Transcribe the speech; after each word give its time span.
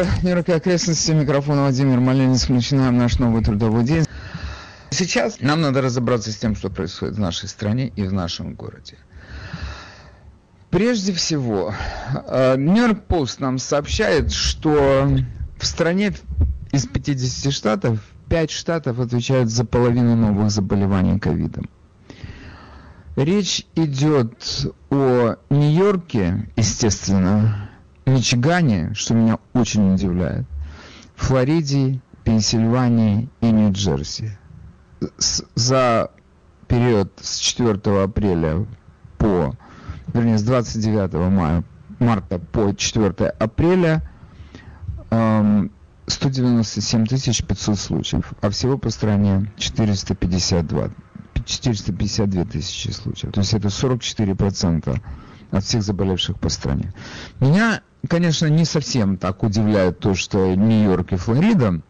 утро, 0.00 0.12
Нью-Йорк 0.22 0.48
и 0.48 0.52
окрестности. 0.52 1.12
Микрофон 1.12 1.58
Владимир 1.60 2.00
Маленец. 2.00 2.48
Начинаем 2.48 2.96
наш 2.98 3.18
новый 3.18 3.42
трудовой 3.42 3.84
день. 3.84 4.04
Сейчас 4.90 5.40
нам 5.40 5.60
надо 5.60 5.82
разобраться 5.82 6.32
с 6.32 6.36
тем, 6.36 6.56
что 6.56 6.70
происходит 6.70 7.16
в 7.16 7.20
нашей 7.20 7.48
стране 7.48 7.88
и 7.88 8.02
в 8.02 8.12
нашем 8.12 8.54
городе. 8.54 8.96
Прежде 10.70 11.12
всего, 11.12 11.74
Нью-Йорк 12.26 13.04
Пост 13.06 13.40
нам 13.40 13.58
сообщает, 13.58 14.32
что 14.32 15.08
в 15.58 15.66
стране 15.66 16.12
из 16.72 16.86
50 16.86 17.52
штатов 17.52 18.00
5 18.28 18.50
штатов 18.50 19.00
отвечают 19.00 19.50
за 19.50 19.64
половину 19.64 20.14
новых 20.16 20.50
заболеваний 20.50 21.18
ковидом. 21.18 21.68
Речь 23.16 23.66
идет 23.74 24.66
о 24.90 25.34
Нью-Йорке, 25.50 26.48
естественно, 26.56 27.69
Мичигане, 28.10 28.92
что 28.94 29.14
меня 29.14 29.38
очень 29.52 29.94
удивляет, 29.94 30.46
Флориде, 31.16 32.00
Пенсильвании 32.24 33.28
и 33.40 33.50
Нью-Джерси. 33.50 34.36
За 35.54 36.10
период 36.68 37.12
с 37.20 37.38
4 37.38 37.78
апреля 38.02 38.66
по, 39.18 39.54
вернее, 40.12 40.38
с 40.38 40.42
29 40.42 41.12
мая, 41.30 41.64
марта 41.98 42.38
по 42.38 42.74
4 42.74 43.28
апреля 43.28 44.02
эм, 45.10 45.70
197 46.06 47.06
500 47.06 47.78
случаев, 47.78 48.32
а 48.40 48.50
всего 48.50 48.78
по 48.78 48.90
стране 48.90 49.50
452, 49.56 50.90
452 51.44 52.44
тысячи 52.44 52.88
случаев. 52.90 53.32
То 53.32 53.40
есть 53.40 53.54
это 53.54 53.68
44% 53.68 55.00
от 55.50 55.64
всех 55.64 55.82
заболевших 55.82 56.38
по 56.38 56.48
стране. 56.48 56.92
Меня, 57.40 57.82
конечно, 58.08 58.46
не 58.46 58.64
совсем 58.64 59.16
так 59.16 59.42
удивляет 59.42 59.98
то, 59.98 60.14
что 60.14 60.54
Нью-Йорк 60.54 61.12
и 61.12 61.16
Флорида 61.16 61.80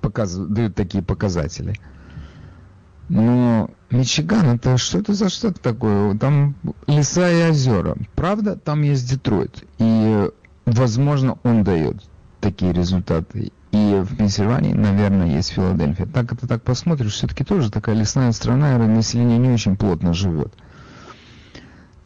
показывают, 0.00 0.52
дают 0.52 0.74
такие 0.74 1.02
показатели. 1.02 1.74
Но 3.08 3.70
Мичиган, 3.90 4.46
это 4.46 4.78
что 4.78 4.98
это 4.98 5.14
за 5.14 5.28
штат 5.28 5.60
такое? 5.60 6.16
Там 6.16 6.54
леса 6.86 7.28
и 7.28 7.50
озера. 7.50 7.96
Правда, 8.14 8.56
там 8.56 8.82
есть 8.82 9.08
Детройт. 9.10 9.64
И, 9.78 10.30
возможно, 10.64 11.38
он 11.42 11.64
дает 11.64 11.96
такие 12.40 12.72
результаты. 12.72 13.50
И 13.72 14.02
в 14.04 14.16
Пенсильвании, 14.16 14.72
наверное, 14.72 15.34
есть 15.34 15.50
Филадельфия. 15.50 16.06
Так 16.06 16.32
это 16.32 16.46
так 16.46 16.62
посмотришь, 16.62 17.14
все-таки 17.14 17.44
тоже 17.44 17.70
такая 17.70 17.94
лесная 17.94 18.32
страна, 18.32 18.74
и 18.74 18.78
население 18.78 19.38
не 19.38 19.50
очень 19.50 19.76
плотно 19.76 20.12
живет. 20.12 20.52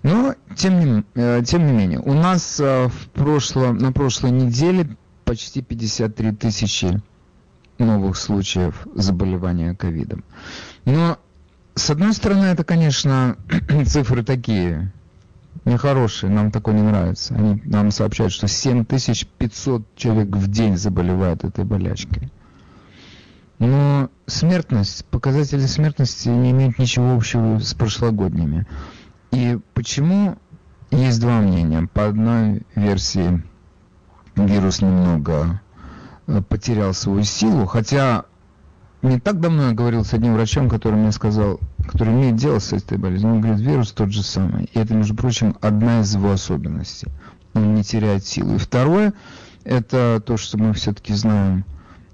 Но, 0.03 0.34
тем 0.57 0.81
не, 0.81 1.05
э, 1.15 1.43
тем 1.45 1.67
не 1.67 1.73
менее, 1.73 2.01
у 2.01 2.15
нас 2.15 2.59
э, 2.61 2.89
в 2.89 3.09
прошлом, 3.11 3.79
на 3.79 3.93
прошлой 3.93 4.31
неделе 4.31 4.97
почти 5.25 5.63
53 5.63 6.33
тысячи 6.33 7.01
новых 7.79 8.17
случаев 8.17 8.87
заболевания 8.95 9.75
ковидом. 9.75 10.25
Но, 10.85 11.19
с 11.75 11.91
одной 11.91 12.13
стороны, 12.13 12.47
это, 12.47 12.65
конечно, 12.65 13.37
цифры 13.87 14.23
такие 14.23 14.93
нехорошие, 15.65 16.31
нам 16.31 16.51
такое 16.51 16.75
не 16.75 16.83
нравится. 16.83 17.35
Они 17.35 17.61
нам 17.65 17.91
сообщают, 17.91 18.33
что 18.33 18.49
7500 18.49 19.83
человек 19.97 20.29
в 20.29 20.49
день 20.49 20.77
заболевают 20.77 21.45
этой 21.45 21.65
болячкой. 21.65 22.31
Но 23.59 24.11
смертность, 24.27 25.05
показатели 25.07 25.65
смертности 25.67 26.29
не 26.29 26.51
имеют 26.51 26.79
ничего 26.79 27.15
общего 27.15 27.59
с 27.59 27.73
прошлогодними. 27.75 28.67
И 29.31 29.59
почему 29.75 30.37
есть 30.95 31.21
два 31.21 31.41
мнения. 31.41 31.89
По 31.93 32.07
одной 32.07 32.63
версии 32.75 33.43
вирус 34.37 34.81
немного 34.81 35.61
э, 36.27 36.43
потерял 36.43 36.95
свою 36.95 37.25
силу, 37.25 37.67
хотя 37.67 38.25
не 39.03 39.21
так 39.21 39.39
давно 39.39 39.69
я 39.69 39.73
говорил 39.73 40.05
с 40.05 40.15
одним 40.15 40.35
врачом, 40.35 40.69
который 40.69 40.95
мне 40.95 41.13
сказал, 41.13 41.61
который 41.87 42.15
имеет 42.15 42.37
дело 42.37 42.59
с 42.59 42.73
этой 42.73 42.97
болезнью, 42.97 43.35
он 43.35 43.41
говорит, 43.41 43.61
вирус 43.61 43.93
тот 43.93 44.13
же 44.13 44.23
самый. 44.23 44.65
И 44.73 44.79
это, 44.79 44.95
между 44.95 45.15
прочим, 45.15 45.57
одна 45.61 46.01
из 46.01 46.15
его 46.15 46.33
особенностей. 46.33 47.09
Он 47.53 47.75
не 47.75 47.85
теряет 47.85 48.25
силу. 48.25 48.55
И 48.55 48.59
второе, 48.59 49.13
это 49.65 50.23
то, 50.25 50.37
что 50.37 50.59
мы 50.59 50.73
все-таки 50.73 51.13
знаем, 51.13 51.65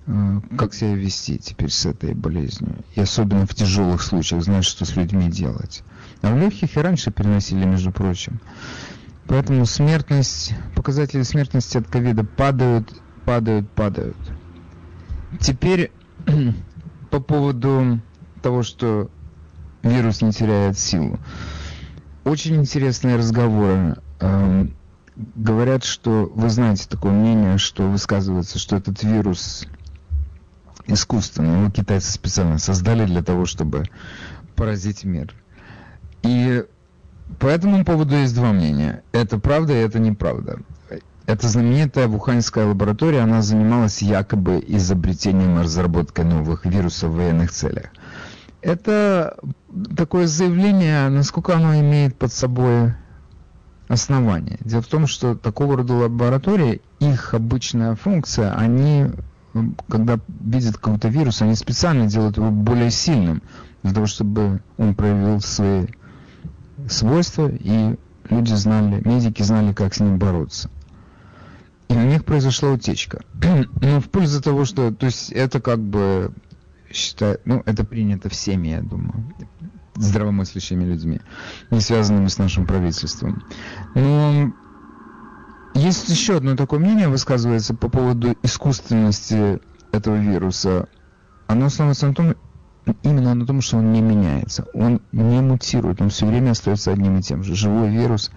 э, 0.06 0.40
как 0.58 0.74
себя 0.74 0.94
вести 0.94 1.38
теперь 1.38 1.70
с 1.70 1.86
этой 1.86 2.12
болезнью. 2.14 2.74
И 2.94 3.00
особенно 3.00 3.46
в 3.46 3.54
тяжелых 3.54 4.02
случаях, 4.02 4.42
знать, 4.42 4.64
что 4.64 4.84
с 4.84 4.96
людьми 4.96 5.30
делать. 5.30 5.84
А 6.22 6.34
в 6.34 6.38
легких 6.38 6.76
и 6.76 6.80
раньше 6.80 7.10
переносили, 7.10 7.64
между 7.64 7.92
прочим. 7.92 8.40
Поэтому 9.26 9.64
смертность, 9.64 10.54
показатели 10.74 11.22
смертности 11.22 11.78
от 11.78 11.86
ковида 11.86 12.24
падают, 12.24 12.92
падают, 13.24 13.70
падают. 13.70 14.16
Теперь 15.38 15.92
по 17.10 17.20
поводу 17.20 18.00
того, 18.42 18.62
что 18.62 19.10
вирус 19.82 20.22
не 20.22 20.32
теряет 20.32 20.78
силу. 20.78 21.18
Очень 22.24 22.56
интересные 22.56 23.16
разговоры. 23.16 23.96
Эм, 24.20 24.74
говорят, 25.16 25.84
что 25.84 26.30
вы 26.34 26.50
знаете 26.50 26.86
такое 26.88 27.12
мнение, 27.12 27.58
что 27.58 27.88
высказывается, 27.88 28.58
что 28.58 28.76
этот 28.76 29.02
вирус 29.02 29.66
искусственный, 30.86 31.60
его 31.60 31.70
китайцы 31.70 32.12
специально 32.12 32.58
создали 32.58 33.06
для 33.06 33.22
того, 33.22 33.46
чтобы 33.46 33.84
поразить 34.56 35.04
мир. 35.04 35.34
И 36.22 36.64
по 37.38 37.46
этому 37.46 37.84
поводу 37.84 38.14
есть 38.14 38.34
два 38.34 38.52
мнения. 38.52 39.02
Это 39.12 39.38
правда 39.38 39.72
и 39.72 39.76
это 39.76 39.98
неправда. 39.98 40.58
Эта 41.26 41.48
знаменитая 41.48 42.08
вуханьская 42.08 42.66
лаборатория, 42.66 43.20
она 43.20 43.40
занималась 43.40 44.02
якобы 44.02 44.62
изобретением 44.66 45.60
и 45.60 45.62
разработкой 45.62 46.24
новых 46.24 46.66
вирусов 46.66 47.10
в 47.10 47.16
военных 47.16 47.52
целях. 47.52 47.86
Это 48.62 49.36
такое 49.96 50.26
заявление, 50.26 51.08
насколько 51.08 51.54
оно 51.54 51.78
имеет 51.78 52.16
под 52.16 52.32
собой 52.32 52.94
основание. 53.88 54.58
Дело 54.60 54.82
в 54.82 54.86
том, 54.86 55.06
что 55.06 55.34
такого 55.34 55.76
рода 55.76 55.94
лаборатории, 55.94 56.82
их 56.98 57.32
обычная 57.32 57.94
функция, 57.94 58.52
они, 58.54 59.06
когда 59.88 60.18
видят 60.28 60.78
какой-то 60.78 61.08
вирус, 61.08 61.42
они 61.42 61.54
специально 61.54 62.06
делают 62.06 62.36
его 62.36 62.50
более 62.50 62.90
сильным, 62.90 63.42
для 63.82 63.94
того, 63.94 64.06
чтобы 64.06 64.60
он 64.78 64.94
проявил 64.94 65.40
свои 65.40 65.86
свойства, 66.88 67.48
и 67.48 67.96
люди 68.28 68.54
знали, 68.54 69.02
медики 69.04 69.42
знали, 69.42 69.72
как 69.72 69.94
с 69.94 70.00
ним 70.00 70.18
бороться. 70.18 70.70
И 71.88 71.94
у 71.94 72.02
них 72.02 72.24
произошла 72.24 72.70
утечка. 72.70 73.22
Но 73.80 74.00
в 74.00 74.08
пользу 74.10 74.40
того, 74.40 74.64
что, 74.64 74.92
то 74.92 75.06
есть 75.06 75.30
это 75.32 75.60
как 75.60 75.80
бы 75.80 76.32
считаю, 76.92 77.40
ну, 77.44 77.62
это 77.66 77.84
принято 77.84 78.28
всеми, 78.28 78.68
я 78.68 78.80
думаю, 78.80 79.34
здравомыслящими 79.96 80.84
людьми, 80.84 81.20
не 81.70 81.80
связанными 81.80 82.28
с 82.28 82.38
нашим 82.38 82.66
правительством. 82.66 83.44
Но 83.94 84.52
есть 85.74 86.08
еще 86.08 86.36
одно 86.36 86.56
такое 86.56 86.78
мнение, 86.80 87.08
высказывается 87.08 87.74
по 87.74 87.88
поводу 87.88 88.36
искусственности 88.42 89.60
этого 89.92 90.16
вируса. 90.16 90.88
Оно 91.46 91.66
основывается 91.66 92.06
на 92.06 92.14
том, 92.14 92.34
именно 93.02 93.34
на 93.34 93.46
том, 93.46 93.60
что 93.60 93.78
он 93.78 93.92
не 93.92 94.00
меняется, 94.00 94.66
он 94.74 95.00
не 95.12 95.40
мутирует, 95.40 96.00
он 96.00 96.10
все 96.10 96.26
время 96.26 96.52
остается 96.52 96.92
одним 96.92 97.18
и 97.18 97.22
тем 97.22 97.42
же. 97.42 97.54
Живой 97.54 97.90
вирус 97.90 98.30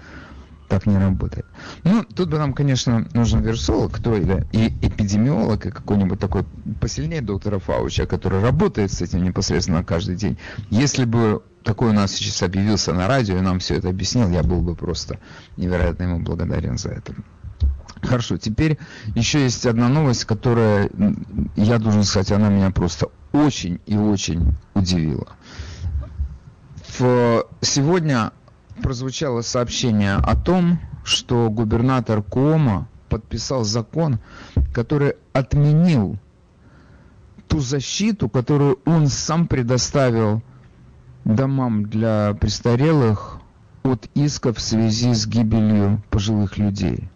так 0.69 0.85
не 0.87 0.97
работает. 0.97 1.45
Ну, 1.83 2.03
тут 2.03 2.29
бы 2.29 2.37
нам, 2.39 2.53
конечно, 2.53 3.07
нужен 3.13 3.41
вирусолог, 3.41 3.91
кто 3.91 4.15
или 4.15 4.47
и 4.51 4.67
эпидемиолог, 4.81 5.65
и 5.65 5.71
какой-нибудь 5.71 6.19
такой 6.19 6.45
посильнее 6.79 7.21
доктора 7.21 7.59
Фауча, 7.59 8.05
который 8.05 8.41
работает 8.41 8.91
с 8.91 9.01
этим 9.01 9.23
непосредственно 9.23 9.83
каждый 9.83 10.15
день. 10.15 10.37
Если 10.71 11.05
бы 11.05 11.43
такой 11.63 11.89
у 11.89 11.93
нас 11.93 12.11
сейчас 12.13 12.41
объявился 12.41 12.93
на 12.93 13.07
радио 13.07 13.37
и 13.37 13.41
нам 13.41 13.59
все 13.59 13.75
это 13.75 13.89
объяснил, 13.89 14.29
я 14.29 14.41
был 14.41 14.61
бы 14.61 14.75
просто 14.75 15.19
невероятно 15.57 16.03
ему 16.03 16.19
благодарен 16.19 16.77
за 16.77 16.89
это. 16.89 17.13
Хорошо, 18.01 18.37
теперь 18.37 18.79
еще 19.15 19.43
есть 19.43 19.65
одна 19.65 19.87
новость, 19.87 20.25
которая, 20.25 20.89
я 21.55 21.77
должен 21.77 22.03
сказать, 22.03 22.31
она 22.31 22.49
меня 22.49 22.69
просто 22.71 23.09
очень 23.33 23.81
и 23.85 23.97
очень 23.97 24.55
удивила. 24.75 25.27
В, 26.97 27.45
сегодня 27.61 28.31
прозвучало 28.81 29.41
сообщение 29.41 30.15
о 30.15 30.35
том, 30.35 30.79
что 31.03 31.49
губернатор 31.49 32.21
Куома 32.21 32.87
подписал 33.09 33.63
закон, 33.63 34.19
который 34.73 35.15
отменил 35.33 36.17
ту 37.47 37.59
защиту, 37.59 38.29
которую 38.29 38.79
он 38.85 39.07
сам 39.07 39.47
предоставил 39.47 40.41
домам 41.25 41.85
для 41.85 42.35
престарелых 42.39 43.39
от 43.83 44.07
иска 44.13 44.53
в 44.53 44.59
связи 44.59 45.13
с 45.13 45.27
гибелью 45.27 46.01
пожилых 46.09 46.57
людей. 46.57 47.09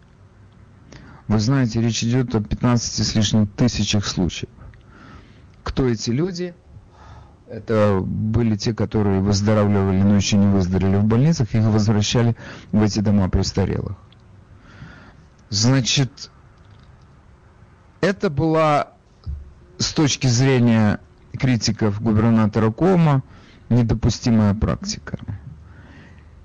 Вы 1.27 1.39
знаете, 1.39 1.81
речь 1.81 2.03
идет 2.03 2.35
о 2.35 2.41
15 2.41 3.05
с 3.05 3.15
лишним 3.15 3.47
тысячах 3.47 4.05
случаев. 4.05 4.49
Кто 5.67 5.85
эти 5.85 6.11
люди? 6.11 6.55
Это 7.49 7.99
были 8.01 8.55
те, 8.55 8.73
которые 8.73 9.19
выздоравливали, 9.19 10.01
но 10.01 10.15
еще 10.15 10.37
не 10.37 10.47
выздоровели 10.47 10.95
в 10.95 11.03
больницах, 11.03 11.53
их 11.53 11.65
возвращали 11.65 12.37
в 12.71 12.81
эти 12.81 13.01
дома 13.01 13.27
престарелых. 13.27 13.97
Значит, 15.49 16.31
это 17.99 18.29
была 18.29 18.93
с 19.77 19.91
точки 19.91 20.27
зрения 20.27 21.01
критиков 21.33 22.01
губернатора 22.01 22.71
Кома 22.71 23.21
недопустимая 23.67 24.53
практика. 24.53 25.19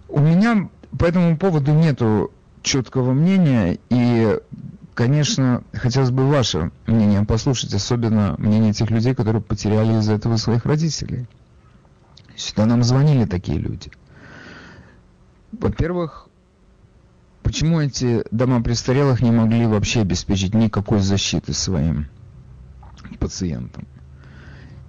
У 0.08 0.19
меня 0.19 0.69
по 0.98 1.04
этому 1.04 1.36
поводу 1.36 1.72
нету 1.72 2.32
четкого 2.62 3.12
мнения, 3.12 3.78
и, 3.88 4.40
конечно, 4.94 5.62
хотелось 5.73 6.11
бы 6.11 6.29
ваше 6.29 6.71
мнение 6.87 7.25
послушать, 7.25 7.75
особенно 7.75 8.35
мнение 8.39 8.73
тех 8.73 8.91
людей, 8.91 9.15
которые 9.15 9.43
потеряли 9.43 9.99
из-за 9.99 10.15
этого 10.15 10.37
своих 10.37 10.67
родителей. 10.67 11.27
Сюда 12.37 12.67
нам 12.67 12.83
звонили 12.83 13.25
такие 13.25 13.59
люди. 13.59 13.91
Во-первых, 15.53 16.29
почему 17.43 17.81
эти 17.81 18.25
дома 18.31 18.62
престарелых 18.62 19.21
не 19.21 19.31
могли 19.31 19.67
вообще 19.67 20.00
обеспечить 20.00 20.55
никакой 20.55 21.00
защиты 21.00 21.53
своим 21.53 22.09
пациентам? 23.19 23.87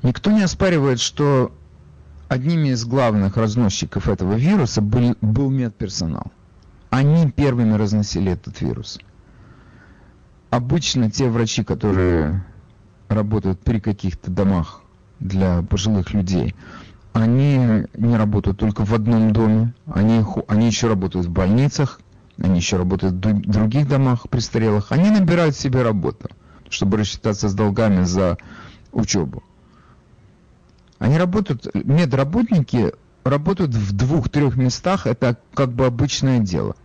Никто 0.01 0.31
не 0.31 0.41
оспаривает, 0.41 0.99
что 0.99 1.53
одними 2.27 2.69
из 2.69 2.85
главных 2.85 3.37
разносчиков 3.37 4.07
этого 4.09 4.33
вируса 4.33 4.81
был, 4.81 5.15
был 5.21 5.49
медперсонал. 5.49 6.31
Они 6.89 7.29
первыми 7.31 7.73
разносили 7.73 8.31
этот 8.31 8.59
вирус. 8.61 8.99
Обычно 10.53 11.09
те 11.09 11.29
врачи, 11.29 11.63
которые 11.63 12.45
работают 13.07 13.59
при 13.61 13.79
каких-то 13.79 14.29
домах 14.29 14.83
для 15.19 15.63
пожилых 15.63 16.13
людей, 16.13 16.53
они 17.11 17.87
не 17.97 18.15
работают 18.15 18.59
только 18.59 18.85
в 18.85 18.93
одном 18.93 19.33
доме, 19.33 19.73
они, 19.91 20.23
они 20.47 20.67
еще 20.67 20.89
работают 20.89 21.25
в 21.25 21.31
больницах, 21.31 21.99
они 22.37 22.57
еще 22.57 22.77
работают 22.77 23.15
в 23.15 23.17
других 23.49 23.87
домах 23.87 24.29
престарелых, 24.29 24.91
они 24.91 25.09
набирают 25.09 25.55
себе 25.55 25.81
работу, 25.81 26.29
чтобы 26.69 26.97
рассчитаться 26.97 27.49
с 27.49 27.55
долгами 27.55 28.03
за 28.03 28.37
учебу. 28.91 29.41
Они 30.99 31.17
работают, 31.17 31.65
медработники 31.73 32.93
работают 33.23 33.73
в 33.73 33.91
двух-трех 33.93 34.55
местах, 34.55 35.07
это 35.07 35.35
как 35.55 35.71
бы 35.71 35.87
обычное 35.87 36.37
дело. 36.37 36.75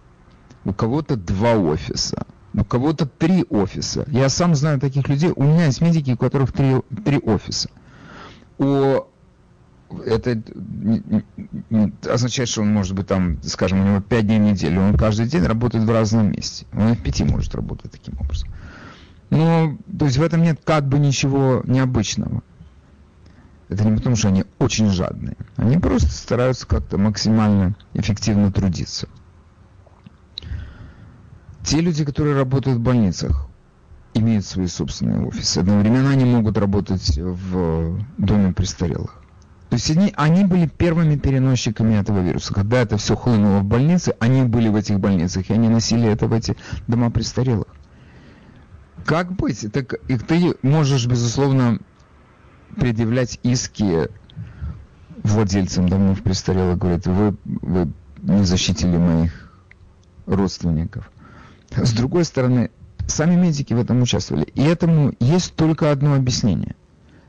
У 0.65 0.73
кого-то 0.73 1.17
два 1.17 1.53
офиса, 1.53 2.25
у 2.55 2.65
кого-то 2.65 3.07
три 3.07 3.45
офиса. 3.51 4.05
Я 4.09 4.29
сам 4.29 4.55
знаю 4.55 4.81
таких 4.81 5.09
людей, 5.09 5.33
у 5.35 5.43
меня 5.43 5.67
есть 5.67 5.81
медики, 5.81 6.13
у 6.13 6.17
которых 6.17 6.53
три, 6.53 6.77
три 7.05 7.19
офиса. 7.19 7.71
У 8.59 9.05
это 10.05 10.43
означает, 12.07 12.49
что 12.49 12.63
он 12.63 12.73
может 12.73 12.95
быть 12.95 13.07
там, 13.07 13.43
скажем, 13.43 13.81
у 13.81 13.85
него 13.85 14.01
5 14.01 14.27
дней 14.27 14.39
в 14.39 14.43
неделю, 14.43 14.83
он 14.83 14.97
каждый 14.97 15.27
день 15.27 15.45
работает 15.45 15.85
в 15.85 15.91
разном 15.91 16.33
месте. 16.33 16.67
Он 16.73 16.93
и 16.93 16.95
в 16.95 17.03
пяти 17.03 17.25
может 17.25 17.55
работать 17.55 17.93
таким 17.93 18.19
образом. 18.21 18.49
Но, 19.31 19.77
то 19.99 20.07
есть 20.07 20.19
в 20.19 20.23
этом 20.23 20.43
нет 20.43 20.61
как 20.65 20.87
бы 20.87 20.99
ничего 20.99 21.63
необычного. 21.65 22.43
Это 23.69 23.85
не 23.85 23.97
потому, 23.97 24.17
что 24.17 24.29
они 24.29 24.45
очень 24.59 24.89
жадные. 24.91 25.37
Они 25.57 25.77
просто 25.77 26.11
стараются 26.11 26.67
как-то 26.67 26.97
максимально 26.97 27.77
эффективно 27.93 28.51
трудиться. 28.51 29.09
Те 31.69 31.83
люди, 31.83 32.03
которые 32.03 32.35
работают 32.35 32.79
в 32.79 32.81
больницах, 32.81 33.47
имеют 34.15 34.47
свои 34.47 34.69
собственные 34.69 35.27
офисы. 35.27 35.59
Одновременно 35.59 36.09
они 36.09 36.25
могут 36.25 36.57
работать 36.57 37.19
в 37.19 38.03
доме 38.17 38.55
престарелых. 38.55 39.21
То 39.69 39.75
есть 39.77 39.91
они, 39.91 40.15
они 40.17 40.47
были 40.47 40.67
первыми 40.67 41.17
переносчиками 41.17 41.97
этого 41.97 42.21
вируса. 42.21 42.55
Когда 42.55 42.79
это 42.79 42.97
все 42.97 43.15
хлынуло 43.15 43.59
в 43.59 43.65
больницы, 43.65 44.15
они 44.19 44.45
были 44.45 44.71
в 44.71 44.77
этих 44.77 44.99
больницах, 44.99 45.51
и 45.51 45.53
они 45.53 45.69
носили 45.69 46.09
это 46.09 46.27
в 46.27 46.33
эти 46.33 46.57
дома 46.87 47.11
престарелых. 47.11 47.67
Как 49.05 49.33
быть? 49.33 49.71
Так, 49.71 49.93
и 50.09 50.17
ты 50.17 50.55
можешь, 50.63 51.07
безусловно, 51.07 51.81
предъявлять 52.77 53.41
иски 53.43 54.09
владельцам 55.23 55.91
домов 55.91 56.23
престарелых. 56.23 56.79
Говорят, 56.79 57.07
вы, 57.07 57.37
вы 57.45 57.93
не 58.23 58.45
защитили 58.45 58.97
моих 58.97 59.53
родственников. 60.25 61.11
С 61.71 61.93
другой 61.93 62.25
стороны, 62.25 62.71
сами 63.07 63.35
медики 63.35 63.75
в 63.75 63.81
этом 63.81 64.03
участвовали. 64.03 64.45
И 64.55 64.63
этому 64.63 65.15
есть 65.21 65.55
только 65.55 65.91
одно 65.91 66.15
объяснение– 66.15 66.75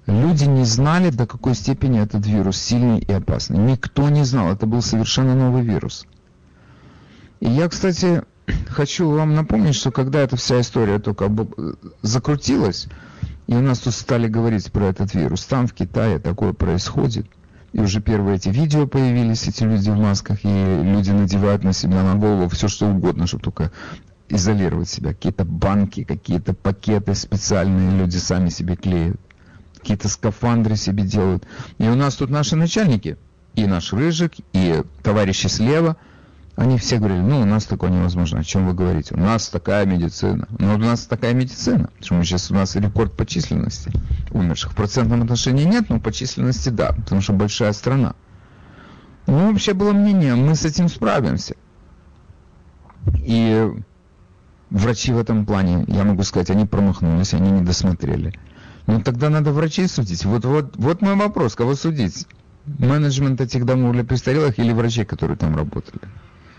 Люди 0.10 0.46
не 0.46 0.66
знали, 0.66 1.12
до 1.12 1.28
какой 1.28 1.54
степени 1.54 2.02
этот 2.02 2.26
вирус 2.26 2.58
сильный 2.58 3.00
и 3.00 3.12
опасный. 3.12 3.60
Никто 3.60 4.10
не 4.10 4.24
знал, 4.24 4.52
это 4.52 4.66
был 4.66 4.82
совершенно 4.82 5.36
новый 5.36 5.62
вирус. 5.62 6.08
И 7.40 7.48
я, 7.48 7.70
кстати, 7.70 8.24
хочу 8.70 9.08
вам 9.08 9.36
напомнить, 9.36 9.76
что 9.76 9.92
когда 9.92 10.20
эта 10.22 10.36
вся 10.36 10.62
история 10.62 10.98
только 10.98 11.32
закрутилась, 12.02 12.88
и 13.46 13.54
у 13.54 13.62
нас 13.62 13.80
тут 13.80 13.94
стали 13.94 14.28
говорить 14.28 14.72
про 14.72 14.86
этот 14.86 15.14
вирус, 15.14 15.46
там 15.46 15.68
в 15.68 15.74
Китае 15.74 16.18
такое 16.18 16.54
происходит, 16.54 17.28
и 17.72 17.80
уже 17.80 18.02
первые 18.02 18.38
эти 18.38 18.50
видео 18.50 18.88
появились, 18.88 19.48
эти 19.48 19.64
люди 19.64 19.92
в 19.92 19.98
масках, 19.98 20.44
и 20.44 20.48
люди 20.48 21.12
надевают 21.12 21.64
на 21.64 21.72
себя 21.72 22.02
на 22.02 22.16
голову 22.16 22.50
все 22.50 22.68
что 22.68 22.88
угодно, 22.88 23.28
чтобы 23.28 23.44
только 23.44 23.72
изолировать 24.30 24.90
себя. 24.90 25.10
Какие-то 25.10 25.46
банки, 25.46 26.04
какие-то 26.04 26.54
пакеты 26.54 27.16
специальные 27.16 27.98
люди 27.98 28.18
сами 28.18 28.50
себе 28.50 28.76
клеят 28.76 29.20
какие-то 29.80 30.10
скафандры 30.10 30.76
себе 30.76 31.04
делают. 31.04 31.48
И 31.78 31.88
у 31.88 31.96
нас 31.96 32.16
тут 32.16 32.30
наши 32.30 32.56
начальники, 32.56 33.18
и 33.56 33.66
наш 33.66 33.94
Рыжик, 33.94 34.34
и 34.54 34.84
товарищи 35.02 35.48
слева, 35.48 35.98
они 36.56 36.78
все 36.78 36.98
говорили, 36.98 37.22
ну, 37.22 37.40
у 37.40 37.46
нас 37.46 37.66
такое 37.66 37.90
невозможно, 37.90 38.40
о 38.40 38.44
чем 38.44 38.68
вы 38.68 38.74
говорите? 38.74 39.16
У 39.16 39.20
нас 39.20 39.48
такая 39.48 39.86
медицина. 39.86 40.48
Ну, 40.60 40.76
у 40.76 40.78
нас 40.78 41.06
такая 41.06 41.34
медицина. 41.34 41.90
Почему 41.98 42.22
сейчас 42.24 42.52
у 42.52 42.54
нас 42.54 42.76
рекорд 42.76 43.16
по 43.16 43.26
численности 43.26 43.92
умерших. 44.32 44.74
В 44.74 44.76
процентном 44.76 45.22
отношении 45.22 45.64
нет, 45.64 45.90
но 45.90 46.02
по 46.02 46.12
численности 46.12 46.68
да, 46.68 46.92
потому 46.92 47.22
что 47.22 47.32
большая 47.32 47.72
страна. 47.72 48.14
Ну, 49.26 49.52
вообще 49.52 49.74
было 49.74 49.94
мнение, 49.94 50.36
мы 50.36 50.54
с 50.56 50.66
этим 50.66 50.90
справимся. 50.90 51.56
И 53.20 53.72
врачи 54.70 55.12
в 55.12 55.18
этом 55.18 55.46
плане, 55.46 55.86
я 55.88 56.04
могу 56.04 56.24
сказать, 56.24 56.50
они 56.50 56.66
промахнулись, 56.66 57.34
они 57.34 57.52
не 57.52 57.62
досмотрели. 57.62 58.34
Ну 58.88 59.02
тогда 59.02 59.30
надо 59.30 59.52
врачей 59.52 59.88
судить. 59.88 60.26
Вот, 60.26 60.46
вот, 60.46 60.76
вот 60.78 61.02
мой 61.02 61.16
вопрос, 61.16 61.56
кого 61.56 61.76
судить? 61.76 62.28
Менеджмент 62.66 63.42
этих 63.42 63.66
домов 63.66 63.94
для 63.94 64.04
престарелых 64.04 64.60
или 64.60 64.74
врачей, 64.74 65.06
которые 65.06 65.38
там 65.38 65.56
работали? 65.56 66.02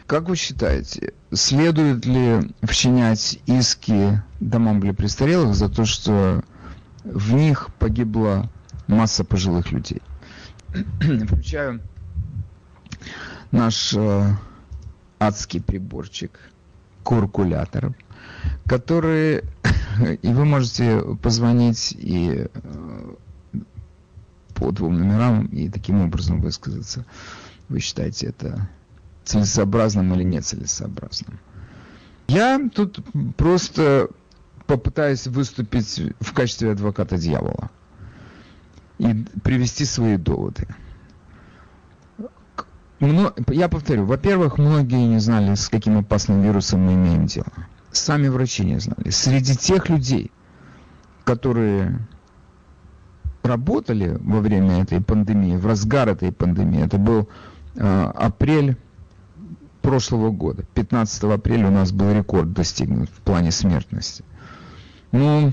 Как 0.07 0.29
вы 0.29 0.35
считаете, 0.35 1.15
следует 1.33 2.05
ли 2.05 2.53
вчинять 2.63 3.39
иски 3.47 4.23
домам 4.41 4.81
для 4.81 4.93
престарелых 4.93 5.55
за 5.55 5.69
то, 5.69 5.85
что 5.85 6.43
в 7.05 7.33
них 7.33 7.69
погибла 7.79 8.51
масса 8.89 9.25
пожилых 9.25 9.71
людей? 9.71 10.03
Включаю 11.01 11.81
наш 13.53 13.95
э, 13.95 14.35
адский 15.19 15.61
приборчик, 15.61 16.39
куркулятор– 17.03 17.95
которые... 18.67 19.45
И 20.23 20.29
вы 20.29 20.45
можете 20.45 21.03
позвонить 21.21 21.93
и 21.99 22.47
э, 22.55 23.15
по 24.55 24.71
двум 24.71 24.99
номерам 24.99 25.47
и 25.47 25.69
таким 25.69 26.01
образом 26.01 26.41
высказаться. 26.41 27.05
Вы 27.69 27.81
считаете 27.81 28.29
это 28.29 28.69
целесообразным 29.25 30.15
или 30.15 30.23
нецелесообразным? 30.23 31.39
Я 32.29 32.61
тут 32.73 33.01
просто 33.37 34.09
попытаюсь 34.67 35.27
выступить 35.27 36.01
в 36.21 36.33
качестве 36.33 36.73
адвоката 36.73 37.19
дьявола 37.19 37.71
и 38.99 39.27
привести 39.43 39.85
свои 39.85 40.17
доводы. 40.17 40.67
Я 43.01 43.69
повторю, 43.69 44.05
во-первых, 44.05 44.59
многие 44.59 45.07
не 45.07 45.19
знали, 45.19 45.55
с 45.55 45.69
каким 45.69 45.99
опасным 45.99 46.43
вирусом 46.43 46.81
мы 46.81 46.95
имеем 46.95 47.27
дело 47.27 47.47
сами 47.93 48.29
врачи 48.29 48.65
не 48.65 48.79
знали. 48.79 49.11
Среди 49.11 49.57
тех 49.57 49.89
людей, 49.89 50.31
которые 51.25 51.99
работали 53.43 54.17
во 54.21 54.41
время 54.41 54.83
этой 54.83 55.01
пандемии, 55.01 55.57
в 55.57 55.67
разгар 55.67 56.09
этой 56.09 56.33
пандемии, 56.33 56.85
это 56.85 56.99
был 56.99 57.29
э, 57.75 58.13
апрель 58.15 58.77
прошлого 59.83 60.31
года. 60.31 60.65
15 60.75 61.25
апреля 61.25 61.69
у 61.69 61.71
нас 61.71 61.93
был 61.93 62.13
рекорд 62.13 62.53
достигнут 62.53 63.09
в 63.09 63.21
плане 63.23 63.51
смертности. 63.51 64.25
Но 65.11 65.53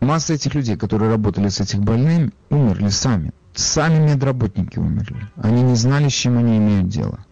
масса 0.00 0.34
этих 0.34 0.54
людей, 0.54 0.76
которые 0.76 1.10
работали 1.10 1.48
с 1.48 1.60
этих 1.60 1.80
больными, 1.80 2.32
умерли 2.48 2.88
сами. 2.88 3.32
Сами 3.54 4.12
медработники 4.12 4.78
умерли. 4.78 5.28
Они 5.36 5.62
не 5.62 5.74
знали, 5.74 6.08
с 6.08 6.12
чем 6.12 6.38
они 6.38 6.58
имеют 6.58 6.88
дело. 6.88 7.24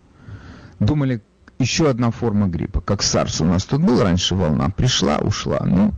Думали, 0.80 1.22
еще 1.58 1.90
одна 1.90 2.10
форма 2.10 2.46
гриппа, 2.46 2.80
как 2.80 3.00
SARS 3.00 3.42
у 3.42 3.46
нас 3.46 3.64
тут 3.64 3.82
был 3.82 4.02
раньше 4.02 4.34
волна, 4.34 4.68
пришла, 4.70 5.18
ушла. 5.18 5.60
Ну, 5.64 5.92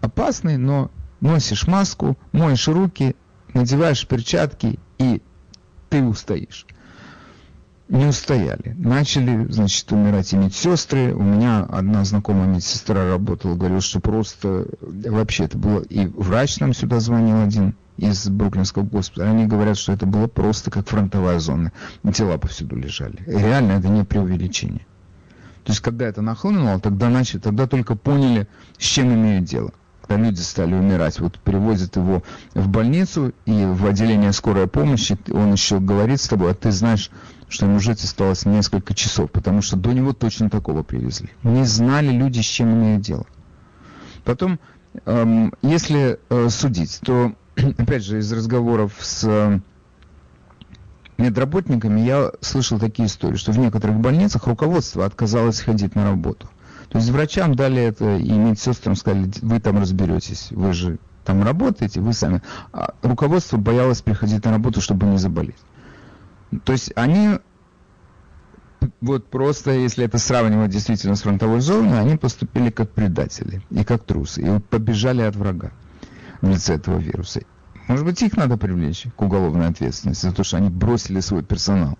опасный, 0.00 0.56
но 0.56 0.90
носишь 1.20 1.66
маску, 1.66 2.16
моешь 2.32 2.66
руки, 2.68 3.16
надеваешь 3.54 4.06
перчатки 4.06 4.78
и 4.98 5.22
ты 5.88 6.02
устоишь. 6.02 6.66
не 7.88 8.06
устояли. 8.06 8.74
Начали, 8.78 9.46
значит, 9.52 9.92
умирать 9.92 10.32
и 10.32 10.36
медсестры. 10.36 11.14
У 11.14 11.22
меня 11.22 11.64
одна 11.64 12.04
знакомая 12.04 12.46
медсестра 12.46 13.08
работала, 13.08 13.54
говорила, 13.54 13.82
что 13.82 14.00
просто 14.00 14.66
вообще 14.80 15.44
это 15.44 15.58
было... 15.58 15.80
И 15.82 16.06
врач 16.06 16.58
нам 16.60 16.72
сюда 16.72 16.98
звонил 17.00 17.42
один 17.42 17.74
из 18.02 18.28
Бруклинского 18.28 18.82
госпиталя. 18.82 19.30
Они 19.30 19.46
говорят, 19.46 19.78
что 19.78 19.92
это 19.92 20.06
было 20.06 20.26
просто 20.26 20.70
как 20.70 20.88
фронтовая 20.88 21.38
зона. 21.38 21.72
Тела 22.12 22.36
повсюду 22.36 22.76
лежали. 22.76 23.22
И 23.26 23.38
реально 23.38 23.72
это 23.72 23.88
не 23.88 24.04
преувеличение. 24.04 24.86
То 25.64 25.70
есть, 25.70 25.80
когда 25.80 26.06
это 26.06 26.22
нахлынуло, 26.22 26.80
тогда 26.80 27.08
начали, 27.08 27.38
тогда 27.38 27.68
только 27.68 27.94
поняли, 27.94 28.48
с 28.78 28.82
чем 28.82 29.14
имеют 29.14 29.44
дело 29.44 29.72
когда 30.12 30.24
люди 30.24 30.40
стали 30.40 30.74
умирать. 30.74 31.20
Вот 31.20 31.38
привозят 31.38 31.96
его 31.96 32.22
в 32.54 32.68
больницу 32.68 33.32
и 33.46 33.64
в 33.64 33.86
отделение 33.86 34.32
скорой 34.32 34.66
помощи, 34.66 35.16
он 35.30 35.52
еще 35.52 35.78
говорит 35.78 36.20
с 36.20 36.28
тобой, 36.28 36.50
а 36.50 36.54
ты 36.54 36.70
знаешь, 36.70 37.10
что 37.48 37.66
ему 37.66 37.78
жить 37.78 38.02
осталось 38.02 38.44
несколько 38.44 38.94
часов, 38.94 39.30
потому 39.30 39.62
что 39.62 39.76
до 39.76 39.92
него 39.92 40.12
точно 40.12 40.50
такого 40.50 40.82
привезли. 40.82 41.30
Не 41.42 41.64
знали 41.64 42.10
люди, 42.10 42.40
с 42.40 42.44
чем 42.44 42.72
имеют 42.74 43.02
дело. 43.02 43.26
Потом, 44.24 44.58
эм, 45.06 45.52
если 45.62 46.18
э, 46.28 46.48
судить, 46.50 47.00
то, 47.02 47.32
опять 47.78 48.04
же, 48.04 48.18
из 48.18 48.32
разговоров 48.32 48.94
с 49.00 49.24
э, 49.24 49.60
медработниками 51.18 52.00
я 52.00 52.30
слышал 52.40 52.78
такие 52.78 53.06
истории, 53.06 53.36
что 53.36 53.52
в 53.52 53.58
некоторых 53.58 53.96
больницах 53.96 54.46
руководство 54.46 55.04
отказалось 55.04 55.60
ходить 55.60 55.94
на 55.94 56.04
работу– 56.04 56.48
то 56.92 56.98
есть 56.98 57.08
врачам 57.08 57.54
дали 57.54 57.80
это, 57.80 58.18
и 58.18 58.30
медсестрам 58.30 58.94
сказали, 58.96 59.30
вы 59.40 59.60
там 59.60 59.78
разберетесь, 59.78 60.48
вы 60.50 60.74
же 60.74 60.98
там 61.24 61.42
работаете, 61.42 62.00
вы 62.00 62.12
сами. 62.12 62.42
А 62.70 62.92
руководство 63.00 63.56
боялось 63.56 64.02
приходить 64.02 64.44
на 64.44 64.50
работу, 64.50 64.82
чтобы 64.82 65.06
не 65.06 65.16
заболеть. 65.16 65.56
То 66.64 66.72
есть 66.72 66.92
они 66.94 67.38
вот 69.00 69.26
просто, 69.30 69.70
если 69.70 70.04
это 70.04 70.18
сравнивать 70.18 70.70
действительно 70.70 71.16
с 71.16 71.22
фронтовой 71.22 71.62
зоной, 71.62 71.98
они 71.98 72.18
поступили 72.18 72.68
как 72.68 72.90
предатели 72.90 73.62
и 73.70 73.84
как 73.84 74.04
трусы, 74.04 74.42
и 74.42 74.60
побежали 74.60 75.22
от 75.22 75.34
врага 75.34 75.72
в 76.42 76.50
лице 76.50 76.74
этого 76.74 76.98
вируса. 76.98 77.40
Может 77.92 78.06
быть, 78.06 78.22
их 78.22 78.38
надо 78.38 78.56
привлечь 78.56 79.04
к 79.16 79.20
уголовной 79.20 79.68
ответственности 79.68 80.24
за 80.24 80.32
то, 80.32 80.44
что 80.44 80.56
они 80.56 80.70
бросили 80.70 81.20
свой 81.20 81.42
персонал. 81.42 81.98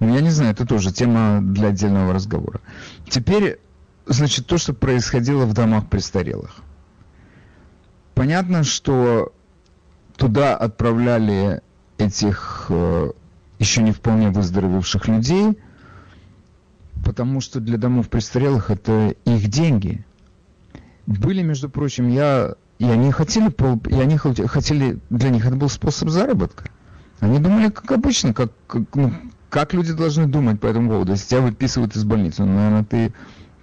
Ну, 0.00 0.12
я 0.12 0.20
не 0.20 0.30
знаю, 0.30 0.50
это 0.50 0.66
тоже 0.66 0.92
тема 0.92 1.38
для 1.40 1.68
отдельного 1.68 2.12
разговора. 2.12 2.60
Теперь, 3.08 3.60
значит, 4.06 4.48
то, 4.48 4.58
что 4.58 4.74
происходило 4.74 5.44
в 5.44 5.52
домах 5.52 5.88
престарелых. 5.88 6.56
Понятно, 8.16 8.64
что 8.64 9.32
туда 10.16 10.56
отправляли 10.56 11.62
этих 11.98 12.66
э, 12.68 13.12
еще 13.60 13.82
не 13.84 13.92
вполне 13.92 14.30
выздоровевших 14.30 15.06
людей, 15.06 15.56
потому 17.04 17.40
что 17.40 17.60
для 17.60 17.78
домов 17.78 18.08
престарелых 18.08 18.72
это 18.72 19.14
их 19.24 19.46
деньги. 19.46 20.04
Были, 21.06 21.42
между 21.42 21.70
прочим, 21.70 22.08
я, 22.08 22.56
и 22.78 22.84
они 22.84 23.10
хотели, 23.10 23.50
и 23.88 24.00
они 24.00 24.16
хотели, 24.16 24.98
для 25.10 25.30
них 25.30 25.46
это 25.46 25.56
был 25.56 25.68
способ 25.68 26.10
заработка. 26.10 26.70
Они 27.20 27.38
думали, 27.38 27.70
как 27.70 27.90
обычно, 27.90 28.34
как, 28.34 28.52
как 28.66 28.82
ну, 28.94 29.12
как 29.48 29.72
люди 29.72 29.92
должны 29.92 30.26
думать 30.26 30.60
по 30.60 30.66
этому 30.66 30.90
поводу? 30.90 31.12
Если 31.12 31.28
тебя 31.28 31.40
выписывают 31.40 31.96
из 31.96 32.04
больницы, 32.04 32.44
ну, 32.44 32.54
наверное, 32.54 32.84
ты 32.84 33.12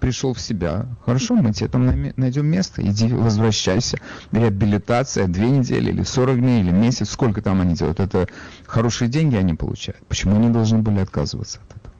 пришел 0.00 0.34
в 0.34 0.40
себя. 0.40 0.86
Хорошо, 1.06 1.36
мы 1.36 1.52
тебе 1.52 1.68
там 1.68 1.86
найдем 2.16 2.46
место, 2.46 2.82
иди, 2.82 3.08
возвращайся. 3.12 3.98
Реабилитация, 4.32 5.28
две 5.28 5.48
недели 5.48 5.90
или 5.90 6.02
40 6.02 6.40
дней, 6.40 6.60
или 6.62 6.72
месяц, 6.72 7.10
сколько 7.10 7.40
там 7.40 7.60
они 7.60 7.74
делают. 7.74 8.00
Это 8.00 8.28
хорошие 8.66 9.08
деньги 9.08 9.36
они 9.36 9.54
получают. 9.54 10.04
Почему 10.08 10.36
они 10.36 10.50
должны 10.50 10.78
были 10.78 10.98
отказываться 10.98 11.60
от 11.60 11.76
этого? 11.76 11.94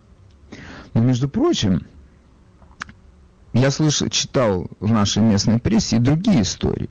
Но, 0.92 1.00
между 1.02 1.28
прочим, 1.28 1.86
я 3.52 3.70
слышал, 3.70 4.08
читал 4.08 4.66
в 4.80 4.90
нашей 4.90 5.22
местной 5.22 5.60
прессе 5.60 5.96
и 5.96 6.00
другие 6.00 6.42
истории. 6.42 6.90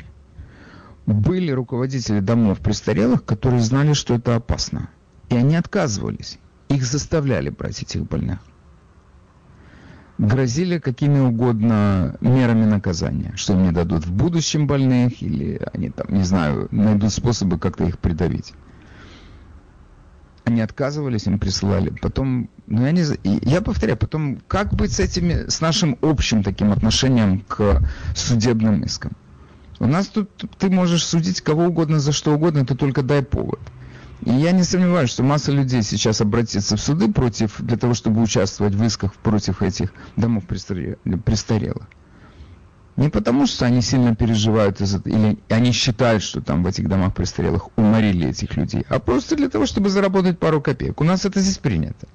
Были 1.05 1.51
руководители 1.51 2.19
домов 2.21 2.59
престарелых, 2.59 3.25
которые 3.25 3.61
знали, 3.61 3.93
что 3.93 4.15
это 4.15 4.35
опасно. 4.35 4.89
И 5.29 5.35
они 5.35 5.55
отказывались. 5.55 6.39
Их 6.69 6.85
заставляли 6.85 7.49
брать 7.49 7.81
этих 7.81 8.03
больных. 8.03 8.39
Грозили 10.17 10.77
какими 10.77 11.19
угодно 11.19 12.15
мерами 12.21 12.65
наказания, 12.65 13.33
что 13.35 13.53
им 13.53 13.63
не 13.63 13.71
дадут 13.71 14.05
в 14.05 14.13
будущем 14.13 14.67
больных, 14.67 15.21
или 15.21 15.59
они 15.73 15.89
там, 15.89 16.07
не 16.09 16.23
знаю, 16.23 16.67
найдут 16.71 17.11
способы 17.11 17.59
как-то 17.59 17.83
их 17.83 17.99
придавить. 17.99 18.53
Они 20.45 20.61
отказывались, 20.61 21.25
им 21.25 21.39
присылали. 21.39 21.89
Потом, 22.01 22.49
ну 22.67 22.85
я 22.85 22.91
не 22.91 23.03
я 23.23 23.61
повторяю, 23.61 23.97
потом, 23.97 24.39
как 24.47 24.73
быть 24.73 24.93
с 24.93 24.99
этими, 24.99 25.49
с 25.49 25.61
нашим 25.61 25.97
общим 26.01 26.43
таким 26.43 26.71
отношением 26.71 27.41
к 27.41 27.81
судебным 28.15 28.83
искам? 28.83 29.13
У 29.83 29.85
нас 29.85 30.07
тут 30.07 30.29
ты 30.59 30.69
можешь 30.69 31.03
судить 31.03 31.41
кого 31.41 31.65
угодно 31.65 31.99
за 31.99 32.13
что 32.13 32.33
угодно, 32.33 32.65
ты 32.65 32.73
только 32.73 33.01
дай 33.01 33.21
повод. 33.21 33.59
И 34.21 34.31
я 34.31 34.53
не 34.53 34.63
сомневаюсь, 34.63 35.09
что 35.09 35.23
масса 35.23 35.51
людей 35.51 35.83
сейчас 35.83 36.21
обратится 36.21 36.77
в 36.77 36.81
суды 36.81 37.11
против, 37.11 37.59
для 37.59 37.75
того, 37.75 37.93
чтобы 37.93 38.21
участвовать 38.21 38.75
в 38.75 38.81
исках 38.81 39.13
против 39.15 39.61
этих 39.61 39.93
домов 40.15 40.45
престарелых. 40.45 41.83
Не 42.95 43.09
потому, 43.09 43.45
что 43.45 43.65
они 43.65 43.81
сильно 43.81 44.15
переживают 44.15 44.79
из 44.79 45.05
или 45.05 45.37
они 45.49 45.73
считают, 45.73 46.23
что 46.23 46.39
там 46.39 46.63
в 46.63 46.67
этих 46.67 46.87
домах 46.87 47.13
престарелых 47.13 47.67
уморили 47.77 48.29
этих 48.29 48.55
людей, 48.55 48.85
а 48.87 48.99
просто 48.99 49.35
для 49.35 49.49
того, 49.49 49.65
чтобы 49.65 49.89
заработать 49.89 50.39
пару 50.39 50.61
копеек. 50.61 51.01
У 51.01 51.03
нас 51.03 51.25
это 51.25 51.41
здесь 51.41 51.57
принято. 51.57 52.07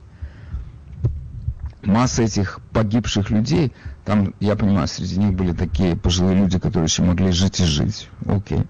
Масса 1.89 2.23
этих 2.23 2.61
погибших 2.75 3.31
людей, 3.31 3.73
там, 4.05 4.35
я 4.41 4.57
понимаю, 4.57 4.87
среди 4.89 5.19
них 5.19 5.33
были 5.33 5.55
такие 5.55 5.97
пожилые 5.97 6.37
люди, 6.37 6.59
которые 6.59 6.85
еще 6.85 7.03
могли 7.03 7.33
жить 7.33 7.61
и 7.61 7.65
жить. 7.65 8.11
Окей. 8.27 8.65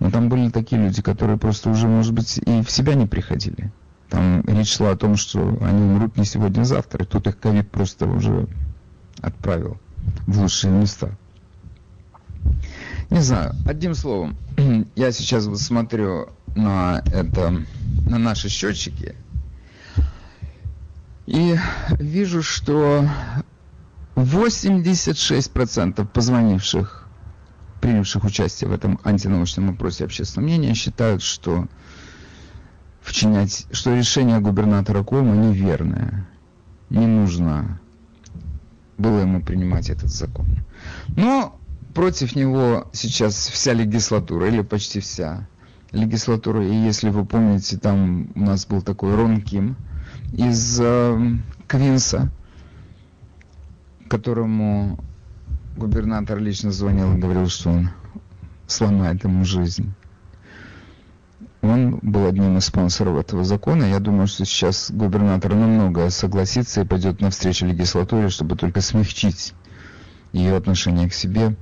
Но 0.00 0.10
там 0.10 0.28
были 0.28 0.50
такие 0.50 0.82
люди, 0.82 1.00
которые 1.00 1.38
просто 1.38 1.70
уже, 1.70 1.88
может 1.88 2.12
быть, 2.12 2.36
и 2.36 2.62
в 2.62 2.70
себя 2.70 2.92
не 2.92 3.06
приходили. 3.06 3.72
Там 4.10 4.42
речь 4.46 4.76
шла 4.76 4.90
о 4.90 4.96
том, 4.96 5.16
что 5.16 5.40
они 5.62 5.82
умрут 5.82 6.18
не 6.18 6.26
сегодня, 6.26 6.60
а 6.60 6.64
завтра. 6.64 7.04
И 7.04 7.06
тут 7.06 7.26
их 7.26 7.38
ковид 7.38 7.70
просто 7.70 8.06
уже 8.06 8.46
отправил 9.22 9.78
в 10.26 10.38
лучшие 10.38 10.70
места. 10.70 11.16
Не 13.08 13.20
знаю, 13.20 13.54
одним 13.66 13.94
словом, 13.94 14.36
я 14.94 15.10
сейчас 15.12 15.46
вот 15.46 15.58
смотрю 15.58 16.28
на 16.54 17.02
это, 17.14 17.62
на 18.06 18.18
наши 18.18 18.50
счетчики, 18.50 19.14
и 21.28 21.58
вижу, 21.98 22.42
что 22.42 23.06
86% 24.16 26.06
позвонивших 26.06 27.06
принявших 27.82 28.24
участие 28.24 28.70
в 28.70 28.72
этом 28.72 28.98
антинаучном 29.04 29.70
опросе 29.70 30.06
общественного 30.06 30.48
мнения, 30.48 30.74
считают, 30.74 31.22
что 31.22 31.68
вчинять, 33.02 33.66
что 33.72 33.94
решение 33.94 34.40
губернатора 34.40 35.04
Кома 35.04 35.36
неверное. 35.36 36.26
Не 36.88 37.06
нужно 37.06 37.78
было 38.96 39.20
ему 39.20 39.42
принимать 39.42 39.90
этот 39.90 40.08
закон. 40.08 40.46
Но 41.08 41.60
против 41.94 42.36
него 42.36 42.88
сейчас 42.92 43.34
вся 43.48 43.74
легислатура, 43.74 44.48
или 44.48 44.62
почти 44.62 45.00
вся 45.00 45.46
легислатура. 45.92 46.66
И 46.66 46.74
если 46.74 47.10
вы 47.10 47.26
помните, 47.26 47.76
там 47.76 48.30
у 48.34 48.40
нас 48.40 48.66
был 48.66 48.80
такой 48.80 49.14
Рон 49.14 49.42
Ким 49.42 49.76
из 50.32 50.80
э, 50.80 51.18
Квинса, 51.66 52.30
которому 54.08 54.98
губернатор 55.76 56.38
лично 56.38 56.70
звонил 56.70 57.14
и 57.14 57.18
говорил, 57.18 57.48
что 57.48 57.70
он 57.70 57.90
сломает 58.66 59.24
ему 59.24 59.44
жизнь. 59.44 59.92
Он 61.60 61.98
был 62.02 62.26
одним 62.26 62.56
из 62.56 62.66
спонсоров 62.66 63.18
этого 63.18 63.44
закона. 63.44 63.84
Я 63.84 63.98
думаю, 63.98 64.26
что 64.28 64.44
сейчас 64.44 64.90
губернатор 64.90 65.54
намного 65.54 66.08
согласится 66.10 66.82
и 66.82 66.86
пойдет 66.86 67.20
навстречу 67.20 67.66
легислатуре, 67.66 68.28
чтобы 68.28 68.56
только 68.56 68.80
смягчить 68.80 69.54
ее 70.32 70.56
отношение 70.56 71.08
к 71.08 71.14
себе 71.14 71.56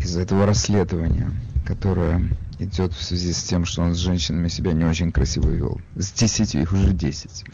из-за 0.00 0.22
этого 0.22 0.46
расследования, 0.46 1.30
которое 1.66 2.28
идет 2.58 2.92
в 2.92 3.02
связи 3.02 3.32
с 3.32 3.42
тем, 3.42 3.64
что 3.64 3.82
он 3.82 3.94
с 3.94 3.98
женщинами 3.98 4.48
себя 4.48 4.72
не 4.72 4.84
очень 4.84 5.12
красиво 5.12 5.48
вел. 5.48 5.80
С 5.94 6.12
десятью, 6.12 6.62
их 6.62 6.72
уже 6.72 6.92
десять. 6.92 7.44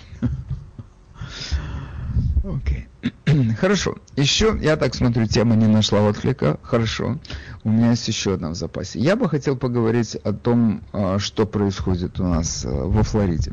Окей. 2.44 2.88
Хорошо. 3.60 3.96
Еще, 4.16 4.58
я 4.60 4.76
так 4.76 4.94
смотрю, 4.94 5.26
тема 5.26 5.54
не 5.54 5.66
нашла 5.66 6.00
отклика. 6.02 6.58
Хорошо. 6.62 7.18
У 7.64 7.70
меня 7.70 7.90
есть 7.90 8.06
еще 8.08 8.34
одна 8.34 8.50
в 8.50 8.54
запасе. 8.54 8.98
Я 8.98 9.16
бы 9.16 9.28
хотел 9.28 9.56
поговорить 9.56 10.16
о 10.16 10.32
том, 10.32 10.82
а, 10.92 11.18
что 11.18 11.46
происходит 11.46 12.20
у 12.20 12.24
нас 12.24 12.64
а, 12.64 12.68
во 12.68 13.02
Флориде. 13.02 13.52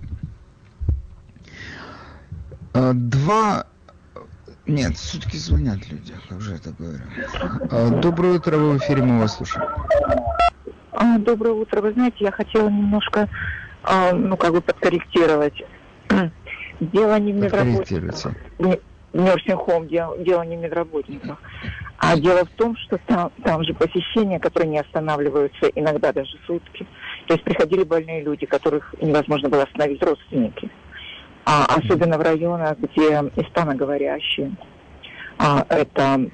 А, 2.73 2.93
два... 2.93 3.65
Нет, 4.65 4.97
все-таки 4.97 5.37
звонят 5.39 5.79
люди, 5.89 6.13
как 6.27 6.41
же 6.41 6.53
это 6.53 6.71
говорю. 6.77 8.01
Доброе 8.01 8.33
утро, 8.33 8.55
вы 8.57 8.73
в 8.73 8.77
эфире, 8.77 9.01
мы 9.01 9.19
вас 9.19 9.37
слушаем. 9.37 9.67
Доброе 11.19 11.53
утро. 11.53 11.81
Вы 11.81 11.93
знаете, 11.93 12.17
я 12.19 12.31
хотела 12.31 12.69
немножко, 12.69 13.27
ну, 14.13 14.38
как 14.38 14.53
бы 14.53 14.62
подкорректировать 14.62 15.63
Дело 16.79 17.19
не 17.19 17.34
в 17.34 17.36
медработниках. 17.36 18.36
Nursing 19.12 19.65
home, 19.65 19.88
дело, 19.88 20.17
дело 20.19 20.43
не 20.43 20.55
в 20.55 20.60
медработниках. 20.60 21.41
А 21.98 22.15
дело 22.15 22.46
в 22.46 22.50
том, 22.50 22.77
что 22.77 23.00
там, 23.08 23.31
там 23.43 23.63
же 23.63 23.74
посещения, 23.74 24.39
которые 24.39 24.69
не 24.69 24.79
останавливаются 24.79 25.67
иногда 25.75 26.13
даже 26.13 26.38
сутки. 26.46 26.86
То 27.27 27.34
есть 27.34 27.43
приходили 27.43 27.84
больные 27.84 28.22
люди, 28.22 28.46
которых 28.46 28.93
невозможно 29.01 29.50
было 29.50 29.63
остановить 29.63 30.01
родственники. 30.03 30.69
А 31.46 31.65
особенно 31.65 32.17
в 32.17 32.22
районах, 32.22 32.77
где 32.77 33.10
испаноговорящие. 33.36 34.51
А, 35.39 35.65
это 35.69 36.29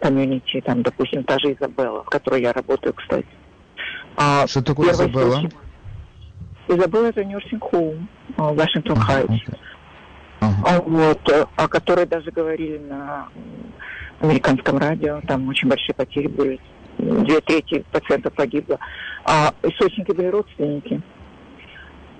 комьюнити, 0.00 0.60
там, 0.60 0.82
допустим, 0.82 1.24
та 1.24 1.38
же 1.38 1.54
Изабелла, 1.54 2.04
в 2.04 2.10
которой 2.10 2.42
я 2.42 2.52
работаю, 2.52 2.92
кстати. 2.92 3.26
А, 4.20 4.48
что 4.48 4.62
такое 4.62 4.90
Изабелла? 4.90 5.48
Изабелла 6.66 7.06
это 7.06 7.22
nursing 7.22 7.60
home 7.60 8.06
в 8.36 8.56
Вашингтон 8.56 8.96
Хайтс. 8.96 9.44
Uh-huh. 10.40 10.82
Вот, 10.86 11.28
э, 11.30 11.46
о 11.56 11.68
которой 11.68 12.04
даже 12.04 12.32
говорили 12.32 12.78
на 12.78 13.28
американском 14.20 14.78
радио, 14.78 15.20
там 15.26 15.48
очень 15.48 15.68
большие 15.68 15.94
потери 15.94 16.26
были, 16.26 16.60
две 16.98 17.40
трети 17.40 17.84
пациентов 17.92 18.34
погибло. 18.34 18.78
А 19.24 19.54
источники 19.62 20.10
были 20.10 20.26
родственники. 20.26 21.00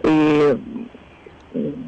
И 0.05 0.59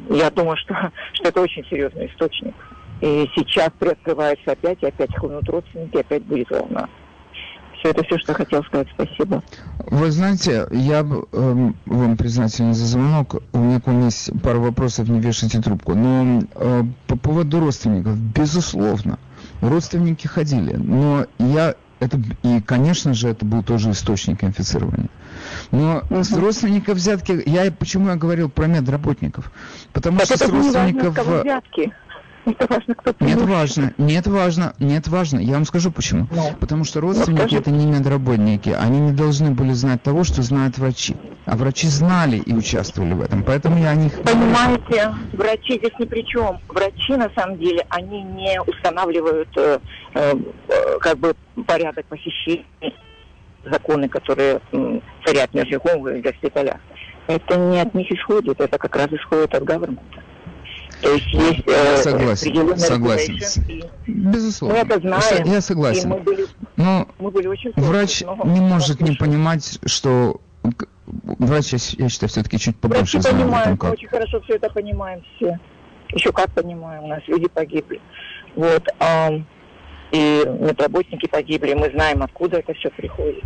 я 0.09 0.29
думаю, 0.29 0.57
что, 0.57 0.91
что 1.13 1.29
это 1.29 1.41
очень 1.41 1.65
серьезный 1.67 2.07
источник. 2.07 2.53
И 2.99 3.29
сейчас 3.33 3.69
приоткрывается 3.79 4.51
опять, 4.51 4.83
и 4.83 4.87
опять 4.87 5.15
хлынут 5.15 5.47
родственники, 5.47 5.97
опять 5.97 6.23
будет 6.23 6.49
волна. 6.49 6.89
Все 7.81 7.89
это 7.89 8.03
все, 8.03 8.19
что 8.19 8.35
хотел 8.35 8.63
сказать. 8.63 8.87
Спасибо. 8.93 9.41
Вы 9.87 10.11
знаете, 10.11 10.67
я 10.71 10.99
э, 10.99 11.71
вам 11.87 12.15
признателен 12.15 12.75
за 12.75 12.85
звонок. 12.85 13.41
У 13.53 13.57
меня 13.57 13.81
к 13.81 13.87
вам 13.87 14.05
есть 14.05 14.29
пару 14.43 14.61
вопросов, 14.61 15.09
не 15.09 15.19
вешайте 15.19 15.59
трубку. 15.59 15.95
Но 15.95 16.43
э, 16.53 16.83
по 17.07 17.17
поводу 17.17 17.59
родственников, 17.59 18.15
безусловно, 18.17 19.17
родственники 19.61 20.27
ходили. 20.27 20.75
Но 20.75 21.25
я 21.39 21.73
это, 21.99 22.19
и, 22.43 22.61
конечно 22.61 23.15
же, 23.15 23.29
это 23.29 23.45
был 23.45 23.63
тоже 23.63 23.91
источник 23.91 24.43
инфицирования. 24.43 25.09
Но 25.71 26.03
угу. 26.07 26.23
с 26.23 26.31
родственников 26.33 26.97
взятки, 26.97 27.41
я 27.47 27.71
почему 27.71 28.09
я 28.09 28.15
говорил 28.15 28.47
про 28.47 28.67
медработников? 28.67 29.51
Потому 29.91 30.19
так 30.19 30.27
что 30.27 30.37
с 30.37 30.49
родственников... 30.49 31.17
Не 31.17 31.41
взятки. 31.41 31.93
Это 32.45 32.67
важно, 32.67 32.95
кто 32.95 33.13
Нет, 33.19 33.41
важно, 33.41 33.93
нет, 33.97 34.27
важно, 34.27 34.73
нет, 34.79 35.07
важно. 35.07 35.39
Я 35.39 35.53
вам 35.53 35.65
скажу 35.65 35.91
почему. 35.91 36.27
Ну, 36.31 36.53
Потому 36.59 36.83
что 36.83 36.99
родственники 37.01 37.53
ну, 37.53 37.59
это 37.59 37.71
не 37.71 37.85
медработники. 37.85 38.69
Они 38.69 38.99
не 38.99 39.11
должны 39.11 39.51
были 39.51 39.73
знать 39.73 40.01
того, 40.01 40.23
что 40.23 40.41
знают 40.41 40.77
врачи. 40.77 41.15
А 41.45 41.55
врачи 41.55 41.87
знали 41.87 42.37
и 42.37 42.53
участвовали 42.53 43.13
в 43.13 43.21
этом. 43.21 43.43
Поэтому 43.43 43.77
я 43.77 43.89
о 43.89 43.95
них... 43.95 44.13
Понимаете, 44.21 45.13
врачи 45.33 45.77
здесь 45.77 45.93
ни 45.99 46.05
при 46.05 46.25
чем. 46.25 46.59
Врачи, 46.67 47.15
на 47.15 47.29
самом 47.35 47.57
деле, 47.57 47.85
они 47.89 48.23
не 48.23 48.59
устанавливают 48.61 49.49
э, 49.57 49.79
э, 50.13 50.33
как 50.99 51.17
бы 51.17 51.35
порядок 51.67 52.05
посещений, 52.05 52.65
законы, 53.65 54.09
которые 54.09 54.61
э, 54.71 54.99
царят 55.25 55.51
в 55.51 55.53
нефтеховых 55.53 56.21
госпиталях. 56.21 56.77
Это 57.27 57.55
не 57.57 57.79
от 57.79 57.93
них 57.93 58.11
исходит, 58.11 58.59
это 58.59 58.77
как 58.77 58.95
раз 58.95 59.07
исходит 59.11 59.53
от 59.53 59.63
гавермента. 59.63 60.23
То 61.01 61.13
есть 61.13 61.27
есть 61.33 61.63
э, 61.67 61.97
согласен, 61.97 62.77
согласен. 62.77 63.39
И 63.67 63.83
Безусловно. 64.07 64.77
Мы 64.77 64.81
это 64.83 64.99
знаем. 64.99 65.45
Я 65.45 65.61
согласен. 65.61 66.09
мы 66.09 66.19
были, 66.19 66.45
Но 66.75 67.07
мы 67.19 67.31
были 67.31 67.47
очень 67.47 67.71
врач 67.75 68.21
не 68.21 68.59
может 68.59 69.01
не 69.01 69.15
понимать, 69.15 69.79
что 69.85 70.41
врач, 71.05 71.73
я 71.73 72.09
считаю, 72.09 72.29
все-таки 72.29 72.59
чуть 72.59 72.77
побольше 72.77 73.17
Врачи 73.17 73.29
знает 73.29 73.37
понимаем, 73.37 73.77
как. 73.77 73.93
очень 73.93 74.07
хорошо 74.07 74.41
все 74.41 74.55
это 74.55 74.69
понимаем 74.69 75.23
все. 75.35 75.59
Еще 76.09 76.31
как 76.31 76.51
понимаем, 76.51 77.03
у 77.03 77.07
нас 77.07 77.21
люди 77.27 77.47
погибли. 77.47 77.99
Вот. 78.55 78.85
А, 78.99 79.31
и 80.11 80.43
медработники 80.45 81.27
погибли, 81.27 81.73
мы 81.73 81.89
знаем, 81.91 82.21
откуда 82.21 82.57
это 82.57 82.73
все 82.73 82.89
приходит. 82.89 83.43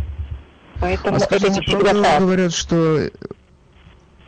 Поэтому 0.80 1.16
а 1.16 1.20
скажите, 1.20 1.62
правда 1.62 2.16
говорят, 2.18 2.52
что 2.52 3.08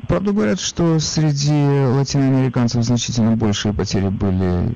Правда 0.08 0.32
говорят, 0.32 0.58
что 0.58 0.98
среди 1.00 1.52
латиноамериканцев 1.52 2.82
значительно 2.82 3.36
большие 3.36 3.74
потери 3.74 4.08
были, 4.08 4.72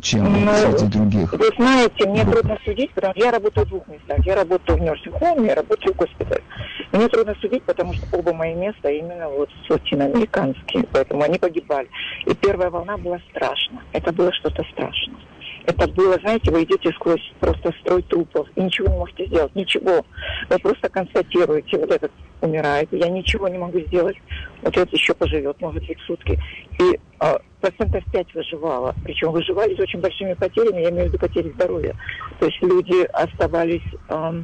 чем 0.00 0.44
ну, 0.44 0.52
среди 0.52 0.86
других. 0.86 1.32
Вы 1.32 1.50
знаете, 1.56 2.08
мне 2.08 2.22
групп. 2.22 2.36
трудно 2.36 2.58
судить, 2.64 2.94
потому 2.94 3.14
что 3.14 3.24
я 3.24 3.32
работаю 3.32 3.66
в 3.66 3.68
двух 3.68 3.88
местах. 3.88 4.18
Я 4.24 4.36
работаю 4.36 4.78
в 4.78 5.22
Home, 5.22 5.44
я 5.44 5.56
работаю 5.56 5.92
в 5.92 5.96
госпитале. 5.96 6.44
Мне 6.92 7.08
трудно 7.08 7.34
судить, 7.40 7.64
потому 7.64 7.94
что 7.94 8.06
оба 8.16 8.32
мои 8.32 8.54
места 8.54 8.88
именно 8.88 9.28
вот 9.28 9.50
латиноамериканские, 9.68 10.84
поэтому 10.92 11.22
они 11.22 11.38
погибали. 11.38 11.88
И 12.24 12.32
первая 12.34 12.70
волна 12.70 12.96
была 12.96 13.18
страшна. 13.30 13.82
Это 13.92 14.12
было 14.12 14.32
что-то 14.32 14.62
страшное. 14.72 15.18
Это 15.66 15.86
было, 15.88 16.18
знаете, 16.20 16.50
вы 16.50 16.64
идете 16.64 16.90
сквозь 16.92 17.20
просто 17.40 17.72
строй 17.80 18.02
трупов 18.02 18.48
и 18.56 18.62
ничего 18.62 18.88
не 18.88 18.98
можете 18.98 19.26
сделать, 19.26 19.54
ничего. 19.54 20.04
Вы 20.48 20.58
просто 20.58 20.88
констатируете, 20.88 21.78
вот 21.78 21.90
этот 21.90 22.12
умирает, 22.40 22.88
я 22.92 23.08
ничего 23.08 23.48
не 23.48 23.58
могу 23.58 23.80
сделать, 23.80 24.16
вот 24.62 24.76
этот 24.76 24.92
еще 24.92 25.14
поживет, 25.14 25.60
может 25.60 25.86
быть, 25.86 25.98
сутки. 26.06 26.38
И 26.80 27.00
э, 27.20 27.38
процентов 27.60 28.04
5 28.12 28.34
выживало, 28.34 28.94
причем 29.04 29.32
выживали 29.32 29.74
с 29.74 29.80
очень 29.80 30.00
большими 30.00 30.34
потерями, 30.34 30.82
я 30.82 30.90
имею 30.90 31.06
в 31.06 31.08
виду 31.08 31.18
потери 31.18 31.50
здоровья. 31.50 31.96
То 32.38 32.46
есть 32.46 32.62
люди 32.62 33.04
оставались, 33.12 33.82
э, 34.08 34.42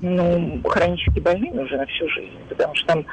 ну, 0.00 0.62
хронически 0.64 1.18
больными 1.20 1.62
уже 1.62 1.76
на 1.76 1.86
всю 1.86 2.08
жизнь, 2.08 2.38
потому 2.48 2.74
что 2.74 2.86
там 2.86 3.06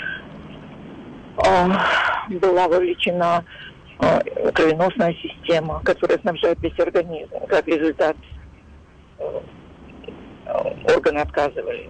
э, 1.44 2.38
была 2.40 2.68
вовлечена 2.68 3.44
кровеносная 3.98 5.14
система, 5.14 5.82
которая 5.84 6.18
снабжает 6.20 6.60
весь 6.62 6.80
организм. 6.80 7.32
Как 7.48 7.68
результат, 7.68 8.16
э, 9.20 9.42
органы 10.96 11.20
отказывали. 11.20 11.90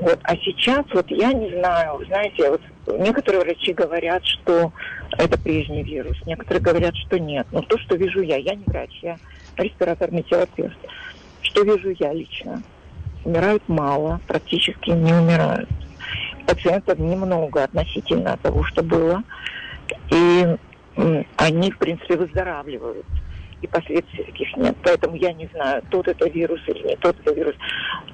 Вот. 0.00 0.18
А 0.22 0.36
сейчас, 0.36 0.84
вот 0.92 1.10
я 1.10 1.32
не 1.32 1.50
знаю, 1.58 2.00
знаете, 2.06 2.50
вот 2.50 2.60
некоторые 2.98 3.42
врачи 3.42 3.72
говорят, 3.72 4.24
что 4.24 4.72
это 5.16 5.38
прежний 5.38 5.82
вирус, 5.82 6.16
некоторые 6.26 6.62
говорят, 6.62 6.94
что 6.94 7.18
нет. 7.18 7.46
Но 7.50 7.62
то, 7.62 7.78
что 7.78 7.96
вижу 7.96 8.20
я, 8.22 8.36
я 8.36 8.54
не 8.54 8.64
врач, 8.66 8.90
я 9.02 9.18
респираторный 9.56 10.22
терапевт. 10.22 10.76
Что 11.42 11.62
вижу 11.62 11.90
я 11.98 12.12
лично? 12.12 12.62
Умирают 13.24 13.62
мало, 13.68 14.20
практически 14.28 14.90
не 14.90 15.12
умирают. 15.12 15.68
Пациентов 16.46 16.98
немного 16.98 17.64
относительно 17.64 18.38
того, 18.40 18.64
что 18.64 18.82
было 18.82 19.22
и 20.10 20.58
они, 21.36 21.70
в 21.70 21.78
принципе, 21.78 22.16
выздоравливают. 22.16 23.06
И 23.60 23.66
последствий 23.66 24.24
таких 24.24 24.56
нет. 24.56 24.76
Поэтому 24.84 25.16
я 25.16 25.32
не 25.32 25.48
знаю, 25.52 25.82
тот 25.90 26.06
это 26.06 26.28
вирус 26.28 26.60
или 26.68 26.88
не 26.88 26.96
тот 26.96 27.16
это 27.20 27.34
вирус. 27.34 27.56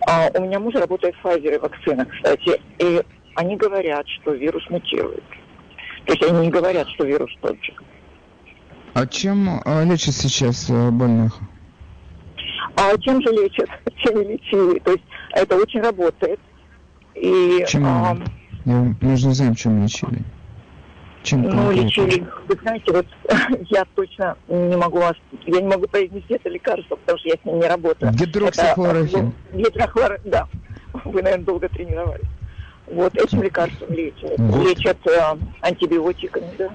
А 0.07 0.31
у 0.35 0.43
меня 0.43 0.59
муж 0.59 0.75
работает 0.75 1.15
в 1.17 1.27
Pfizer 1.27 1.61
вакцина, 1.61 2.07
кстати. 2.07 2.61
И 2.79 3.03
они 3.35 3.57
говорят, 3.57 4.07
что 4.09 4.33
вирус 4.33 4.63
мутирует. 4.71 5.25
То 6.07 6.13
есть 6.13 6.23
они 6.23 6.47
не 6.47 6.51
говорят, 6.51 6.89
что 6.91 7.05
вирус 7.05 7.31
тот 7.41 7.57
же. 7.63 7.75
А 8.95 9.07
чем 9.07 9.61
а, 9.65 9.83
лечат 9.85 10.15
сейчас 10.15 10.71
а, 10.71 10.91
больных? 10.91 11.39
А 12.77 12.97
чем 12.99 13.21
же 13.23 13.29
лечат? 13.33 13.69
Чем 13.97 14.21
и 14.21 14.33
лечили. 14.33 14.79
То 14.81 14.93
есть 14.93 15.05
это 15.33 15.57
очень 15.57 15.81
работает. 15.81 16.41
И, 17.15 17.65
чем? 17.69 17.85
А, 17.87 18.17
Я, 18.65 18.95
мы 19.01 19.17
же 19.17 19.29
не 19.29 19.35
знаем, 19.35 19.55
чем 19.55 19.83
лечили. 19.83 20.23
Чем 21.25 21.43
ну, 21.43 21.73
лечили. 21.73 22.27
Вы 22.47 22.57
знаете, 22.61 22.93
вот 22.93 23.07
я 23.71 23.85
точно 23.95 24.37
не 24.47 24.77
могу 24.77 24.99
вас, 24.99 25.15
я 25.47 25.61
не 25.63 25.67
могу 25.67 25.87
произнести 25.87 26.35
это 26.35 26.51
лекарство, 26.51 26.97
потому 26.97 27.19
что 27.19 27.29
я 27.31 27.37
с 27.37 27.45
ним 27.47 27.61
не 27.61 27.67
работаю. 27.67 28.13
Гидроксихлорофин. 28.13 29.33
Это, 29.51 29.57
гидрохлор, 29.57 30.21
да. 30.27 30.47
Вы, 31.05 31.23
наверное, 31.23 31.47
долго 31.47 31.69
тренировались. 31.71 32.29
Вот 32.87 33.17
этим 33.17 33.43
лекарством 33.43 33.91
лечат. 33.91 34.35
Вот. 34.37 34.69
Лечат 34.69 34.99
э, 35.07 35.37
антибиотиками, 35.63 36.51
да. 36.59 36.69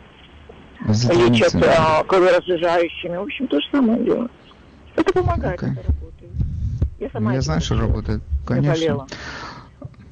Лечат 0.87 1.53
э, 1.53 2.03
кроворазжижающими. 2.07 3.17
В 3.17 3.21
общем, 3.21 3.47
то 3.47 3.61
же 3.61 3.67
самое 3.71 4.03
делают. 4.03 4.31
Это 4.95 5.13
помогает, 5.13 5.61
okay. 5.61 5.73
это 5.73 5.87
работает. 5.87 6.31
Я 6.99 7.09
сама 7.11 7.33
Я 7.33 7.41
знаю, 7.41 7.61
что 7.61 7.77
работает. 7.77 8.21
Конечно. 8.47 8.75
Заболела. 8.75 9.07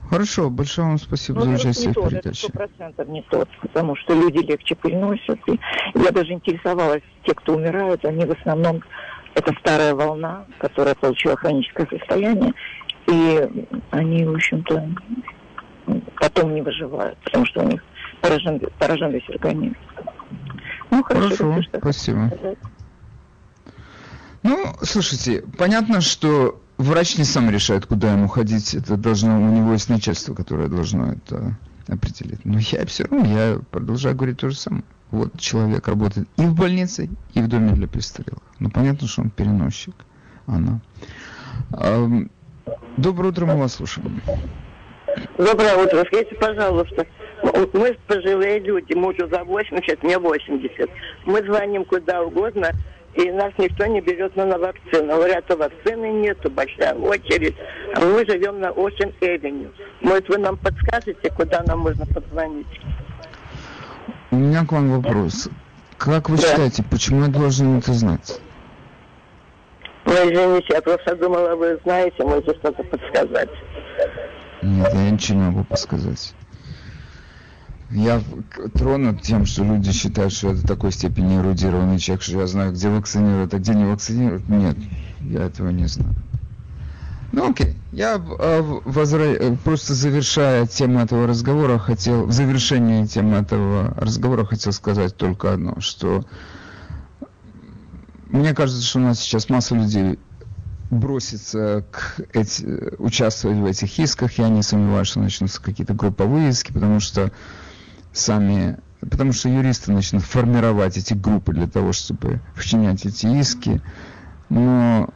Хорошо, 0.09 0.49
большое 0.49 0.87
вам 0.87 0.97
спасибо 0.97 1.39
Но 1.39 1.45
за 1.45 1.51
участие 1.51 1.91
в 1.91 1.95
передаче. 1.95 2.47
Это 2.47 2.57
процентов 2.57 3.07
не 3.09 3.21
тот, 3.23 3.49
потому 3.61 3.95
что 3.97 4.13
люди 4.13 4.37
легче 4.37 4.75
переносят. 4.75 5.39
И 5.47 5.59
я 5.95 6.11
даже 6.11 6.31
интересовалась, 6.31 7.03
те, 7.25 7.33
кто 7.33 7.55
умирают, 7.55 8.05
они 8.05 8.25
в 8.25 8.31
основном, 8.31 8.81
это 9.35 9.53
старая 9.59 9.93
волна, 9.93 10.45
которая 10.59 10.95
получила 10.95 11.35
хроническое 11.35 11.87
состояние, 11.87 12.53
и 13.07 13.73
они, 13.91 14.25
в 14.25 14.35
общем-то, 14.35 14.89
потом 16.19 16.55
не 16.55 16.61
выживают, 16.61 17.17
потому 17.19 17.45
что 17.45 17.61
у 17.61 17.67
них 17.67 17.83
поражен, 18.21 18.61
поражен 18.79 19.11
весь 19.11 19.29
организм. 19.29 19.75
Ну, 20.89 21.03
хорошо, 21.03 21.53
хорошо 21.53 21.63
спасибо. 21.77 22.31
Сказать. 22.33 22.57
Ну, 24.43 24.73
слушайте, 24.83 25.43
понятно, 25.57 25.99
что 25.99 26.61
врач 26.77 27.17
не 27.17 27.23
сам 27.23 27.49
решает, 27.49 27.85
куда 27.85 28.13
ему 28.13 28.27
ходить. 28.27 28.73
Это 28.73 28.97
должно, 28.97 29.41
у 29.41 29.51
него 29.51 29.73
есть 29.73 29.89
начальство, 29.89 30.33
которое 30.33 30.67
должно 30.67 31.13
это 31.13 31.57
определить. 31.87 32.43
Но 32.45 32.59
я 32.59 32.85
все 32.85 33.05
равно, 33.05 33.25
я 33.25 33.59
продолжаю 33.71 34.15
говорить 34.15 34.37
то 34.39 34.49
же 34.49 34.57
самое. 34.57 34.83
вот 35.11 35.39
человек 35.39 35.87
работает 35.87 36.27
и 36.37 36.41
в 36.43 36.53
больнице, 36.53 37.09
и 37.33 37.41
в 37.41 37.47
доме 37.47 37.71
для 37.71 37.87
престарелых. 37.87 38.43
Ну, 38.59 38.69
понятно, 38.69 39.07
что 39.07 39.21
он 39.21 39.29
переносчик. 39.29 39.95
Она. 40.45 40.79
Доброе 42.97 43.29
утро, 43.29 43.45
мы 43.45 43.57
вас 43.57 43.75
слушаем. 43.75 44.21
Доброе 45.37 45.75
утро. 45.77 46.03
Скажите, 46.07 46.35
пожалуйста, 46.35 47.05
мы 47.73 47.97
пожилые 48.07 48.59
люди, 48.59 48.93
мужу 48.93 49.27
за 49.29 49.43
80, 49.43 50.03
мне 50.03 50.17
80. 50.17 50.89
Мы 51.25 51.43
звоним 51.43 51.85
куда 51.85 52.21
угодно, 52.23 52.71
и 53.17 53.31
нас 53.31 53.51
никто 53.57 53.85
не 53.87 53.99
берет 53.99 54.35
на 54.35 54.45
вакцину. 54.57 55.07
Говорят, 55.07 55.45
что 55.45 55.57
вакцины 55.57 56.11
нету, 56.21 56.51
большая 56.51 56.93
очередь. 56.93 57.55
А 57.95 58.01
мы 58.01 58.23
живем 58.25 58.59
на 58.59 58.67
Ocean 58.67 59.11
Avenue. 59.21 59.71
Может, 60.01 60.29
вы 60.29 60.37
нам 60.37 60.55
подскажете, 60.57 61.31
куда 61.31 61.63
нам 61.65 61.79
можно 61.79 62.05
позвонить? 62.05 62.67
У 64.29 64.35
меня 64.35 64.63
к 64.65 64.71
вам 64.71 65.01
вопрос. 65.01 65.49
Как 65.97 66.29
вы 66.29 66.37
да. 66.37 66.43
считаете, 66.43 66.83
почему 66.83 67.23
я 67.23 67.27
должен 67.27 67.79
это 67.79 67.91
знать? 67.93 68.39
Ну, 70.05 70.13
извините, 70.13 70.67
я 70.69 70.81
просто 70.81 71.15
думала, 71.15 71.55
вы 71.55 71.79
знаете, 71.83 72.23
можете 72.23 72.53
что-то 72.59 72.83
подсказать. 72.83 73.49
Нет, 74.61 74.93
я 74.93 75.09
ничего 75.09 75.39
не 75.39 75.43
могу 75.45 75.63
подсказать. 75.63 76.35
Я 77.89 78.21
тронут 78.73 79.21
тем, 79.21 79.45
что 79.45 79.63
люди 79.63 79.91
считают, 79.91 80.33
что 80.33 80.51
это 80.51 80.65
такой 80.67 80.91
степени 80.91 81.37
эрудированный 81.37 81.99
человек, 81.99 82.21
что 82.21 82.39
я 82.39 82.47
знаю, 82.47 82.73
где 82.73 82.89
вакцинируют, 82.89 83.53
а 83.53 83.59
где 83.59 83.73
не 83.73 83.85
вакцинируют. 83.85 84.49
Нет, 84.49 84.77
я 85.21 85.43
этого 85.43 85.69
не 85.69 85.87
знаю. 85.87 86.13
Ну 87.31 87.49
окей, 87.49 87.75
я 87.91 88.15
э, 88.15 88.79
возра... 88.85 89.23
Э, 89.23 89.55
просто 89.63 89.93
завершая 89.93 90.65
тему 90.65 90.99
этого 90.99 91.27
разговора, 91.27 91.77
хотел, 91.77 92.25
в 92.25 92.31
завершении 92.31 93.05
темы 93.05 93.37
этого 93.37 93.93
разговора 93.97 94.45
хотел 94.45 94.71
сказать 94.71 95.15
только 95.15 95.53
одно, 95.53 95.79
что 95.79 96.25
мне 98.29 98.53
кажется, 98.53 98.83
что 98.83 98.99
у 98.99 99.03
нас 99.03 99.19
сейчас 99.19 99.49
масса 99.49 99.75
людей 99.75 100.19
бросится 100.89 101.85
к 101.91 102.21
эти, 102.33 102.95
участвовать 102.97 103.57
в 103.57 103.65
этих 103.65 103.99
исках. 103.99 104.37
Я 104.37 104.49
не 104.49 104.63
сомневаюсь, 104.63 105.09
что 105.09 105.19
начнутся 105.19 105.61
какие-то 105.61 105.93
групповые 105.93 106.49
иски, 106.49 106.71
потому 106.71 106.99
что 106.99 107.31
сами, 108.17 108.77
потому 108.99 109.31
что 109.31 109.49
юристы 109.49 109.91
начнут 109.91 110.23
формировать 110.23 110.97
эти 110.97 111.13
группы 111.13 111.53
для 111.53 111.67
того, 111.67 111.93
чтобы 111.93 112.41
вчинять 112.55 113.05
эти 113.05 113.27
иски. 113.39 113.81
Но 114.49 115.09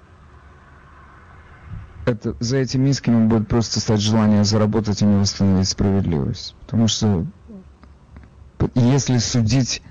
это, 2.06 2.36
за 2.40 2.58
этими 2.58 2.90
исками 2.90 3.28
будет 3.28 3.48
просто 3.48 3.80
стать 3.80 4.02
желание 4.02 4.44
заработать 4.44 5.02
и 5.02 5.06
не 5.06 5.20
восстановить 5.20 5.70
справедливость. 5.70 6.56
Потому 6.62 6.88
что 6.88 7.26
если 8.76 9.18
судить 9.18 9.82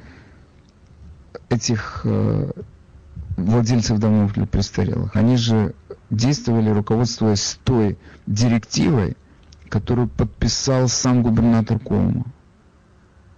этих 1.48 2.02
э, 2.04 2.50
владельцев 3.36 3.98
домов 3.98 4.32
для 4.34 4.46
престарелых, 4.46 5.16
они 5.16 5.36
же 5.36 5.74
действовали, 6.10 6.70
руководствуясь 6.70 7.58
той 7.64 7.98
директивой, 8.26 9.16
которую 9.68 10.08
подписал 10.08 10.88
сам 10.88 11.22
губернатор 11.22 11.78
Коума 11.78 12.26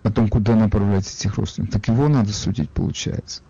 о 0.02 0.10
том, 0.10 0.28
куда 0.28 0.54
направлять 0.54 1.06
этих 1.06 1.36
родственников. 1.36 1.74
Так 1.74 1.88
его 1.88 2.08
надо 2.08 2.32
судить, 2.32 2.70
получается. 2.70 3.42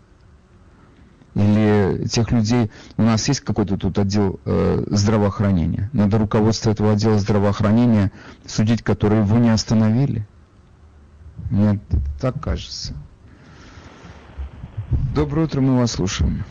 Или 1.34 2.06
тех 2.08 2.30
людей, 2.30 2.70
у 2.98 3.02
нас 3.02 3.26
есть 3.28 3.40
какой-то 3.40 3.78
тут 3.78 3.98
отдел 3.98 4.38
э, 4.44 4.84
здравоохранения. 4.88 5.88
Надо 5.94 6.18
руководство 6.18 6.70
этого 6.70 6.92
отдела 6.92 7.18
здравоохранения 7.18 8.12
судить, 8.46 8.82
которые 8.82 9.22
его 9.22 9.38
не 9.38 9.48
остановили. 9.48 10.26
Мне 11.50 11.80
так 12.20 12.38
кажется. 12.42 12.94
Доброе 15.14 15.46
утро, 15.46 15.62
мы 15.62 15.78
вас 15.78 15.92
слушаем. 15.92 16.44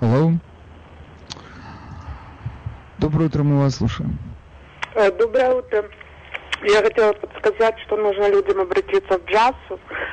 Hello? 0.00 0.36
Доброе 2.98 3.26
утро, 3.26 3.44
мы 3.44 3.58
вас 3.60 3.76
слушаем. 3.76 4.18
Э, 4.96 5.16
доброе 5.16 5.54
утро. 5.54 5.84
Я 6.64 6.82
хотела 6.82 7.12
подсказать, 7.12 7.78
что 7.86 7.96
нужно 7.96 8.30
людям 8.30 8.60
обратиться 8.60 9.18
в 9.18 9.24
джаз, 9.24 9.54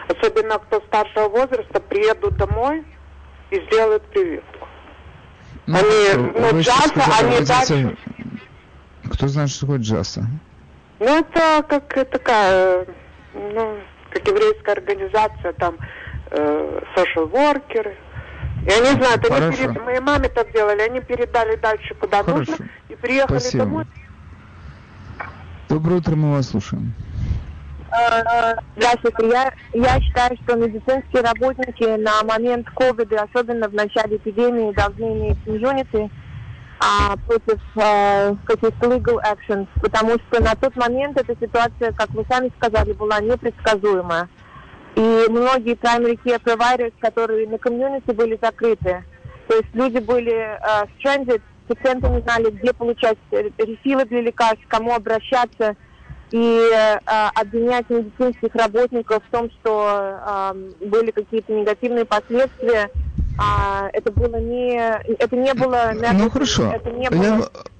особенно 0.07 0.57
кто 0.59 0.81
старшего 0.87 1.29
возраста, 1.29 1.79
приедут 1.79 2.37
домой 2.37 2.83
и 3.51 3.61
сделают 3.65 4.03
прививку. 4.07 4.67
Ну, 5.67 5.77
они, 5.77 6.31
ну, 6.33 6.59
джаза, 6.59 6.93
они 7.19 7.45
дальше... 7.45 7.97
Кто 9.11 9.27
знает, 9.27 9.49
что 9.49 9.61
такое 9.61 9.79
джаза? 9.79 10.23
Ну, 10.99 11.19
это 11.19 11.63
как 11.67 12.09
такая, 12.09 12.85
ну, 13.33 13.77
как 14.11 14.27
еврейская 14.27 14.73
организация, 14.73 15.53
там, 15.53 15.77
э, 16.31 16.81
social 16.95 17.29
worker. 17.31 17.95
Я 18.67 18.79
не 18.79 18.91
знаю, 18.99 19.19
это 19.19 19.35
они 19.35 19.55
перед... 19.55 19.81
моей 19.81 19.99
маме 19.99 20.29
так 20.29 20.51
делали, 20.51 20.81
они 20.81 20.99
передали 21.01 21.55
дальше, 21.55 21.95
куда 21.95 22.23
Хорошо. 22.23 22.37
нужно, 22.51 22.69
и 22.89 22.95
приехали 22.95 23.39
Спасибо. 23.39 23.63
домой. 23.63 23.85
Доброе 25.69 25.97
утро, 25.97 26.15
мы 26.15 26.31
вас 26.31 26.49
слушаем. 26.49 26.95
Здравствуйте. 28.75 29.29
Я, 29.29 29.53
я 29.73 30.01
считаю, 30.01 30.35
что 30.43 30.55
медицинские 30.55 31.21
работники 31.21 31.95
на 31.95 32.23
момент 32.23 32.67
ковида, 32.71 33.27
особенно 33.31 33.69
в 33.69 33.73
начале 33.75 34.17
эпидемии, 34.17 34.73
должны 34.73 35.13
иметь 35.13 35.37
иммунити 35.45 36.09
а, 36.79 37.15
против 37.17 37.61
а, 37.77 38.35
каких-то 38.45 38.87
legal 38.87 39.19
actions, 39.21 39.67
потому 39.79 40.13
что 40.13 40.41
на 40.41 40.55
тот 40.55 40.75
момент 40.75 41.21
эта 41.21 41.35
ситуация, 41.39 41.91
как 41.91 42.09
вы 42.15 42.25
сами 42.27 42.51
сказали, 42.57 42.93
была 42.93 43.19
непредсказуемая. 43.19 44.27
И 44.95 45.25
многие 45.29 45.75
primary 45.75 46.19
care 46.25 46.41
providers, 46.43 46.93
которые 46.99 47.47
на 47.47 47.59
комьюнити 47.59 48.09
были 48.11 48.39
закрыты, 48.41 49.03
то 49.47 49.55
есть 49.55 49.69
люди 49.75 49.99
были 49.99 50.33
uh, 50.33 50.89
stranded 50.97 51.43
пациенты 51.69 52.09
не 52.09 52.21
знали, 52.21 52.49
где 52.49 52.73
получать 52.73 53.17
рефилы 53.31 54.05
для 54.05 54.21
лекарств, 54.21 54.65
кому 54.67 54.93
обращаться. 54.93 55.75
И 56.31 56.37
э, 56.71 56.97
обвинять 57.33 57.89
медицинских 57.89 58.53
работников 58.53 59.23
в 59.27 59.31
том, 59.31 59.49
что 59.49 60.19
э, 60.53 60.53
были 60.85 61.09
какие-то 61.09 61.51
негативные 61.51 62.05
последствия, 62.05 62.91
э, 62.91 63.89
это 63.93 64.11
было 64.11 64.35
не, 64.35 64.77
это 64.77 65.35
не 65.35 65.53
было... 65.55 65.91
Ну 66.13 66.29
хорошо. 66.29 66.71
Это 66.71 66.91
не 66.91 67.09
было... 67.09 67.23
Я 67.23 67.39
Э, 67.39 67.41
э, 67.41 67.78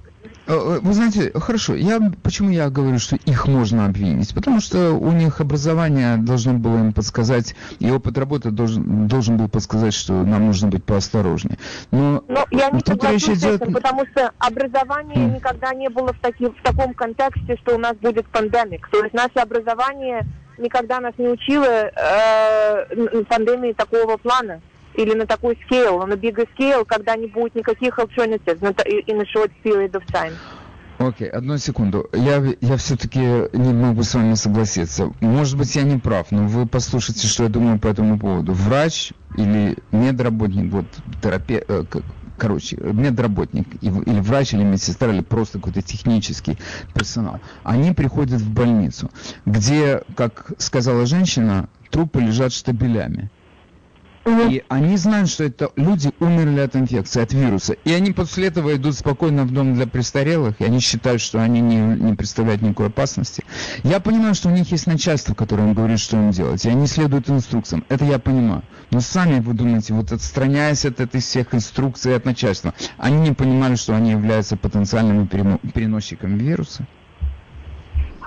вы 0.50 0.92
знаете, 0.92 1.32
хорошо, 1.34 1.74
я, 1.74 2.00
почему 2.22 2.50
я 2.50 2.70
говорю, 2.70 2.98
что 2.98 3.16
их 3.16 3.46
можно 3.46 3.86
обвинить? 3.86 4.34
Потому 4.34 4.60
что 4.60 4.92
у 4.92 5.12
них 5.12 5.40
образование 5.40 6.16
должно 6.16 6.54
было 6.54 6.78
им 6.78 6.92
подсказать, 6.92 7.54
и 7.78 7.90
опыт 7.90 8.18
работы 8.18 8.50
должен, 8.50 9.06
должен 9.06 9.36
был 9.36 9.48
подсказать, 9.48 9.94
что 9.94 10.12
нам 10.12 10.46
нужно 10.46 10.68
быть 10.68 10.84
поосторожнее. 10.84 11.58
Но, 11.90 12.24
Но 12.28 12.46
я 12.50 12.70
не 12.70 12.80
с 12.80 13.28
этим, 13.28 13.34
идет... 13.34 13.72
потому 13.72 14.04
что 14.06 14.32
образование 14.38 15.28
mm. 15.28 15.34
никогда 15.36 15.72
не 15.74 15.88
было 15.88 16.12
в, 16.12 16.18
таки, 16.18 16.46
в 16.46 16.62
таком 16.62 16.94
контексте, 16.94 17.56
что 17.62 17.76
у 17.76 17.78
нас 17.78 17.96
будет 17.96 18.26
пандемик. 18.26 18.88
То 18.90 19.02
есть 19.02 19.14
наше 19.14 19.38
образование 19.38 20.26
никогда 20.58 21.00
нас 21.00 21.14
не 21.18 21.28
учило 21.28 21.64
э, 21.64 23.22
пандемии 23.28 23.72
такого 23.72 24.16
плана 24.16 24.60
или 24.94 25.14
на 25.14 25.26
такой 25.26 25.58
scale, 25.68 26.04
на 26.06 26.14
bigger 26.14 26.48
scale, 26.56 26.84
когда 26.84 27.16
не 27.16 27.26
будет 27.26 27.54
никаких 27.54 27.98
alternatives 27.98 28.60
in 28.60 29.20
a 29.20 29.24
short 29.24 29.50
period 29.64 29.92
of 29.92 30.02
time. 30.12 30.32
Окей, 31.00 31.28
okay, 31.28 31.30
одну 31.30 31.56
секунду. 31.56 32.10
Я, 32.12 32.44
я 32.60 32.76
все-таки 32.76 33.20
не 33.20 33.72
могу 33.72 34.02
с 34.02 34.14
вами 34.14 34.34
согласиться. 34.34 35.10
Может 35.20 35.56
быть, 35.56 35.74
я 35.74 35.82
не 35.82 35.98
прав, 35.98 36.30
но 36.30 36.46
вы 36.46 36.66
послушайте, 36.66 37.26
что 37.26 37.44
я 37.44 37.48
думаю 37.48 37.78
по 37.78 37.88
этому 37.88 38.18
поводу. 38.18 38.52
Врач 38.52 39.14
или 39.38 39.78
медработник, 39.92 40.70
вот 40.70 40.84
терапе, 41.22 41.64
э, 41.66 41.84
короче, 42.36 42.76
медработник 42.76 43.66
или 43.80 44.20
врач, 44.20 44.52
или 44.52 44.62
медсестра, 44.62 45.10
или 45.10 45.22
просто 45.22 45.58
какой-то 45.58 45.80
технический 45.80 46.58
персонал, 46.92 47.40
они 47.62 47.92
приходят 47.92 48.42
в 48.42 48.50
больницу, 48.50 49.10
где, 49.46 50.02
как 50.16 50.52
сказала 50.58 51.06
женщина, 51.06 51.70
трупы 51.90 52.20
лежат 52.20 52.52
штабелями. 52.52 53.30
И 54.26 54.62
они 54.68 54.96
знают, 54.96 55.30
что 55.30 55.44
это 55.44 55.70
люди 55.76 56.10
умерли 56.20 56.60
от 56.60 56.76
инфекции, 56.76 57.22
от 57.22 57.32
вируса. 57.32 57.72
И 57.84 57.92
они 57.92 58.12
после 58.12 58.48
этого 58.48 58.74
идут 58.76 58.94
спокойно 58.94 59.44
в 59.44 59.52
дом 59.52 59.74
для 59.74 59.86
престарелых, 59.86 60.60
и 60.60 60.64
они 60.64 60.80
считают, 60.80 61.22
что 61.22 61.42
они 61.42 61.60
не, 61.60 61.76
не 61.76 62.14
представляют 62.14 62.60
никакой 62.60 62.88
опасности. 62.88 63.44
Я 63.82 63.98
понимаю, 64.00 64.34
что 64.34 64.48
у 64.48 64.52
них 64.52 64.70
есть 64.72 64.86
начальство, 64.86 65.34
которое 65.34 65.68
им 65.68 65.74
говорит, 65.74 66.00
что 66.00 66.16
им 66.18 66.32
делать, 66.32 66.64
и 66.64 66.68
они 66.68 66.86
следуют 66.86 67.30
инструкциям. 67.30 67.84
Это 67.88 68.04
я 68.04 68.18
понимаю. 68.18 68.62
Но 68.90 69.00
сами 69.00 69.40
вы 69.40 69.54
думаете, 69.54 69.94
вот 69.94 70.12
отстраняясь 70.12 70.84
от 70.84 71.00
этой 71.00 71.20
всех 71.20 71.54
инструкций 71.54 72.14
от 72.14 72.24
начальства, 72.24 72.74
они 72.98 73.20
не 73.20 73.32
понимали, 73.32 73.76
что 73.76 73.94
они 73.94 74.10
являются 74.10 74.56
потенциальными 74.56 75.26
переносчиками 75.26 76.38
вируса? 76.38 76.86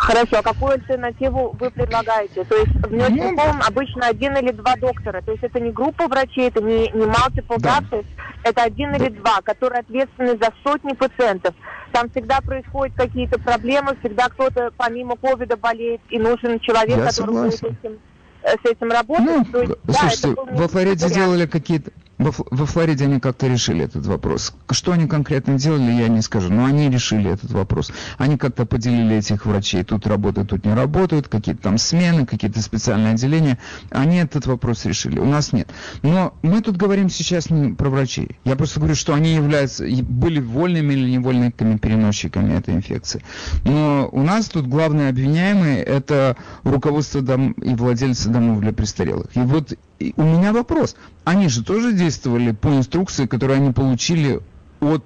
Хорошо, 0.04 0.40
а 0.40 0.42
какую 0.44 0.74
альтернативу 0.74 1.56
вы 1.60 1.72
предлагаете? 1.72 2.44
То 2.44 2.56
есть 2.56 2.72
в 2.74 2.94
nursing 2.94 3.36
home 3.36 3.62
обычно 3.66 4.08
один 4.08 4.36
или 4.36 4.52
два 4.52 4.76
доктора. 4.76 5.22
То 5.22 5.32
есть 5.32 5.44
это 5.44 5.60
не 5.62 5.72
группа 5.72 6.08
врачей, 6.08 6.50
это 6.50 6.62
не, 6.62 6.90
не 6.92 7.06
multiple 7.06 7.58
да. 7.60 7.80
doctors. 7.80 8.06
это 8.44 8.64
один 8.64 8.94
или 8.96 9.10
два, 9.10 9.42
которые 9.42 9.80
ответственны 9.80 10.38
за 10.38 10.52
сотни 10.64 10.94
пациентов. 10.94 11.56
Там 11.94 12.10
всегда 12.10 12.42
происходят 12.42 12.96
какие-то 12.98 13.40
проблемы, 13.40 13.96
всегда 14.02 14.28
кто-то 14.28 14.72
помимо 14.76 15.16
ковида 15.16 15.56
болеет, 15.58 16.02
и 16.10 16.20
нужен 16.20 16.60
человек, 16.60 16.98
Я 16.98 17.06
который 17.06 17.32
будет 17.34 17.54
согласен. 17.56 17.78
с 17.82 17.86
этим, 17.86 18.00
э, 18.42 18.50
с 18.62 18.70
этим 18.70 18.92
работать. 18.92 19.26
Ну, 19.26 19.46
То 19.46 19.62
есть, 19.62 19.74
да, 19.84 19.94
слушайте, 19.94 20.28
был 20.28 20.46
во 20.52 20.68
Флориде 20.68 21.06
вариант. 21.06 21.14
делали 21.14 21.46
какие-то... 21.46 21.92
Во, 22.18 22.32
во 22.52 22.66
Флориде 22.66 23.06
они 23.06 23.20
как-то 23.20 23.48
решили 23.48 23.86
этот 23.86 24.06
вопрос. 24.06 24.54
Что 24.72 24.92
они 24.92 25.08
конкретно 25.08 25.58
делали, 25.58 25.92
я 25.92 26.08
не 26.08 26.22
скажу. 26.22 26.52
Но 26.52 26.66
они 26.66 26.90
решили 26.90 27.32
этот 27.32 27.52
вопрос. 27.52 27.92
Они 28.18 28.38
как-то 28.38 28.66
поделили 28.66 29.18
этих 29.18 29.46
врачей. 29.46 29.84
Тут 29.84 30.08
работают, 30.08 30.50
тут 30.50 30.66
не 30.66 30.74
работают. 30.74 31.28
Какие-то 31.28 31.62
там 31.62 31.78
смены, 31.78 32.26
какие-то 32.26 32.62
специальные 32.62 33.14
отделения. 33.14 33.58
Они 33.90 34.18
этот 34.18 34.46
вопрос 34.46 34.86
решили. 34.86 35.20
У 35.20 35.26
нас 35.26 35.54
нет. 35.54 35.70
Но 36.02 36.34
мы 36.44 36.62
тут 36.62 36.78
говорим 36.78 37.10
сейчас 37.10 37.50
не 37.50 37.74
про 37.74 37.90
врачей. 37.90 38.38
Я 38.46 38.56
просто 38.56 38.80
говорю, 38.80 38.96
что 38.96 39.14
они 39.14 39.34
являются, 39.34 39.86
были 39.86 40.40
вольными 40.40 40.94
или 40.94 41.10
невольными 41.10 41.50
переносчиками 41.50 42.54
этой 42.58 42.76
инфекции. 42.76 43.24
Но 43.64 44.10
у 44.12 44.22
нас 44.22 44.50
тут 44.50 44.68
главные 44.68 45.10
обвиняемые 45.10 45.84
это 45.84 46.38
руководство 46.64 47.22
дом 47.22 47.52
и 47.54 47.74
владельцы 47.76 48.30
домов 48.30 48.60
для 48.60 48.74
престарелых. 48.74 49.28
И 49.36 49.40
вот 49.40 49.74
и 50.00 50.14
у 50.18 50.24
меня 50.24 50.52
вопрос. 50.54 50.96
Они 51.24 51.48
же 51.50 51.64
тоже 51.64 51.94
действовали 51.94 52.52
по 52.52 52.68
инструкции, 52.68 53.26
которую 53.26 53.58
они 53.58 53.72
получили 53.72 54.42
от 54.80 55.04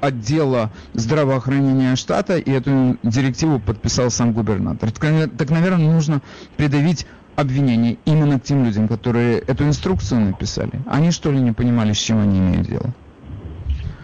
отдела 0.00 0.70
здравоохранения 0.92 1.96
штата, 1.96 2.36
и 2.36 2.50
эту 2.50 2.98
директиву 3.02 3.58
подписал 3.58 4.10
сам 4.10 4.32
губернатор. 4.32 4.90
Так, 4.90 5.30
так, 5.36 5.50
наверное, 5.50 5.90
нужно 5.90 6.20
придавить 6.56 7.06
обвинение 7.36 7.96
именно 8.04 8.38
к 8.38 8.44
тем 8.44 8.64
людям, 8.64 8.86
которые 8.86 9.38
эту 9.38 9.64
инструкцию 9.64 10.20
написали. 10.20 10.72
Они 10.86 11.10
что 11.10 11.32
ли 11.32 11.38
не 11.38 11.52
понимали, 11.52 11.92
с 11.92 11.98
чем 11.98 12.20
они 12.20 12.38
имеют 12.38 12.68
дело? 12.68 12.90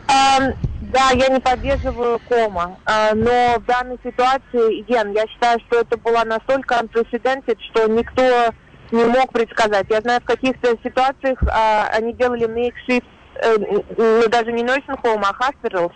Ам, 0.09 0.55
да, 0.93 1.11
я 1.11 1.29
не 1.29 1.38
поддерживаю 1.38 2.19
кома, 2.29 2.77
а, 2.85 3.14
но 3.14 3.61
в 3.61 3.64
данной 3.66 3.99
ситуации, 4.03 4.83
Ген, 4.83 5.12
я 5.12 5.27
считаю, 5.29 5.61
что 5.61 5.81
это 5.81 5.97
было 5.97 6.25
настолько 6.25 6.81
unprecedented, 6.81 7.59
что 7.71 7.87
никто 7.87 8.53
не 8.92 9.05
мог 9.05 9.33
предсказать. 9.33 9.87
Я 9.90 10.00
знаю, 10.00 10.20
в 10.20 10.24
каких-то 10.24 10.76
ситуациях 10.83 11.38
а, 11.48 11.88
они 11.92 12.12
делали 12.14 12.46
makeshift, 12.46 13.05
э, 13.42 13.57
ну, 13.96 14.29
даже 14.29 14.53
не 14.53 14.62
nursing 14.62 15.00
home, 15.03 15.22
а 15.22 15.33
hospitals, 15.33 15.92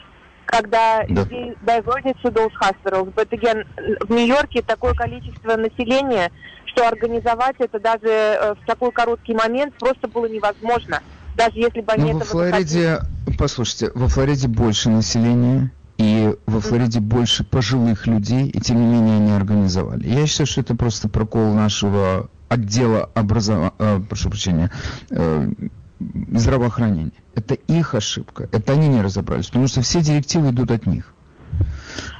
когда 0.46 1.02
Да. 1.08 1.22
людей 1.22 1.56
diverted 1.64 2.14
to 2.22 2.30
those 2.30 2.52
hospitals. 2.60 3.12
But 3.14 3.28
again, 3.30 3.64
в 4.00 4.10
Нью-Йорке 4.10 4.62
такое 4.62 4.94
количество 4.94 5.56
населения, 5.56 6.30
что 6.66 6.86
организовать 6.86 7.56
это 7.58 7.78
даже 7.80 8.08
э, 8.08 8.54
в 8.54 8.66
такой 8.66 8.92
короткий 8.92 9.34
момент 9.34 9.74
просто 9.78 10.08
было 10.08 10.26
невозможно. 10.26 11.00
Даже 11.36 11.52
если 11.54 11.80
бы 11.80 11.92
они 11.92 12.12
во 12.12 12.20
этого 12.20 12.44
захотели. 12.44 12.50
Флориде, 12.50 12.98
послушайте, 13.38 13.90
во 13.94 14.08
Флориде 14.08 14.48
больше 14.48 14.88
населения, 14.90 15.72
и 15.98 16.34
во 16.46 16.60
Флориде 16.60 17.00
больше 17.00 17.44
пожилых 17.44 18.06
людей, 18.06 18.48
и 18.48 18.60
тем 18.60 18.80
не 18.80 18.86
менее 18.86 19.16
они 19.16 19.32
организовали. 19.32 20.06
Я 20.08 20.26
считаю, 20.26 20.46
что 20.46 20.60
это 20.60 20.74
просто 20.76 21.08
прокол 21.08 21.52
нашего 21.54 22.28
отдела 22.54 23.10
образования, 23.14 23.72
прошу 24.08 24.30
прощения, 24.30 24.70
э, 25.10 25.48
здравоохранения. 26.32 27.12
Это 27.34 27.54
их 27.54 27.94
ошибка. 27.94 28.48
Это 28.52 28.72
они 28.72 28.88
не 28.88 29.02
разобрались, 29.02 29.46
потому 29.46 29.68
что 29.68 29.82
все 29.82 30.00
директивы 30.00 30.50
идут 30.50 30.70
от 30.70 30.86
них. 30.86 31.12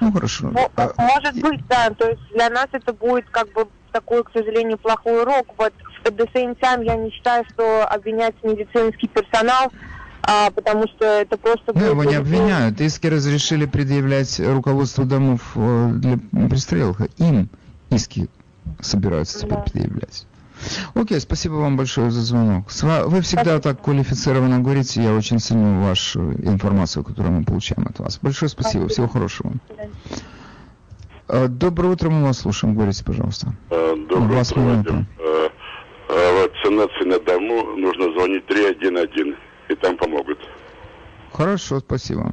Ну 0.01 0.12
хорошо. 0.12 0.51
Ну, 0.51 0.68
А, 0.77 0.92
может 0.99 1.40
быть, 1.40 1.66
да. 1.68 1.90
То 1.90 2.09
есть 2.09 2.23
для 2.33 2.51
нас 2.51 2.68
это 2.73 2.92
будет 2.92 3.29
как 3.31 3.53
бы 3.53 3.66
такой, 3.92 4.23
к 4.25 4.31
сожалению, 4.33 4.79
плохой 4.79 5.23
урок. 5.23 5.47
Вот 5.59 5.73
at 6.05 6.16
the 6.16 6.29
same 6.33 6.59
time 6.59 6.85
я 6.85 6.97
не 6.97 7.11
считаю, 7.11 7.44
что 7.51 7.85
обвинять 7.87 8.35
медицинский 8.42 9.09
персонал, 9.09 9.73
а, 10.23 10.51
потому 10.51 10.87
что 10.88 11.05
это 11.05 11.37
просто... 11.37 11.73
Ну, 11.75 11.85
его 11.85 12.05
не 12.05 12.14
обвиняют. 12.16 12.81
Иски 12.81 13.07
разрешили 13.07 13.66
предъявлять 13.66 14.40
руководству 14.40 15.05
домов 15.05 15.40
э, 15.55 15.90
для 15.94 16.18
престарелых. 16.49 17.01
Им 17.18 17.49
иски 17.90 18.29
собираются 18.81 19.38
теперь 19.38 19.57
Да. 19.59 19.62
предъявлять. 19.62 20.27
Окей, 20.94 21.20
спасибо 21.20 21.55
вам 21.55 21.77
большое 21.77 22.11
за 22.11 22.20
звонок. 22.22 22.66
Вы 23.07 23.20
всегда 23.22 23.61
так 23.61 23.83
квалифицированно 23.83 24.61
говорите, 24.61 25.03
я 25.03 25.12
очень 25.14 25.38
ценю 25.40 25.83
вашу 25.83 26.33
информацию, 26.33 27.05
которую 27.05 27.35
мы 27.35 27.44
получаем 27.44 27.87
от 27.87 27.98
вас. 27.98 28.18
Большое 28.22 28.48
спасибо, 28.48 28.88
всего 28.88 29.09
хорошего. 29.09 29.53
Э, 31.29 31.48
Доброе 31.48 31.88
утро, 31.92 32.11
мы 32.11 32.22
вас 32.24 32.38
слушаем. 32.38 32.74
Говорите, 32.74 33.05
пожалуйста. 33.05 33.55
Э, 33.70 33.94
Доброе 34.09 34.38
вас 34.38 34.53
утро. 34.53 34.61
Вадим. 34.62 35.07
Э, 35.18 35.48
э, 36.11 36.42
Вакцинации 36.42 37.05
на 37.09 37.18
дому 37.18 37.77
нужно 37.77 38.12
звонить 38.12 38.46
311, 38.46 39.35
и 39.68 39.74
там 39.74 39.96
помогут. 39.96 40.38
Хорошо, 41.33 41.81
спасибо. 41.81 42.33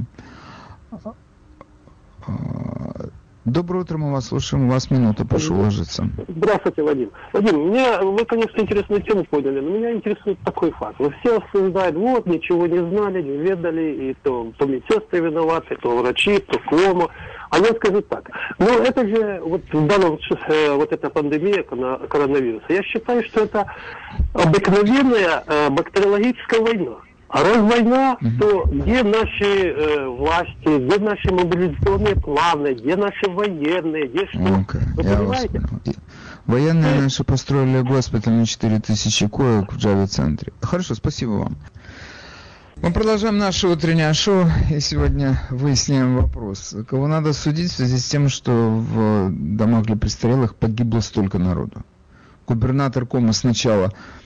Доброе 3.45 3.79
утро, 3.79 3.97
мы 3.97 4.11
вас 4.11 4.27
слушаем. 4.27 4.67
У 4.67 4.71
вас 4.71 4.91
минута, 4.91 5.25
прошу 5.25 5.55
ложиться. 5.55 6.07
Здравствуйте, 6.27 6.83
Вадим. 6.83 7.09
Вадим, 7.33 7.71
меня, 7.71 7.99
вы, 7.99 8.23
конечно, 8.23 8.61
интересную 8.61 9.01
тему 9.01 9.25
подняли, 9.25 9.59
но 9.59 9.71
меня 9.71 9.93
интересует 9.93 10.37
такой 10.45 10.69
факт. 10.71 10.97
Вот 10.99 11.11
все 11.21 11.39
осуждают, 11.39 11.95
вот, 11.95 12.27
ничего 12.27 12.67
не 12.67 12.77
знали, 12.77 13.23
не 13.23 13.37
ведали, 13.37 14.11
и 14.11 14.17
то, 14.21 14.51
то 14.59 14.65
медсестры 14.67 15.21
виноваты, 15.21 15.75
то 15.81 15.97
врачи, 15.97 16.37
то 16.37 16.59
кома. 16.69 17.09
А 17.49 17.57
я 17.57 17.73
скажу 17.73 18.01
так, 18.03 18.29
ну 18.59 18.67
это 18.77 19.07
же, 19.07 19.41
вот 19.43 19.63
в 19.73 19.87
данном, 19.87 20.19
э, 20.47 20.75
вот 20.75 20.93
эта 20.93 21.09
пандемия 21.09 21.63
коронавируса, 21.63 22.65
я 22.69 22.83
считаю, 22.83 23.23
что 23.23 23.41
это 23.41 23.65
обыкновенная 24.33 25.43
э, 25.47 25.69
бактериологическая 25.71 26.61
война. 26.61 26.97
А 27.33 27.43
раз 27.43 27.57
война, 27.59 28.17
то 28.39 28.65
где 28.65 29.03
наши 29.03 29.45
э, 29.69 30.05
власти, 30.07 30.85
где 30.85 30.99
наши 30.99 31.31
мобилизационные 31.31 32.15
планы, 32.17 32.73
где 32.73 32.97
наши 32.97 33.29
военные, 33.29 34.07
где 34.09 34.27
что? 34.27 34.39
Окей, 34.39 34.81
Вы 34.97 35.03
я 35.03 35.21
вас 35.21 35.45
понимаете? 35.45 35.91
И- 35.91 35.95
Военные 36.45 37.01
наши 37.01 37.23
построили 37.23 37.81
госпиталь 37.81 38.33
на 38.33 38.45
4000 38.45 39.27
коек 39.29 39.71
в 39.71 39.77
Джави-центре. 39.77 40.51
Хорошо, 40.61 40.93
спасибо 40.95 41.31
вам. 41.31 41.57
Мы 42.81 42.91
продолжаем 42.91 43.37
наше 43.37 43.67
утреннее 43.67 44.11
шоу, 44.13 44.45
и 44.69 44.79
сегодня 44.81 45.39
выясняем 45.51 46.17
вопрос. 46.17 46.75
Кого 46.89 47.07
надо 47.07 47.31
судить 47.31 47.71
в 47.71 47.75
связи 47.75 47.97
с 47.97 48.05
тем, 48.09 48.27
что 48.27 48.51
в 48.51 49.29
домах 49.31 49.85
для 49.85 49.95
престарелых 49.95 50.55
погибло 50.55 50.99
столько 50.99 51.37
народу? 51.39 51.83
Губернатор 52.47 53.05
Кома 53.05 53.31
сначала 53.33 53.85
э, 53.85 54.20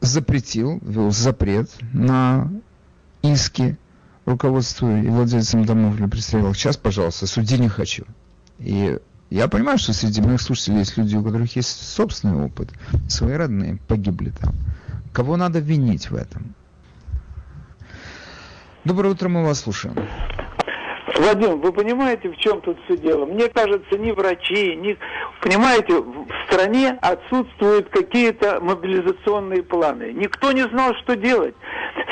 запретил, 0.00 0.78
ввел 0.82 1.10
запрет 1.10 1.70
на 1.92 2.50
иски 3.22 3.76
руководству 4.24 4.88
и 4.90 5.08
владельцам 5.08 5.64
домов 5.64 5.96
для 5.96 6.08
престарелых. 6.08 6.56
Сейчас, 6.56 6.76
пожалуйста, 6.76 7.26
суди 7.26 7.58
не 7.58 7.68
хочу. 7.68 8.04
И 8.58 8.98
я 9.30 9.48
понимаю, 9.48 9.78
что 9.78 9.92
среди 9.92 10.20
моих 10.20 10.40
слушателей 10.40 10.78
есть 10.78 10.96
люди, 10.96 11.16
у 11.16 11.22
которых 11.22 11.54
есть 11.56 11.68
собственный 11.68 12.44
опыт. 12.44 12.70
Свои 13.08 13.34
родные 13.34 13.78
погибли 13.88 14.30
там. 14.30 14.54
Кого 15.12 15.36
надо 15.36 15.58
винить 15.58 16.10
в 16.10 16.14
этом? 16.14 16.54
Доброе 18.84 19.10
утро, 19.10 19.28
мы 19.28 19.44
вас 19.44 19.60
слушаем. 19.60 19.96
Вадим, 21.18 21.60
вы 21.60 21.72
понимаете, 21.72 22.28
в 22.28 22.36
чем 22.36 22.60
тут 22.60 22.78
все 22.84 22.96
дело? 22.96 23.26
Мне 23.26 23.48
кажется, 23.48 23.98
ни 23.98 24.12
врачи, 24.12 24.76
ни... 24.76 24.96
Понимаете, 25.40 26.00
в 26.00 26.26
стране 26.46 26.96
отсутствуют 27.02 27.88
какие-то 27.88 28.60
мобилизационные 28.60 29.64
планы. 29.64 30.12
Никто 30.12 30.52
не 30.52 30.62
знал, 30.62 30.94
что 31.02 31.16
делать. 31.16 31.56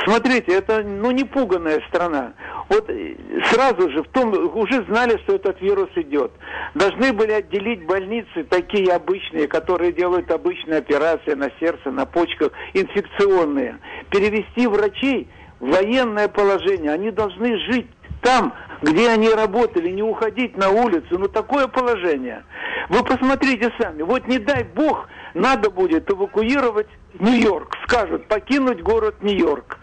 Смотрите, 0.05 0.53
это, 0.53 0.83
ну, 0.83 1.13
не 1.13 1.23
пуганная 1.23 1.81
страна. 1.89 2.33
Вот 2.69 2.91
э, 2.91 3.15
сразу 3.45 3.89
же 3.91 4.03
в 4.03 4.09
том, 4.09 4.33
уже 4.57 4.85
знали, 4.89 5.19
что 5.23 5.37
этот 5.37 5.61
вирус 5.61 5.91
идет. 5.95 6.33
Должны 6.75 7.13
были 7.13 7.31
отделить 7.31 7.87
больницы, 7.87 8.43
такие 8.51 8.93
обычные, 8.93 9.47
которые 9.47 9.93
делают 9.93 10.31
обычные 10.33 10.79
операции 10.79 11.35
на 11.35 11.51
сердце, 11.61 11.93
на 11.93 12.07
почках, 12.07 12.51
инфекционные. 12.75 13.79
Перевести 14.11 14.67
врачей 14.67 15.29
военное 15.61 16.29
положение. 16.29 16.91
Они 16.93 17.11
должны 17.11 17.57
жить 17.71 17.89
там, 18.23 18.53
где 18.83 19.09
они 19.11 19.29
работали, 19.31 19.91
не 19.91 20.03
уходить 20.03 20.57
на 20.57 20.71
улицу. 20.71 21.19
Ну, 21.19 21.29
такое 21.29 21.69
положение. 21.69 22.45
Вы 22.89 23.03
посмотрите 23.05 23.73
сами. 23.81 24.03
Вот 24.03 24.27
не 24.29 24.39
дай 24.39 24.65
бог, 24.65 25.09
надо 25.35 25.71
будет 25.71 26.11
эвакуировать 26.11 26.89
Нью-Йорк. 27.19 27.75
Скажут, 27.85 28.27
покинуть 28.27 28.83
город 28.83 29.17
Нью-Йорк. 29.23 29.79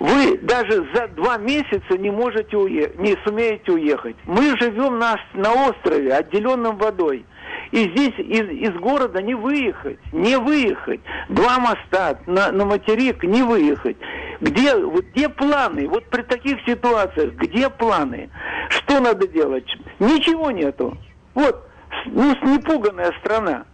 Вы 0.00 0.36
даже 0.38 0.88
за 0.94 1.06
два 1.08 1.38
месяца 1.38 1.96
не 1.96 2.10
можете 2.10 2.56
уехать, 2.56 2.98
не 2.98 3.16
сумеете 3.24 3.70
уехать. 3.70 4.16
Мы 4.24 4.56
живем 4.58 4.98
на, 4.98 5.16
на 5.34 5.68
острове, 5.68 6.12
отделенном 6.12 6.76
водой. 6.76 7.24
И 7.70 7.84
здесь 7.84 8.14
из, 8.18 8.48
из 8.50 8.74
города 8.80 9.22
не 9.22 9.34
выехать, 9.34 10.00
не 10.12 10.36
выехать. 10.36 11.00
Два 11.28 11.58
моста 11.58 12.18
на, 12.26 12.50
на 12.50 12.64
материк 12.64 13.22
не 13.22 13.42
выехать. 13.42 13.96
Где, 14.42 14.76
вот 14.76 15.04
где 15.12 15.28
планы? 15.28 15.86
Вот 15.86 16.10
при 16.10 16.22
таких 16.22 16.58
ситуациях, 16.66 17.34
где 17.34 17.70
планы? 17.70 18.28
Что 18.70 18.98
надо 18.98 19.28
делать? 19.28 19.66
Ничего 20.00 20.50
нету. 20.50 20.98
Вот, 21.34 21.68
ну, 22.06 22.34
непуганная 22.52 23.12
страна. 23.20 23.64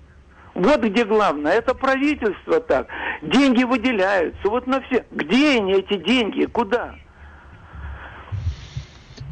Вот 0.54 0.82
где 0.82 1.06
главное. 1.06 1.52
Это 1.52 1.74
правительство 1.74 2.60
так. 2.60 2.86
Деньги 3.22 3.64
выделяются. 3.64 4.46
Вот 4.46 4.66
на 4.66 4.82
все. 4.82 5.06
Где 5.10 5.56
они, 5.56 5.72
эти 5.72 5.96
деньги? 6.04 6.44
Куда? 6.44 6.94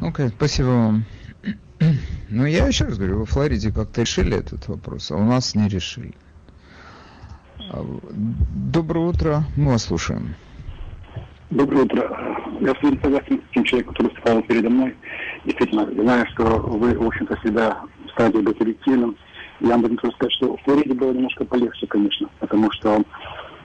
Окей, 0.01 0.25
okay, 0.25 0.29
спасибо 0.29 0.67
вам. 0.67 1.05
Ну, 2.29 2.45
я 2.45 2.67
еще 2.67 2.83
раз 2.83 2.97
говорю, 2.97 3.19
во 3.19 3.25
Флориде 3.25 3.71
как-то 3.71 4.01
решили 4.01 4.37
этот 4.37 4.67
вопрос, 4.67 5.11
а 5.11 5.15
у 5.15 5.23
нас 5.23 5.55
не 5.55 5.69
решили. 5.69 6.13
А, 7.71 7.85
доброе 8.11 9.05
утро, 9.05 9.45
мы 9.55 9.71
вас 9.71 9.85
слушаем. 9.85 10.35
Доброе 11.49 11.83
утро. 11.83 12.35
Я 12.59 12.71
абсолютно 12.71 13.01
согласен 13.03 13.41
с 13.49 13.53
тем 13.53 13.63
человеком, 13.63 13.93
который 13.93 14.07
выступал 14.09 14.41
передо 14.41 14.69
мной. 14.69 14.95
Действительно, 15.45 15.85
знаю, 15.85 16.25
что 16.33 16.43
вы, 16.43 16.93
в 16.97 17.07
общем-то, 17.07 17.37
всегда 17.37 17.83
станете 18.11 18.39
быть 18.39 18.59
объективным. 18.59 19.15
Я 19.61 19.77
могу 19.77 19.95
сказать, 19.95 20.33
что 20.33 20.57
в 20.57 20.61
Флориде 20.63 20.93
было 20.93 21.13
немножко 21.13 21.45
полегче, 21.45 21.87
конечно, 21.87 22.29
потому 22.39 22.69
что 22.71 23.01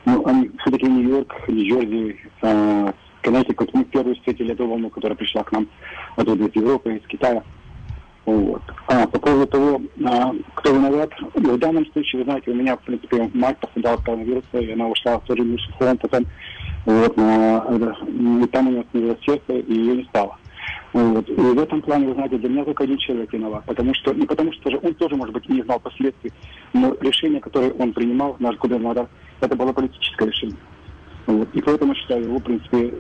ну, 0.05 0.25
они 0.27 0.53
все-таки 0.61 0.87
Нью-Йорк, 0.87 1.49
Нью-Джерси, 1.49 2.21
э, 2.42 2.92
Коннектикут, 3.23 3.75
мы 3.75 3.85
первые 3.85 4.14
встретили 4.14 4.53
эту 4.53 4.68
волну, 4.68 4.88
которая 4.88 5.16
пришла 5.16 5.42
к 5.42 5.51
нам 5.51 5.66
оттуда 6.14 6.45
из 6.45 6.55
Европы, 6.55 6.95
из 6.95 7.07
Китая. 7.09 7.42
Вот. 8.24 8.62
А 8.87 9.06
по 9.06 9.18
поводу 9.18 9.46
того, 9.46 9.82
а, 10.04 10.32
кто 10.54 10.72
виноват, 10.72 11.11
в 11.35 11.58
данном 11.58 11.85
случае, 11.92 12.20
вы 12.20 12.24
знаете, 12.24 12.50
у 12.52 12.54
меня, 12.54 12.76
в 12.76 12.80
принципе, 12.82 13.28
мать 13.35 13.58
пострадала 13.58 13.96
от 13.96 14.04
коронавируса, 14.04 14.58
и 14.58 14.72
она 14.72 14.87
ушла 14.87 15.18
в 15.18 15.24
тоже 15.24 15.42
миссию 15.42 15.74
потом, 15.78 16.24
вот, 16.87 17.16
но, 17.16 18.42
и 18.42 18.46
там 18.46 18.68
у 18.68 18.70
нее 18.70 18.85
снизилось 18.90 19.18
сердце, 19.24 19.54
и 19.54 19.74
ее 19.74 19.96
не 19.96 20.04
стало. 20.04 20.37
Вот. 20.92 21.28
И 21.28 21.32
в 21.32 21.58
этом 21.58 21.80
плане, 21.82 22.08
вы 22.08 22.14
знаете, 22.14 22.38
для 22.38 22.48
меня 22.48 22.64
только 22.64 22.85
один 22.85 22.98
человек 22.98 23.32
виноват. 23.32 23.64
Потому 23.64 23.94
что, 23.94 24.12
не 24.12 24.26
потому 24.26 24.52
что 24.52 24.70
же 24.70 24.78
он 24.82 24.94
тоже, 24.94 25.16
может 25.16 25.32
быть, 25.32 25.48
не 25.48 25.62
знал 25.62 25.80
последствий, 25.80 26.32
но 26.72 26.94
решение, 27.00 27.40
которое 27.40 27.72
он 27.72 27.92
принимал, 27.92 28.37
наш 28.38 28.56
губернатор, 28.58 29.08
это 29.40 29.56
было 29.56 29.72
политическое 29.72 30.28
решение. 30.28 30.58
Вот. 31.26 31.48
И 31.54 31.62
поэтому 31.62 31.94
считаю 31.94 32.24
его, 32.24 32.38
в 32.38 32.42
принципе, 32.42 32.92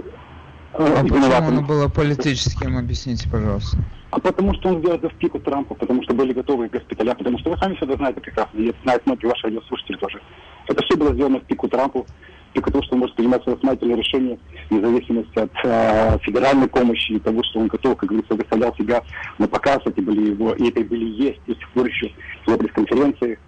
а 0.74 1.02
почему 1.02 1.32
оно 1.32 1.62
было 1.62 1.88
политическим, 1.88 2.78
объясните, 2.78 3.28
пожалуйста. 3.28 3.78
А 4.10 4.20
потому 4.20 4.52
что 4.54 4.68
он 4.68 4.78
сделал 4.80 4.96
это 4.96 5.08
в 5.08 5.14
пику 5.14 5.38
Трампа, 5.38 5.74
потому 5.74 6.02
что 6.02 6.12
были 6.12 6.32
готовы 6.32 6.68
госпиталя, 6.68 7.14
потому 7.14 7.38
что 7.38 7.50
вы 7.50 7.56
сами 7.56 7.74
все 7.76 7.86
это 7.86 7.96
знаете 7.96 8.20
прекрасно, 8.20 8.58
и 8.58 8.68
это 8.68 8.78
знают 8.82 9.06
многие 9.06 9.26
ваши 9.26 9.46
радиослушатели 9.46 9.96
тоже. 9.96 10.20
Это 10.68 10.82
все 10.84 10.96
было 10.96 11.14
сделано 11.14 11.40
в 11.40 11.44
пику 11.44 11.68
Трампу, 11.68 12.06
в 12.50 12.52
пику 12.52 12.70
того, 12.70 12.84
что 12.84 12.94
он 12.94 13.00
может 13.00 13.16
принимать 13.16 13.42
самостоятельные 13.44 13.96
решения, 13.96 14.38
вне 14.68 14.80
зависимости 14.80 15.38
от 15.38 15.52
э, 15.64 16.18
федеральной 16.22 16.68
помощи 16.68 17.12
и 17.12 17.18
того, 17.20 17.42
что 17.42 17.60
он 17.60 17.68
готов, 17.68 17.96
как 17.96 18.10
говорится, 18.10 18.34
выставлял 18.34 18.74
себя 18.76 19.02
на 19.38 19.48
показ, 19.48 19.80
эти 19.86 20.00
были 20.00 20.30
его, 20.30 20.52
и 20.52 20.68
это 20.68 20.82
были 20.82 21.06
есть 21.06 21.40
до 21.46 21.54
сих 21.54 21.70
пор 21.70 21.86
еще 21.86 22.12
его 22.46 22.58
пресс-конференции, 22.58 23.38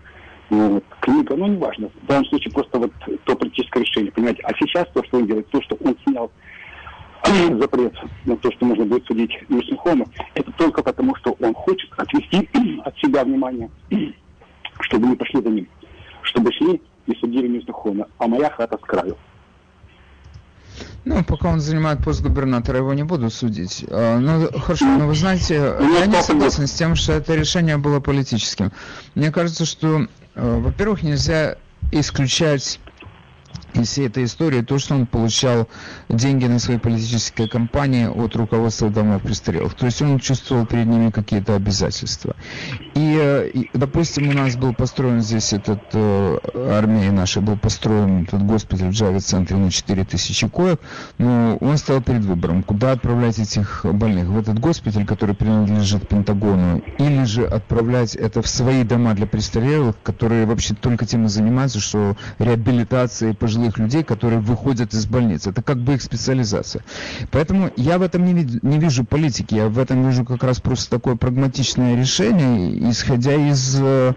ну, 0.48 0.74
вот, 0.74 0.84
книга, 1.00 1.36
ну, 1.36 1.46
неважно. 1.46 1.90
В 2.02 2.06
данном 2.06 2.24
случае 2.26 2.52
просто 2.52 2.78
вот 2.78 2.92
то 3.24 3.36
политическое 3.36 3.80
решение, 3.80 4.12
понимаете. 4.12 4.42
А 4.44 4.52
сейчас 4.54 4.86
то, 4.94 5.02
что 5.04 5.18
он 5.18 5.26
делает, 5.26 5.48
то, 5.48 5.60
что 5.62 5.76
он 5.76 5.96
снял 6.06 6.30
запрет 7.24 7.94
на 8.24 8.36
то, 8.36 8.50
что 8.52 8.66
можно 8.66 8.84
будет 8.84 9.06
судить 9.06 9.32
Нюсенхома, 9.48 10.06
это 10.34 10.50
только 10.52 10.82
потому, 10.82 11.14
что 11.16 11.36
он 11.40 11.54
хочет 11.54 11.90
отвести 11.96 12.48
от 12.84 12.96
себя 12.98 13.24
внимание, 13.24 13.70
чтобы 14.80 15.08
не 15.08 15.16
пошли 15.16 15.42
за 15.42 15.48
ним, 15.48 15.68
чтобы 16.22 16.52
шли 16.52 16.80
и 17.06 17.14
судили 17.16 17.48
Нюсенхома, 17.48 18.06
а 18.18 18.26
моя 18.26 18.50
хата 18.50 18.76
с 18.76 18.86
краю. 18.86 19.16
Ну, 21.04 21.22
пока 21.22 21.50
он 21.50 21.60
занимает 21.60 22.02
пост 22.02 22.22
губернатора, 22.22 22.78
его 22.78 22.94
не 22.94 23.04
буду 23.04 23.30
судить. 23.30 23.84
А, 23.90 24.18
ну, 24.18 24.48
хорошо, 24.58 24.86
но 24.86 25.06
вы 25.06 25.14
знаете, 25.14 25.76
ну, 25.78 25.98
я 25.98 26.06
не 26.06 26.20
согласен 26.22 26.66
с 26.66 26.72
тем, 26.72 26.94
что 26.94 27.12
это 27.12 27.34
решение 27.34 27.76
было 27.76 28.00
политическим. 28.00 28.72
Мне 29.14 29.30
кажется, 29.30 29.66
что, 29.66 30.08
э, 30.34 30.60
во-первых, 30.60 31.02
нельзя 31.02 31.56
исключать 31.92 32.80
из 33.76 33.88
всей 33.88 34.06
этой 34.06 34.24
истории 34.24 34.62
то, 34.62 34.78
что 34.78 34.94
он 34.94 35.06
получал 35.06 35.68
деньги 36.08 36.46
на 36.46 36.58
свои 36.58 36.78
политические 36.78 37.48
кампании 37.48 38.06
от 38.06 38.36
руководства 38.36 38.90
домов 38.90 39.22
престарелых. 39.22 39.74
То 39.74 39.86
есть 39.86 40.00
он 40.02 40.18
чувствовал 40.18 40.66
перед 40.66 40.86
ними 40.86 41.10
какие-то 41.10 41.54
обязательства. 41.54 42.36
И, 42.94 43.18
э, 43.20 43.50
допустим, 43.74 44.28
у 44.28 44.32
нас 44.32 44.56
был 44.56 44.74
построен 44.74 45.20
здесь 45.20 45.52
этот, 45.52 45.82
э, 45.92 46.38
армии 46.54 47.08
нашей, 47.10 47.42
был 47.42 47.56
построен 47.56 48.24
этот 48.24 48.42
госпиталь 48.44 48.88
в 48.88 48.92
Джаве-центре 48.92 49.56
на 49.56 49.70
4000 49.70 50.48
коек, 50.48 50.80
но 51.18 51.56
он 51.60 51.76
стал 51.78 52.02
перед 52.02 52.24
выбором, 52.24 52.62
куда 52.62 52.92
отправлять 52.92 53.38
этих 53.38 53.84
больных. 53.84 54.28
В 54.28 54.38
этот 54.38 54.58
госпиталь, 54.58 55.06
который 55.06 55.34
принадлежит 55.34 56.08
Пентагону, 56.08 56.82
или 56.98 57.24
же 57.24 57.46
отправлять 57.46 58.14
это 58.14 58.42
в 58.42 58.48
свои 58.48 58.84
дома 58.84 59.14
для 59.14 59.26
престарелых, 59.26 59.96
которые 60.02 60.46
вообще 60.46 60.74
только 60.74 61.06
тем 61.06 61.26
и 61.26 61.28
занимаются, 61.28 61.80
что 61.80 62.16
реабилитацией 62.38 63.34
пожилых 63.34 63.63
пожилых 63.64 63.78
людей, 63.78 64.04
которые 64.04 64.40
выходят 64.40 64.92
из 64.94 65.06
больницы. 65.06 65.50
Это 65.50 65.62
как 65.62 65.78
бы 65.78 65.94
их 65.94 66.02
специализация. 66.02 66.82
Поэтому 67.30 67.70
я 67.76 67.98
в 67.98 68.02
этом 68.02 68.24
не, 68.24 68.32
не 68.62 68.78
вижу 68.78 69.04
политики, 69.04 69.54
я 69.54 69.68
в 69.68 69.78
этом 69.78 70.06
вижу 70.06 70.24
как 70.24 70.42
раз 70.44 70.60
просто 70.60 70.90
такое 70.90 71.16
прагматичное 71.16 71.96
решение, 71.96 72.90
исходя 72.90 73.34
из 73.34 73.78
э, 73.80 74.14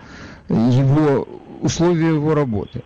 его 0.49 1.27
условий 1.61 2.07
его 2.07 2.35
работы 2.35 2.83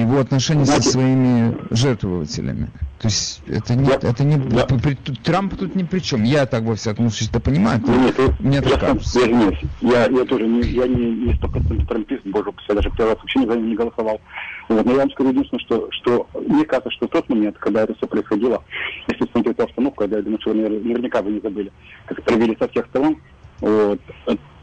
его 0.00 0.18
отношения 0.18 0.64
со 0.64 0.82
своими 0.82 1.56
жертвователями. 1.70 2.68
То 2.98 3.08
есть 3.08 3.42
это 3.46 3.74
не, 3.74 3.90
это 3.90 4.24
не 4.24 4.56
я, 4.56 4.64
при, 4.64 4.94
Трамп 4.94 5.56
тут 5.56 5.74
ни 5.74 5.82
при 5.82 5.98
чем. 5.98 6.22
Я 6.22 6.46
так 6.46 6.62
во 6.62 6.74
всяком 6.74 7.10
случае 7.10 7.28
это 7.30 7.40
понимаю. 7.40 7.82
Нет, 7.86 8.18
нет, 8.18 8.40
мне 8.40 8.60
так 8.62 8.80
кажется. 8.80 9.20
Я, 9.20 9.26
нет, 9.26 9.54
я, 9.82 10.06
я 10.06 10.24
тоже 10.24 10.46
не, 10.46 10.62
я 10.62 10.86
не, 10.86 11.26
не 11.26 11.34
стопроцентный 11.34 11.84
трампист, 11.84 12.22
боже 12.24 12.52
я 12.68 12.74
даже 12.74 12.90
первый 12.90 13.10
раз 13.10 13.18
вообще 13.18 13.40
не 13.40 13.46
за 13.46 13.56
не 13.56 13.74
голосовал. 13.74 14.20
Вот, 14.68 14.84
но 14.86 14.92
я 14.92 14.98
вам 14.98 15.10
скажу 15.10 15.30
единственное, 15.30 15.60
что, 15.60 15.88
что 15.90 16.26
мне 16.48 16.64
кажется, 16.64 16.90
что 16.92 17.06
в 17.06 17.10
тот 17.10 17.28
момент, 17.28 17.58
когда 17.58 17.82
это 17.82 17.94
все 17.94 18.06
происходило, 18.06 18.62
если 19.08 19.30
смотреть 19.30 19.58
обстановку, 19.58 20.04
я 20.04 20.22
думаю, 20.22 20.40
что 20.40 20.52
вы 20.52 20.62
наверняка 20.62 21.20
вы 21.20 21.32
не 21.32 21.40
забыли, 21.40 21.72
как 22.06 22.22
провели 22.22 22.56
со 22.58 22.68
всех 22.68 22.86
сторон, 22.86 23.18
вот, 23.60 24.00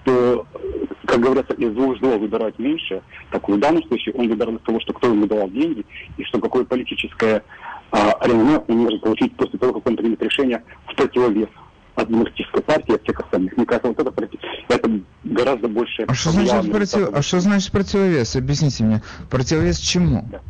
то, 0.03 0.45
как 1.05 1.19
говорится, 1.19 1.53
из 1.53 1.73
двух 1.73 1.99
зол 1.99 2.17
выбирать 2.19 2.57
меньше, 2.59 3.01
так 3.31 3.47
в 3.47 3.59
данном 3.59 3.83
случае 3.83 4.15
он 4.15 4.29
выбирал 4.29 4.55
из 4.55 4.61
того, 4.61 4.79
что 4.79 4.93
кто 4.93 5.07
ему 5.07 5.27
давал 5.27 5.49
деньги, 5.49 5.85
и 6.17 6.23
что 6.23 6.39
какое 6.39 6.63
политическое 6.65 7.43
а, 7.91 8.17
реноме 8.25 8.59
он 8.67 8.77
может 8.77 9.01
получить 9.01 9.35
после 9.35 9.59
того, 9.59 9.73
как 9.73 9.87
он 9.87 9.97
примет 9.97 10.21
решение 10.21 10.63
в 10.87 10.95
противовес 10.95 11.49
от 11.95 12.07
демократической 12.07 12.61
партии, 12.61 12.95
от 12.95 13.03
всех 13.03 13.19
остальных. 13.19 13.57
Мне 13.57 13.65
кажется, 13.65 13.89
вот 13.89 13.99
это, 13.99 14.37
это 14.69 14.99
гораздо 15.23 15.67
больше... 15.67 16.03
А 16.07 16.13
что 16.13 16.29
значит, 16.29 16.71
против... 16.71 17.09
а 17.13 17.21
что 17.21 17.39
значит 17.41 17.71
противовес? 17.71 18.35
Объясните 18.35 18.83
мне. 18.83 19.01
Противовес 19.29 19.77
чему? 19.77 20.25
Да 20.31 20.41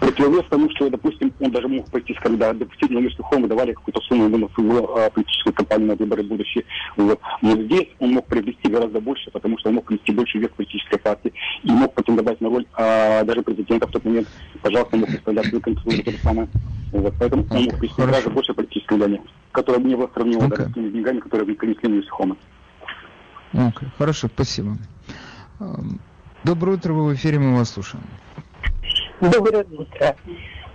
противовес 0.00 0.44
тому, 0.48 0.68
что, 0.70 0.88
допустим, 0.90 1.32
он 1.40 1.50
даже 1.50 1.68
мог 1.68 1.88
пойти, 1.90 2.14
когда 2.14 2.52
допустим, 2.52 2.92
на 2.94 3.10
Сухому 3.10 3.46
давали 3.46 3.72
какую-то 3.72 4.00
сумму 4.00 4.24
ему 4.24 4.38
на 4.38 4.48
свою 4.54 4.84
а, 4.96 5.10
политическую 5.10 5.52
кампанию 5.52 5.88
на 5.88 5.94
выборы 5.94 6.22
будущие. 6.22 6.64
Вот. 6.96 7.20
Но 7.42 7.52
здесь 7.62 7.88
он 7.98 8.12
мог 8.12 8.26
приобрести 8.26 8.68
гораздо 8.68 9.00
больше, 9.00 9.30
потому 9.30 9.58
что 9.58 9.68
он 9.68 9.76
мог 9.76 9.84
принести 9.84 10.12
больше 10.12 10.38
вес 10.38 10.50
политической 10.56 10.98
партии 10.98 11.32
и 11.62 11.70
мог 11.70 11.94
претендовать 11.94 12.40
на 12.40 12.48
роль 12.48 12.66
а, 12.74 13.22
даже 13.24 13.42
президента 13.42 13.86
в 13.86 13.90
тот 13.90 14.04
момент. 14.04 14.28
Пожалуйста, 14.62 14.96
мог 14.96 15.08
представлять 15.08 15.46
свою 15.46 15.60
кандидатуру 15.60 16.02
то 16.02 16.10
же 16.10 16.18
самое. 16.18 16.48
Вот. 16.92 17.14
Поэтому 17.18 17.46
он 17.50 17.64
мог 17.64 17.78
принести 17.78 18.02
гораздо 18.02 18.30
больше 18.30 18.54
политической 18.54 18.94
влияния, 18.94 19.22
которое 19.52 19.78
бы 19.78 19.88
не 19.88 19.96
было 19.96 20.10
сравнимо 20.12 20.44
okay. 20.44 20.56
даже 20.56 20.70
с 20.70 20.74
теми 20.74 20.90
деньгами, 20.90 21.20
которые 21.20 21.54
принесли 21.54 21.88
на 21.88 22.02
Сухому. 22.02 22.36
Okay. 23.52 23.86
Хорошо, 23.98 24.28
спасибо. 24.32 24.76
Доброе 26.42 26.76
утро, 26.76 26.94
вы 26.94 27.10
в 27.10 27.14
эфире, 27.14 27.38
мы 27.38 27.58
вас 27.58 27.70
слушаем. 27.70 28.02
Доброе 29.20 29.66
утро. 29.70 30.16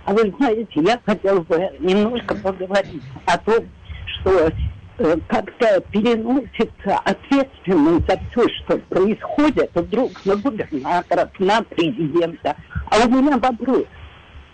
А 0.04 0.12
вы 0.12 0.32
знаете, 0.38 0.80
я 0.80 1.00
хотела 1.04 1.40
бы 1.40 1.56
немножко 1.80 2.36
поговорить 2.36 3.02
о 3.26 3.38
том, 3.38 3.64
что 4.06 4.52
э, 4.98 5.16
как-то 5.26 5.80
переносится 5.90 6.96
ответственность 7.04 8.06
за 8.06 8.20
все, 8.30 8.48
что 8.60 8.78
происходит 8.78 9.70
вдруг 9.74 10.24
на 10.24 10.36
губернаторов, 10.36 11.30
на 11.40 11.60
президента. 11.62 12.54
А 12.88 13.04
у 13.04 13.10
меня 13.10 13.36
вопрос, 13.36 13.84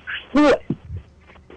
что 0.07 0.59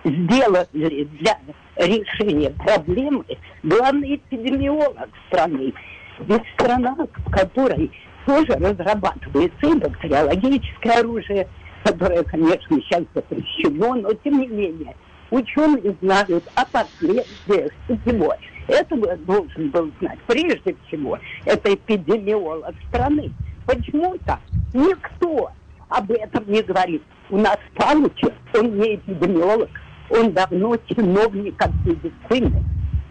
сделали 0.04 1.06
для 1.06 1.38
решения 1.78 2.50
проблемы 2.50 3.24
главный 3.64 4.16
эпидемиолог 4.16 5.08
страны? 5.30 5.74
Ведь 6.20 6.44
страна, 6.56 6.98
в 6.98 7.32
которой 7.32 7.90
тоже 8.26 8.54
разрабатывается 8.60 9.68
и 9.68 9.80
бактериологическое 9.80 11.00
оружие, 11.00 11.48
которое, 11.86 12.24
конечно, 12.24 12.82
сейчас 12.82 13.04
запрещено, 13.14 13.94
но 13.94 14.12
тем 14.24 14.40
не 14.40 14.48
менее 14.48 14.96
ученые 15.30 15.96
знают 16.02 16.44
о 16.56 16.66
последствиях 16.66 17.72
всего. 17.86 18.34
Этого 18.68 19.16
должен 19.18 19.70
был 19.70 19.92
знать 20.00 20.18
прежде 20.26 20.76
всего 20.88 21.20
это 21.46 21.76
эпидемиолог 21.76 22.74
страны. 22.90 23.32
Почему-то 23.68 24.40
никто 24.74 25.52
об 25.90 26.10
этом 26.10 26.52
не 26.52 26.64
говорит. 26.64 27.04
У 27.30 27.38
нас 27.38 27.58
Палычев, 27.76 28.34
он 28.56 28.80
не 28.80 28.96
эпидемиолог, 28.96 29.70
он 30.10 30.32
давно 30.34 30.76
чиновник 30.88 31.62
от 31.62 31.72
медицины. 31.86 32.64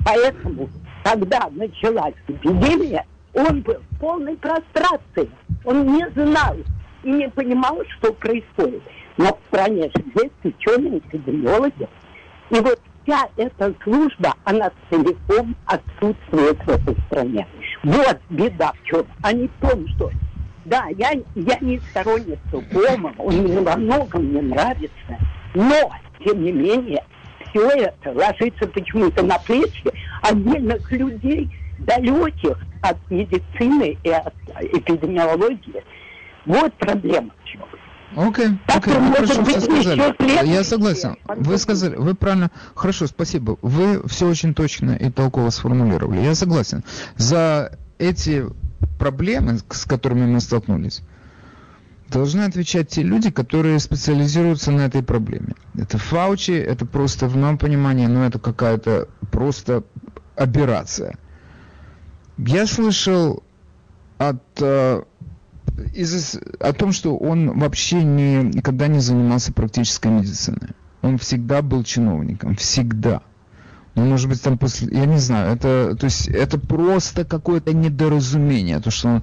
Поэтому, 0.04 0.68
когда 1.04 1.48
началась 1.52 2.14
эпидемия, 2.26 3.06
он 3.34 3.60
был 3.60 3.76
в 3.90 4.00
полной 4.00 4.36
прострации. 4.36 5.30
Он 5.64 5.86
не 5.94 6.10
знал, 6.10 6.56
и 7.04 7.10
не 7.10 7.28
понимал, 7.28 7.78
что 7.98 8.12
происходит. 8.12 8.82
Но 9.16 9.26
в 9.26 9.38
стране 9.48 9.90
же 9.94 10.04
есть 10.22 10.56
ученые 10.56 10.98
эпидемиологи. 10.98 11.88
И 12.50 12.54
вот 12.54 12.80
вся 13.04 13.28
эта 13.36 13.74
служба, 13.82 14.34
она 14.44 14.70
целиком 14.90 15.54
отсутствует 15.66 16.58
в 16.64 16.68
этой 16.68 16.96
стране. 17.06 17.46
Вот 17.82 18.18
беда 18.30 18.72
в 18.72 18.86
чем, 18.86 19.06
а 19.22 19.32
не 19.32 19.48
в 19.48 19.52
том, 19.60 19.86
что 19.88 20.10
да, 20.64 20.86
я, 20.96 21.10
я 21.34 21.58
не 21.60 21.78
сторонница 21.90 22.38
Кома, 22.72 23.14
он 23.18 23.34
мне 23.36 23.60
во 23.60 23.76
многом 23.76 24.32
не 24.32 24.40
нравится, 24.40 25.18
но, 25.54 25.92
тем 26.24 26.42
не 26.42 26.52
менее, 26.52 27.04
все 27.50 27.68
это 27.68 28.12
ложится 28.12 28.66
почему-то 28.68 29.22
на 29.22 29.38
плечи 29.40 29.84
отдельных 30.22 30.90
людей, 30.90 31.50
далеких 31.80 32.58
от 32.82 32.96
медицины 33.10 33.98
и 34.02 34.10
от 34.10 34.34
эпидемиологии. 34.60 35.84
Вот 36.46 36.74
проблема 36.74 37.30
в 37.42 37.48
чем. 37.48 37.62
Окей, 38.16 38.46
okay, 38.46 38.58
окей, 38.66 38.94
okay, 38.94 39.14
хорошо, 39.14 39.44
все 39.44 39.60
сказали. 39.60 40.46
Я 40.46 40.62
согласен. 40.62 41.16
Вы 41.26 41.58
сказали, 41.58 41.96
вы 41.96 42.14
правильно, 42.14 42.50
хорошо, 42.74 43.06
спасибо. 43.06 43.58
Вы 43.60 44.06
все 44.06 44.28
очень 44.28 44.54
точно 44.54 44.92
и 44.92 45.10
толково 45.10 45.50
сформулировали. 45.50 46.20
Я 46.20 46.34
согласен. 46.34 46.84
За 47.16 47.76
эти 47.98 48.44
проблемы, 48.98 49.58
с 49.68 49.84
которыми 49.84 50.26
мы 50.26 50.40
столкнулись, 50.40 51.02
должны 52.08 52.42
отвечать 52.42 52.88
те 52.88 53.02
люди, 53.02 53.30
которые 53.30 53.80
специализируются 53.80 54.70
на 54.70 54.82
этой 54.82 55.02
проблеме. 55.02 55.54
Это 55.76 55.98
Фаучи, 55.98 56.52
это 56.52 56.86
просто, 56.86 57.26
в 57.26 57.36
моем 57.36 57.58
понимании, 57.58 58.06
ну 58.06 58.22
это 58.22 58.38
какая-то 58.38 59.08
просто 59.32 59.82
операция. 60.36 61.18
Я 62.36 62.66
слышал 62.66 63.42
от 64.18 64.42
э, 64.60 65.02
из, 65.92 66.38
о 66.60 66.72
том, 66.72 66.92
что 66.92 67.16
он 67.16 67.58
вообще 67.58 68.02
не, 68.02 68.36
никогда 68.42 68.86
не 68.88 69.00
занимался 69.00 69.52
практической 69.52 70.08
медициной. 70.08 70.70
Он 71.02 71.18
всегда 71.18 71.62
был 71.62 71.84
чиновником, 71.84 72.56
всегда. 72.56 73.22
Ну, 73.94 74.04
может 74.06 74.28
быть, 74.28 74.42
там 74.42 74.58
после, 74.58 74.88
я 74.96 75.06
не 75.06 75.18
знаю, 75.18 75.54
это, 75.54 75.96
то 75.98 76.04
есть, 76.04 76.26
это 76.26 76.58
просто 76.58 77.24
какое-то 77.24 77.72
недоразумение, 77.72 78.80
то, 78.80 78.90
что 78.90 79.08
он 79.08 79.22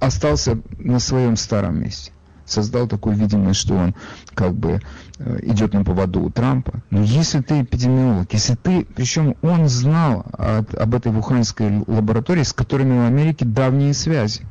остался 0.00 0.58
на 0.78 0.98
своем 0.98 1.36
старом 1.36 1.80
месте. 1.80 2.12
Создал 2.44 2.88
такую 2.88 3.14
видимость, 3.14 3.60
что 3.60 3.74
он 3.74 3.94
как 4.34 4.54
бы 4.54 4.80
э, 5.18 5.38
идет 5.42 5.74
на 5.74 5.84
поводу 5.84 6.22
у 6.22 6.30
Трампа. 6.30 6.82
Но 6.90 7.02
если 7.02 7.42
ты 7.42 7.60
эпидемиолог, 7.60 8.32
если 8.32 8.54
ты, 8.54 8.86
причем 8.96 9.36
он 9.42 9.68
знал 9.68 10.24
от, 10.32 10.74
об 10.74 10.94
этой 10.94 11.12
вуханской 11.12 11.84
лаборатории, 11.86 12.42
с 12.42 12.54
которыми 12.54 12.98
в 12.98 13.06
Америке 13.06 13.44
давние 13.44 13.92
связи. 13.92 14.46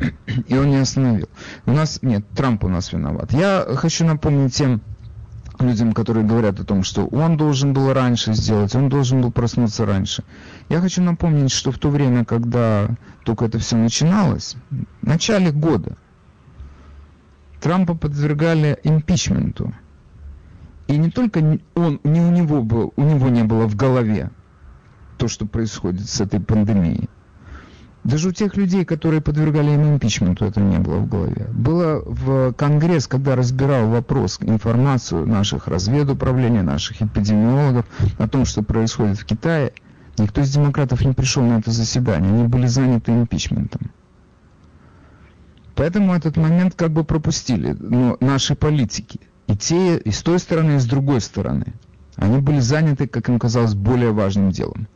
И 0.46 0.56
он 0.56 0.70
не 0.70 0.76
остановил. 0.76 1.28
У 1.66 1.72
нас, 1.72 2.00
нет, 2.02 2.24
Трамп 2.34 2.64
у 2.64 2.68
нас 2.68 2.92
виноват. 2.92 3.32
Я 3.32 3.64
хочу 3.76 4.04
напомнить 4.04 4.54
тем 4.54 4.80
людям, 5.60 5.92
которые 5.92 6.26
говорят 6.26 6.58
о 6.60 6.64
том, 6.64 6.82
что 6.82 7.06
он 7.06 7.36
должен 7.36 7.72
был 7.72 7.92
раньше 7.92 8.34
сделать, 8.34 8.74
он 8.74 8.88
должен 8.88 9.22
был 9.22 9.30
проснуться 9.30 9.86
раньше. 9.86 10.24
Я 10.68 10.80
хочу 10.80 11.02
напомнить, 11.02 11.52
что 11.52 11.70
в 11.70 11.78
то 11.78 11.90
время, 11.90 12.24
когда 12.24 12.88
только 13.24 13.44
это 13.44 13.58
все 13.58 13.76
начиналось, 13.76 14.56
в 14.70 15.06
начале 15.06 15.52
года, 15.52 15.96
Трампа 17.60 17.94
подвергали 17.94 18.78
импичменту. 18.84 19.72
И 20.86 20.98
не 20.98 21.10
только 21.10 21.38
он, 21.74 22.00
не 22.04 22.20
у 22.20 22.30
него, 22.30 22.62
был, 22.62 22.92
у 22.96 23.02
него 23.02 23.28
не 23.30 23.42
было 23.42 23.66
в 23.66 23.74
голове 23.74 24.30
то, 25.16 25.28
что 25.28 25.46
происходит 25.46 26.08
с 26.08 26.20
этой 26.20 26.40
пандемией. 26.40 27.08
Даже 28.04 28.28
у 28.28 28.32
тех 28.32 28.56
людей, 28.56 28.84
которые 28.84 29.22
подвергали 29.22 29.70
им 29.70 29.94
импичменту, 29.94 30.44
это 30.44 30.60
не 30.60 30.78
было 30.78 30.98
в 30.98 31.08
голове. 31.08 31.48
Было 31.52 32.02
в 32.04 32.52
Конгресс, 32.52 33.06
когда 33.06 33.34
разбирал 33.34 33.88
вопрос, 33.88 34.38
информацию 34.42 35.26
наших 35.26 35.68
разведуправления, 35.68 36.62
наших 36.62 37.00
эпидемиологов 37.00 37.86
о 38.18 38.28
том, 38.28 38.44
что 38.44 38.62
происходит 38.62 39.18
в 39.18 39.24
Китае, 39.24 39.72
никто 40.18 40.42
из 40.42 40.52
демократов 40.52 41.02
не 41.02 41.14
пришел 41.14 41.42
на 41.42 41.58
это 41.58 41.70
заседание. 41.70 42.30
Они 42.30 42.46
были 42.46 42.66
заняты 42.66 43.10
импичментом. 43.10 43.90
Поэтому 45.74 46.14
этот 46.14 46.36
момент 46.36 46.74
как 46.74 46.90
бы 46.90 47.04
пропустили. 47.04 47.72
Но 47.72 48.18
наши 48.20 48.54
политики, 48.54 49.18
и 49.46 49.56
те, 49.56 49.96
и 49.96 50.10
с 50.10 50.22
той 50.22 50.38
стороны, 50.38 50.76
и 50.76 50.78
с 50.78 50.84
другой 50.84 51.22
стороны, 51.22 51.72
они 52.16 52.38
были 52.38 52.60
заняты, 52.60 53.08
как 53.08 53.30
им 53.30 53.38
казалось, 53.38 53.74
более 53.74 54.12
важным 54.12 54.50
делом. 54.50 54.88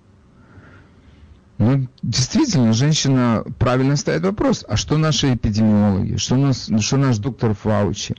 Ну, 1.59 1.89
действительно, 2.03 2.73
женщина 2.73 3.43
правильно 3.59 3.97
ставит 3.97 4.23
вопрос, 4.23 4.65
а 4.69 4.77
что 4.77 4.97
наши 4.97 5.35
эпидемиологи, 5.35 6.17
что, 6.17 6.37
нас, 6.37 6.71
что 6.81 6.97
наш 6.97 7.19
доктор 7.19 7.55
Фаучи? 7.55 8.15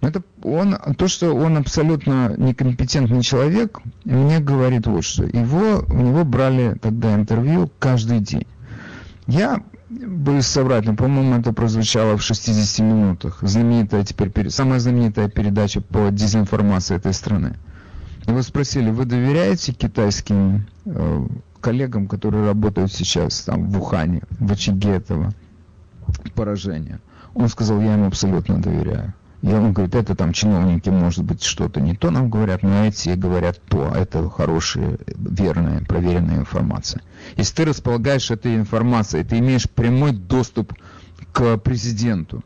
Это 0.00 0.22
он, 0.42 0.76
то, 0.96 1.08
что 1.08 1.34
он 1.34 1.56
абсолютно 1.56 2.34
некомпетентный 2.36 3.22
человек, 3.22 3.80
мне 4.04 4.38
говорит 4.38 4.86
вот 4.86 5.04
что. 5.04 5.24
Его, 5.24 5.84
у 5.88 6.02
него 6.02 6.24
брали 6.24 6.76
тогда 6.80 7.14
интервью 7.14 7.70
каждый 7.80 8.20
день. 8.20 8.46
Я 9.26 9.62
боюсь 9.88 10.46
соврать, 10.46 10.84
но, 10.84 10.94
по-моему, 10.94 11.40
это 11.40 11.52
прозвучало 11.52 12.16
в 12.16 12.22
60 12.22 12.86
минутах. 12.86 13.38
Знаменитая 13.40 14.04
теперь, 14.04 14.50
самая 14.50 14.78
знаменитая 14.78 15.28
передача 15.28 15.80
по 15.80 16.10
дезинформации 16.10 16.96
этой 16.96 17.12
страны. 17.12 17.56
Его 18.26 18.42
спросили, 18.42 18.90
вы 18.90 19.04
доверяете 19.06 19.72
китайским 19.72 20.66
э, 20.84 21.26
коллегам, 21.64 22.08
которые 22.08 22.44
работают 22.44 22.92
сейчас 22.92 23.40
там 23.40 23.70
в 23.70 23.80
Ухане, 23.80 24.20
в 24.38 24.52
очаге 24.52 24.90
этого 24.96 25.32
поражения. 26.34 27.00
Он 27.32 27.48
сказал, 27.48 27.80
я 27.80 27.94
им 27.94 28.04
абсолютно 28.04 28.60
доверяю. 28.60 29.14
И 29.40 29.48
он 29.48 29.72
говорит, 29.72 29.94
это 29.94 30.14
там 30.14 30.34
чиновники, 30.34 30.90
может 30.90 31.24
быть, 31.24 31.42
что-то 31.42 31.80
не 31.80 31.94
то 31.96 32.10
нам 32.10 32.28
говорят, 32.28 32.62
но 32.62 32.84
эти 32.84 33.08
говорят 33.14 33.62
то. 33.66 33.90
Это 33.94 34.28
хорошая, 34.28 34.98
верная, 35.06 35.80
проверенная 35.80 36.36
информация. 36.36 37.00
Если 37.36 37.54
ты 37.54 37.64
располагаешь 37.64 38.30
этой 38.30 38.56
информацией, 38.56 39.24
ты 39.24 39.38
имеешь 39.38 39.68
прямой 39.68 40.12
доступ 40.12 40.74
к 41.32 41.56
президенту, 41.56 42.44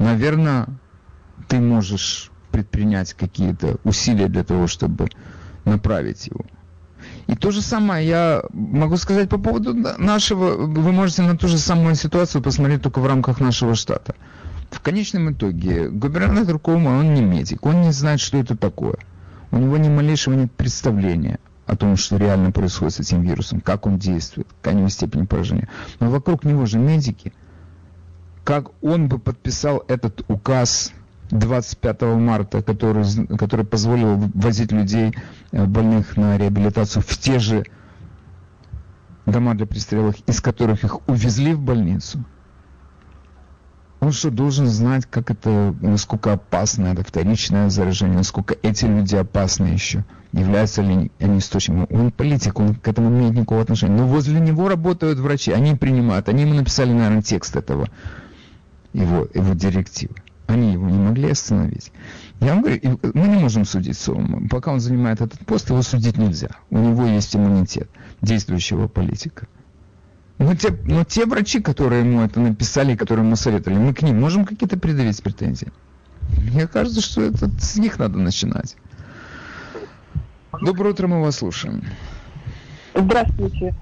наверное, 0.00 0.66
ты 1.46 1.60
можешь 1.60 2.32
предпринять 2.50 3.14
какие-то 3.14 3.76
усилия 3.84 4.26
для 4.26 4.42
того, 4.42 4.66
чтобы 4.66 5.10
направить 5.64 6.26
его. 6.26 6.44
И 7.28 7.36
то 7.36 7.50
же 7.50 7.60
самое 7.60 8.08
я 8.08 8.42
могу 8.52 8.96
сказать 8.96 9.28
по 9.28 9.36
поводу 9.36 9.74
нашего, 9.74 10.56
вы 10.56 10.92
можете 10.92 11.22
на 11.22 11.36
ту 11.36 11.46
же 11.46 11.58
самую 11.58 11.94
ситуацию 11.94 12.42
посмотреть 12.42 12.82
только 12.82 13.00
в 13.00 13.06
рамках 13.06 13.38
нашего 13.38 13.74
штата. 13.74 14.14
В 14.70 14.80
конечном 14.80 15.32
итоге 15.32 15.90
губернатор 15.90 16.58
Кома, 16.58 16.88
он 16.88 17.12
не 17.12 17.20
медик, 17.20 17.66
он 17.66 17.82
не 17.82 17.92
знает, 17.92 18.20
что 18.20 18.38
это 18.38 18.56
такое. 18.56 18.96
У 19.50 19.58
него 19.58 19.76
ни 19.76 19.90
малейшего 19.90 20.34
нет 20.34 20.50
представления 20.52 21.38
о 21.66 21.76
том, 21.76 21.96
что 21.96 22.16
реально 22.16 22.50
происходит 22.50 22.94
с 22.94 23.00
этим 23.00 23.20
вирусом, 23.20 23.60
как 23.60 23.86
он 23.86 23.98
действует, 23.98 24.48
какая 24.62 24.88
степень 24.88 25.26
поражения. 25.26 25.68
Но 26.00 26.10
вокруг 26.10 26.44
него 26.44 26.64
же 26.64 26.78
медики. 26.78 27.34
Как 28.42 28.70
он 28.82 29.08
бы 29.08 29.18
подписал 29.18 29.84
этот 29.86 30.24
указ 30.28 30.92
25 31.30 32.02
марта, 32.02 32.62
который, 32.62 33.04
который 33.36 33.66
позволил 33.66 34.16
возить 34.34 34.72
людей 34.72 35.14
э, 35.52 35.64
больных 35.64 36.16
на 36.16 36.38
реабилитацию 36.38 37.02
в 37.02 37.18
те 37.18 37.38
же 37.38 37.64
дома 39.26 39.54
для 39.54 39.66
престарелых, 39.66 40.16
из 40.26 40.40
которых 40.40 40.84
их 40.84 41.06
увезли 41.08 41.52
в 41.54 41.60
больницу. 41.60 42.24
Он 44.00 44.12
что, 44.12 44.30
должен 44.30 44.66
знать, 44.66 45.06
как 45.06 45.30
это, 45.30 45.74
насколько 45.80 46.32
опасно 46.32 46.86
это 46.86 47.02
вторичное 47.02 47.68
заражение, 47.68 48.18
насколько 48.18 48.56
эти 48.62 48.84
люди 48.84 49.16
опасны 49.16 49.66
еще, 49.66 50.04
являются 50.32 50.82
ли 50.82 51.10
они 51.18 51.38
источником. 51.38 51.88
Он 51.90 52.12
политик, 52.12 52.60
он 52.60 52.76
к 52.76 52.86
этому 52.86 53.10
имеет 53.10 53.34
никакого 53.34 53.60
отношения. 53.60 53.96
Но 53.96 54.06
возле 54.06 54.38
него 54.38 54.68
работают 54.68 55.18
врачи, 55.18 55.50
они 55.50 55.74
принимают, 55.74 56.28
они 56.28 56.42
ему 56.42 56.54
написали, 56.54 56.92
наверное, 56.92 57.22
текст 57.22 57.56
этого, 57.56 57.88
его, 58.92 59.26
его 59.34 59.54
директивы. 59.54 60.14
Они 60.48 60.72
его 60.72 60.88
не 60.88 60.98
могли 60.98 61.30
остановить. 61.30 61.92
Я 62.40 62.54
вам 62.54 62.62
говорю, 62.62 62.98
мы 63.12 63.28
не 63.28 63.36
можем 63.36 63.66
судить 63.66 63.98
Соломона. 63.98 64.48
Пока 64.48 64.72
он 64.72 64.80
занимает 64.80 65.20
этот 65.20 65.38
пост, 65.44 65.68
его 65.68 65.82
судить 65.82 66.16
нельзя. 66.16 66.48
У 66.70 66.78
него 66.78 67.04
есть 67.04 67.36
иммунитет 67.36 67.90
действующего 68.22 68.88
политика. 68.88 69.46
Но 70.38 70.54
те, 70.54 70.70
но 70.70 71.04
те 71.04 71.26
врачи, 71.26 71.60
которые 71.60 72.02
ему 72.02 72.22
это 72.22 72.40
написали, 72.40 72.96
которые 72.96 73.26
ему 73.26 73.36
советовали, 73.36 73.78
мы 73.78 73.92
к 73.92 74.00
ним 74.00 74.18
можем 74.18 74.46
какие-то 74.46 74.78
предъявить 74.78 75.22
претензии? 75.22 75.70
Мне 76.50 76.66
кажется, 76.66 77.02
что 77.02 77.20
это 77.20 77.50
с 77.60 77.76
них 77.76 77.98
надо 77.98 78.18
начинать. 78.18 78.74
Доброе 80.62 80.92
утро, 80.94 81.08
мы 81.08 81.20
вас 81.20 81.36
слушаем. 81.36 81.84
Здравствуйте. 82.94 83.74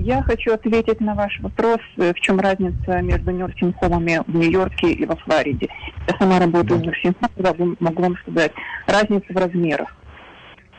Я 0.00 0.22
хочу 0.22 0.52
ответить 0.52 1.00
на 1.00 1.14
ваш 1.14 1.38
вопрос, 1.40 1.80
э, 1.96 2.12
в 2.12 2.20
чем 2.20 2.38
разница 2.40 3.00
между 3.02 3.30
нюрсинхомами 3.30 4.22
в 4.26 4.34
Нью-Йорке 4.34 4.92
и 4.92 5.04
во 5.04 5.16
Флориде. 5.16 5.68
Я 6.06 6.16
сама 6.18 6.38
работаю 6.38 6.80
в 6.80 6.82
нюрсинхоме, 6.82 7.76
могу 7.80 8.02
вам 8.02 8.16
сказать. 8.18 8.52
Разница 8.86 9.26
в 9.28 9.36
размерах. 9.36 9.94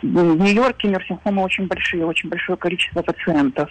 В 0.01 0.05
Нью-Йорке 0.07 0.87
нюрсинхомы 0.87 1.43
очень 1.43 1.67
большие, 1.67 2.05
очень 2.05 2.29
большое 2.29 2.57
количество 2.57 3.01
пациентов. 3.01 3.69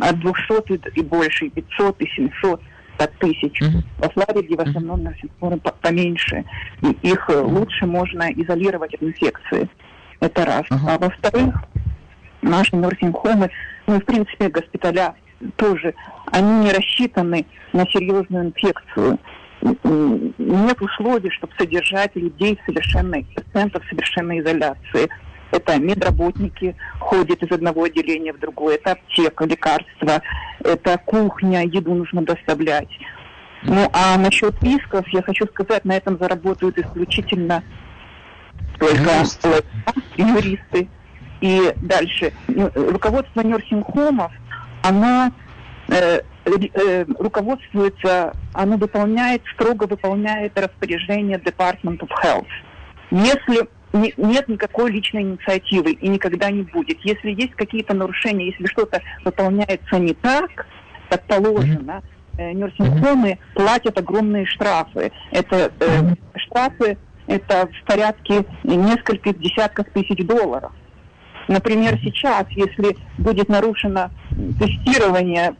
От 0.00 0.20
200 0.20 0.98
и 0.98 1.02
больше, 1.02 1.46
и 1.46 1.50
500, 1.50 2.00
и 2.00 2.06
700. 2.08 2.60
100 2.96 3.06
тысяч. 3.18 3.60
Mm-hmm. 3.60 3.82
Во 3.98 4.08
Флориде 4.10 4.56
в 4.56 4.60
основном 4.60 5.02
нерсинг-хомы 5.02 5.58
поменьше. 5.58 6.44
И 6.82 7.08
их 7.08 7.28
лучше 7.28 7.86
можно 7.86 8.30
изолировать 8.32 8.94
от 8.94 9.02
инфекции. 9.02 9.68
Это 10.20 10.44
раз. 10.44 10.62
Uh-huh. 10.70 10.88
А 10.88 10.98
во-вторых, 10.98 11.54
наши 12.42 12.76
нерсинг-хомы, 12.76 13.50
ну, 13.86 14.00
в 14.00 14.04
принципе, 14.04 14.48
госпиталя 14.48 15.14
тоже, 15.56 15.94
они 16.32 16.64
не 16.64 16.72
рассчитаны 16.72 17.46
на 17.72 17.86
серьезную 17.86 18.46
инфекцию. 18.46 19.18
Нет 19.62 20.80
условий, 20.80 21.30
чтобы 21.30 21.52
содержать 21.58 22.14
людей 22.16 22.58
в 22.60 22.66
совершенной, 22.66 23.26
пациентов 23.34 23.84
в 23.84 23.88
совершенной 23.88 24.40
изоляции. 24.40 25.08
Это 25.50 25.78
медработники 25.78 26.74
ходят 26.98 27.42
из 27.42 27.52
одного 27.52 27.84
отделения 27.84 28.32
в 28.32 28.40
другое, 28.40 28.74
это 28.74 28.92
аптека, 28.92 29.44
лекарства, 29.44 30.22
это 30.60 30.98
кухня, 31.04 31.64
еду 31.64 31.94
нужно 31.94 32.22
доставлять. 32.22 32.88
Ну, 33.62 33.88
а 33.92 34.18
насчет 34.18 34.60
рисков, 34.62 35.06
я 35.08 35.22
хочу 35.22 35.46
сказать, 35.46 35.84
на 35.84 35.96
этом 35.96 36.18
заработают 36.18 36.76
исключительно 36.78 37.62
только 38.78 39.24
юристы. 40.16 40.88
И 41.44 41.74
дальше. 41.82 42.32
Ну, 42.48 42.70
руководство 42.74 43.42
нерсинг-хомов, 43.42 44.32
оно 44.82 45.30
э, 45.88 46.20
э, 46.46 47.04
руководствуется, 47.18 48.32
оно 48.54 48.78
выполняет, 48.78 49.42
строго 49.52 49.84
выполняет 49.84 50.58
распоряжение 50.58 51.36
Department 51.36 51.98
of 51.98 52.08
Health. 52.22 52.46
Если 53.10 53.68
не, 53.92 54.14
нет 54.16 54.48
никакой 54.48 54.90
личной 54.90 55.20
инициативы 55.20 55.92
и 55.92 56.08
никогда 56.08 56.50
не 56.50 56.62
будет. 56.62 56.98
Если 57.00 57.32
есть 57.32 57.54
какие-то 57.56 57.92
нарушения, 57.92 58.46
если 58.46 58.64
что-то 58.64 59.02
выполняется 59.22 59.98
не 59.98 60.14
так, 60.14 60.66
как 61.10 61.26
положено, 61.26 62.02
э, 62.38 62.52
нерсинг-хомы 62.52 63.32
mm-hmm. 63.32 63.54
платят 63.54 63.98
огромные 63.98 64.46
штрафы. 64.46 65.12
Это 65.30 65.70
э, 65.78 66.14
штрафы 66.36 66.96
это 67.26 67.68
в 67.68 67.86
порядке 67.86 68.44
нескольких 68.64 69.38
десятков 69.38 69.86
тысяч 69.92 70.24
долларов. 70.26 70.72
Например, 71.48 71.98
сейчас, 72.02 72.46
если 72.50 72.96
будет 73.18 73.48
нарушено 73.48 74.10
тестирование 74.58 75.54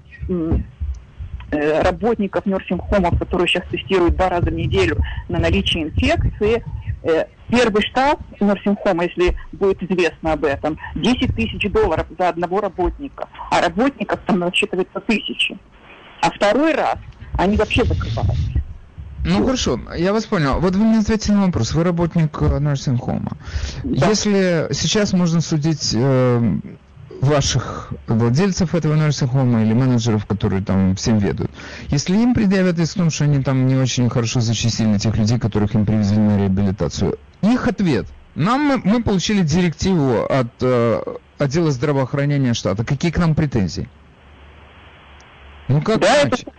э, 1.51 1.83
работников 1.83 2.47
нерсинг-хомов, 2.47 3.19
которые 3.19 3.49
сейчас 3.49 3.65
тестируют 3.71 4.17
два 4.17 4.29
раза 4.31 4.47
в 4.47 4.55
неделю 4.55 4.99
на 5.29 5.39
наличие 5.39 5.85
инфекции, 5.85 6.65
э, 7.03 7.27
первый 7.49 7.83
штраф 7.83 8.19
нерсинг-хома, 8.41 9.05
если 9.05 9.37
будет 9.53 9.83
известно 9.83 10.33
об 10.33 10.45
этом, 10.45 10.79
10 10.95 11.35
тысяч 11.35 11.71
долларов 11.71 12.07
за 12.19 12.31
одного 12.31 12.61
работника, 12.61 13.29
а 13.51 13.61
работников 13.61 14.21
там 14.27 14.39
насчитывается 14.39 15.01
тысячи. 15.01 15.59
А 16.23 16.31
второй 16.31 16.75
раз 16.75 16.97
они 17.37 17.57
вообще 17.57 17.85
закрываются. 17.85 18.63
Ну 19.25 19.45
хорошо, 19.45 19.81
я 19.97 20.13
вас 20.13 20.27
понял. 20.27 20.61
Вот 20.61 20.77
вы 20.77 20.85
мне 20.85 20.99
ответите 20.99 21.33
на 21.33 21.47
вопрос. 21.47 21.73
Вы 21.73 21.83
работник 21.83 22.37
nursing 22.37 22.99
home. 22.99 23.33
Да. 23.83 24.09
Если 24.09 24.69
сейчас 24.73 25.15
можно 25.15 25.41
судить 25.41 25.93
э, 25.95 26.59
ваших 27.23 27.93
владельцев 28.07 28.75
этого 28.75 28.95
home 28.95 29.63
или 29.65 29.73
менеджеров, 29.73 30.27
которые 30.27 30.63
там 30.63 30.95
всем 30.95 31.19
ведут, 31.19 31.51
если 31.89 32.17
им 32.17 32.35
предъявят 32.35 32.79
иск 32.79 32.99
том, 32.99 33.11
что 33.11 33.25
они 33.25 33.43
там 33.43 33.67
не 33.67 33.77
очень 33.77 34.11
хорошо 34.11 34.41
зачистили 34.41 34.99
тех 34.99 35.17
людей, 35.17 35.39
которых 35.39 35.75
им 35.75 35.87
привезли 35.87 36.19
на 36.19 36.37
реабилитацию, 36.37 37.19
их 37.43 37.67
ответ. 37.67 38.07
Нам 38.35 38.61
мы, 38.61 38.79
мы 38.85 39.03
получили 39.03 39.43
директиву 39.43 40.25
от 40.25 40.49
э, 40.61 41.03
отдела 41.39 41.71
здравоохранения 41.71 42.53
штата. 42.53 42.85
Какие 42.85 43.11
к 43.11 43.19
нам 43.19 43.35
претензии? 43.35 43.89
Ну 45.69 45.81
как 45.81 46.01
да, 46.01 46.23
иначе? 46.25 46.43
Это 46.43 46.53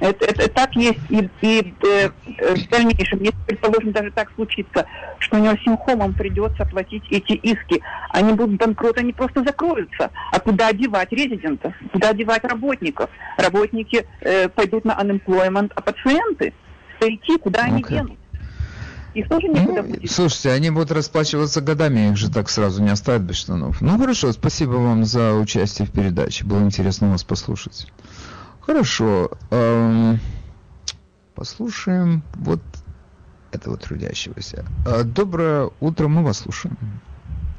это, 0.00 0.24
это 0.24 0.48
так 0.48 0.74
есть 0.76 0.98
и, 1.10 1.28
и 1.42 1.74
э, 1.82 2.08
в 2.56 2.68
дальнейшем. 2.68 3.20
Если, 3.20 3.36
предположим, 3.46 3.92
даже 3.92 4.10
так 4.10 4.32
случится, 4.34 4.86
что 5.18 5.38
нерсинхомам 5.38 6.14
придется 6.14 6.64
платить 6.64 7.04
эти 7.10 7.32
иски, 7.32 7.82
они 8.10 8.32
будут 8.32 8.56
банкроты, 8.56 9.00
они 9.00 9.12
просто 9.12 9.44
закроются. 9.44 10.10
А 10.32 10.40
куда 10.40 10.68
одевать 10.68 11.12
резидентов? 11.12 11.74
Куда 11.92 12.10
одевать 12.10 12.44
работников? 12.44 13.10
Работники 13.36 14.06
э, 14.20 14.48
пойдут 14.48 14.84
на 14.84 14.92
unemployment, 14.92 15.72
а 15.74 15.80
пациенты, 15.82 16.54
старики, 16.96 17.36
куда 17.38 17.64
они 17.64 17.82
okay. 17.82 17.88
денут? 17.88 18.18
Их 19.12 19.28
тоже 19.28 19.48
некуда 19.48 19.82
ну, 19.82 19.88
будет. 19.88 20.10
Слушайте, 20.10 20.52
они 20.52 20.70
будут 20.70 20.92
расплачиваться 20.92 21.60
годами, 21.60 22.10
их 22.10 22.16
же 22.16 22.30
так 22.30 22.48
сразу 22.48 22.82
не 22.82 22.90
оставят 22.90 23.22
без 23.22 23.36
штанов. 23.36 23.80
Ну 23.80 23.98
хорошо, 23.98 24.32
спасибо 24.32 24.72
вам 24.72 25.04
за 25.04 25.34
участие 25.34 25.88
в 25.88 25.90
передаче. 25.90 26.44
Было 26.44 26.60
интересно 26.60 27.10
вас 27.10 27.24
послушать. 27.24 27.88
Хорошо. 28.60 29.30
Эм, 29.50 30.18
послушаем 31.34 32.22
вот 32.34 32.60
этого 33.52 33.76
трудящегося. 33.76 34.64
Э, 34.86 35.02
доброе 35.02 35.70
утро, 35.80 36.08
мы 36.08 36.22
вас 36.22 36.40
слушаем. 36.40 36.76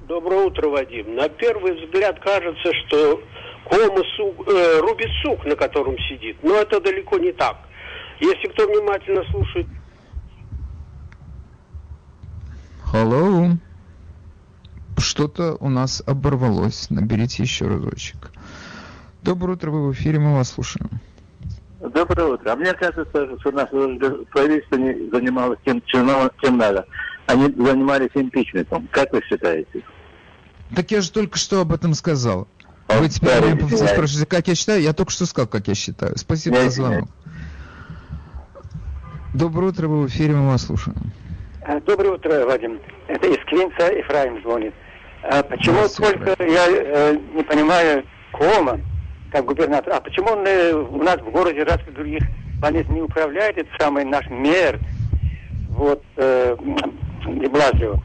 Доброе 0.08 0.46
утро, 0.46 0.70
Вадим. 0.70 1.16
На 1.16 1.30
первый 1.30 1.86
взгляд 1.86 2.20
кажется, 2.20 2.74
что 2.86 3.22
Кома 3.66 4.04
сук, 4.18 4.48
э, 4.48 4.80
рубит 4.82 5.10
сук, 5.24 5.46
на 5.46 5.56
котором 5.56 5.98
сидит. 6.10 6.38
Но 6.44 6.56
это 6.56 6.80
далеко 6.82 7.18
не 7.18 7.32
так. 7.32 7.58
Если 8.20 8.48
кто 8.50 8.68
внимательно 8.68 9.24
слушает... 9.32 9.68
Hello. 12.94 13.58
Что-то 14.98 15.56
у 15.60 15.70
нас 15.70 16.04
оборвалось. 16.06 16.90
Наберите 16.90 17.44
еще 17.44 17.68
разочек. 17.68 18.32
Доброе 19.24 19.54
утро, 19.54 19.70
вы 19.70 19.90
в 19.90 19.94
эфире, 19.94 20.20
мы 20.20 20.36
вас 20.36 20.52
слушаем. 20.52 20.90
Доброе 21.80 22.28
утро. 22.28 22.52
А 22.52 22.56
мне 22.56 22.74
кажется, 22.74 23.06
что 23.40 23.52
наше 23.52 23.72
правительство 24.32 24.76
не 24.76 25.10
занималось 25.12 25.60
тем, 25.64 25.82
чем 25.86 26.08
надо. 26.58 26.86
Они 27.28 27.44
занимались 27.44 28.10
импичментом. 28.16 28.88
Как 28.92 29.14
вы 29.14 29.22
считаете? 29.24 29.84
Так 30.76 30.90
я 30.92 31.02
же 31.02 31.12
только 31.12 31.38
что 31.38 31.62
об 31.62 31.72
этом 31.72 31.94
сказал. 31.94 32.48
Вы 32.88 33.10
теперь 33.10 33.54
меня 33.54 33.88
спрашиваете, 33.88 34.26
как 34.26 34.48
я 34.48 34.56
считаю? 34.56 34.82
Я 34.82 34.94
только 34.94 35.12
что 35.12 35.26
сказал, 35.26 35.48
как 35.48 35.68
я 35.68 35.76
считаю. 35.76 36.18
Спасибо 36.18 36.58
за 36.64 36.70
звонок. 36.70 37.10
Доброе 39.34 39.68
утро, 39.68 39.88
вы 39.88 40.04
в 40.04 40.08
эфире, 40.08 40.34
мы 40.34 40.48
вас 40.48 40.66
слушаем. 40.66 40.98
А, 41.62 41.80
доброе 41.80 42.16
утро, 42.16 42.46
Вадим. 42.46 42.80
Это 43.08 43.28
из 43.28 43.38
Клинца 43.46 43.92
Ефраим 43.92 44.42
звонит. 44.42 44.74
А 45.24 45.42
почему 45.44 45.88
только 45.88 46.44
я 46.44 46.68
э, 46.68 47.18
не 47.34 47.44
понимаю 47.44 48.04
Кома 48.32 48.82
как 49.32 49.46
губернатор. 49.46 49.94
А 49.94 50.02
почему 50.02 50.32
он 50.32 50.46
э, 50.46 50.74
у 50.74 51.02
нас 51.02 51.18
в 51.18 51.32
городе, 51.32 51.64
раз 51.64 51.80
и 51.88 51.92
других 51.92 52.24
больниц 52.60 52.86
не 52.90 53.02
управляет, 53.02 53.58
этот 53.58 53.72
самый 53.80 54.04
наш 54.06 54.28
мэр, 54.30 54.80
вот, 55.70 56.04
э, 56.18 56.56
Блазио. 57.26 57.96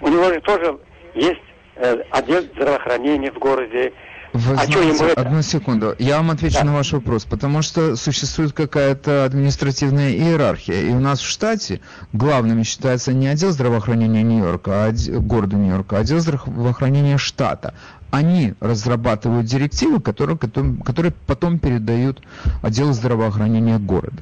У 0.00 0.08
него 0.08 0.24
же 0.24 0.40
тоже 0.40 0.78
есть 1.14 1.40
э, 1.76 2.02
отдел 2.10 2.42
здравоохранения 2.42 3.32
в 3.32 3.38
городе, 3.38 3.92
вы 4.34 4.54
а 4.54 4.66
знаете, 4.66 5.06
это... 5.06 5.20
одну 5.20 5.42
секунду, 5.42 5.94
я 6.00 6.16
вам 6.16 6.32
отвечу 6.32 6.58
да. 6.58 6.64
на 6.64 6.74
ваш 6.74 6.92
вопрос, 6.92 7.24
потому 7.24 7.62
что 7.62 7.94
существует 7.94 8.52
какая-то 8.52 9.24
административная 9.24 10.10
иерархия, 10.10 10.82
и 10.82 10.88
у 10.88 10.98
нас 10.98 11.20
в 11.20 11.28
штате 11.28 11.80
главным 12.12 12.64
считается 12.64 13.12
не 13.12 13.28
отдел 13.28 13.52
здравоохранения 13.52 14.24
Нью-Йорка, 14.24 14.70
а 14.72 14.86
отдел, 14.86 15.20
города 15.20 15.54
Нью-Йорка, 15.54 15.98
а 15.98 16.00
отдел 16.00 16.18
здравоохранения 16.18 17.16
штата. 17.16 17.74
Они 18.10 18.54
разрабатывают 18.58 19.46
директивы, 19.46 20.00
которые, 20.00 20.36
которые 20.36 21.12
потом 21.26 21.60
передают 21.60 22.20
отделу 22.60 22.92
здравоохранения 22.92 23.78
города. 23.78 24.20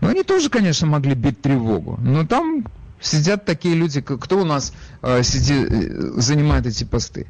Но 0.00 0.08
они 0.08 0.22
тоже, 0.22 0.48
конечно, 0.48 0.86
могли 0.86 1.14
бить 1.14 1.42
тревогу, 1.42 1.98
но 2.02 2.26
там 2.26 2.64
сидят 3.00 3.44
такие 3.44 3.74
люди, 3.74 4.00
кто 4.00 4.38
у 4.38 4.44
нас 4.44 4.72
э, 5.02 5.22
сидит, 5.22 5.70
э, 5.70 6.12
занимает 6.16 6.66
эти 6.66 6.84
посты 6.84 7.26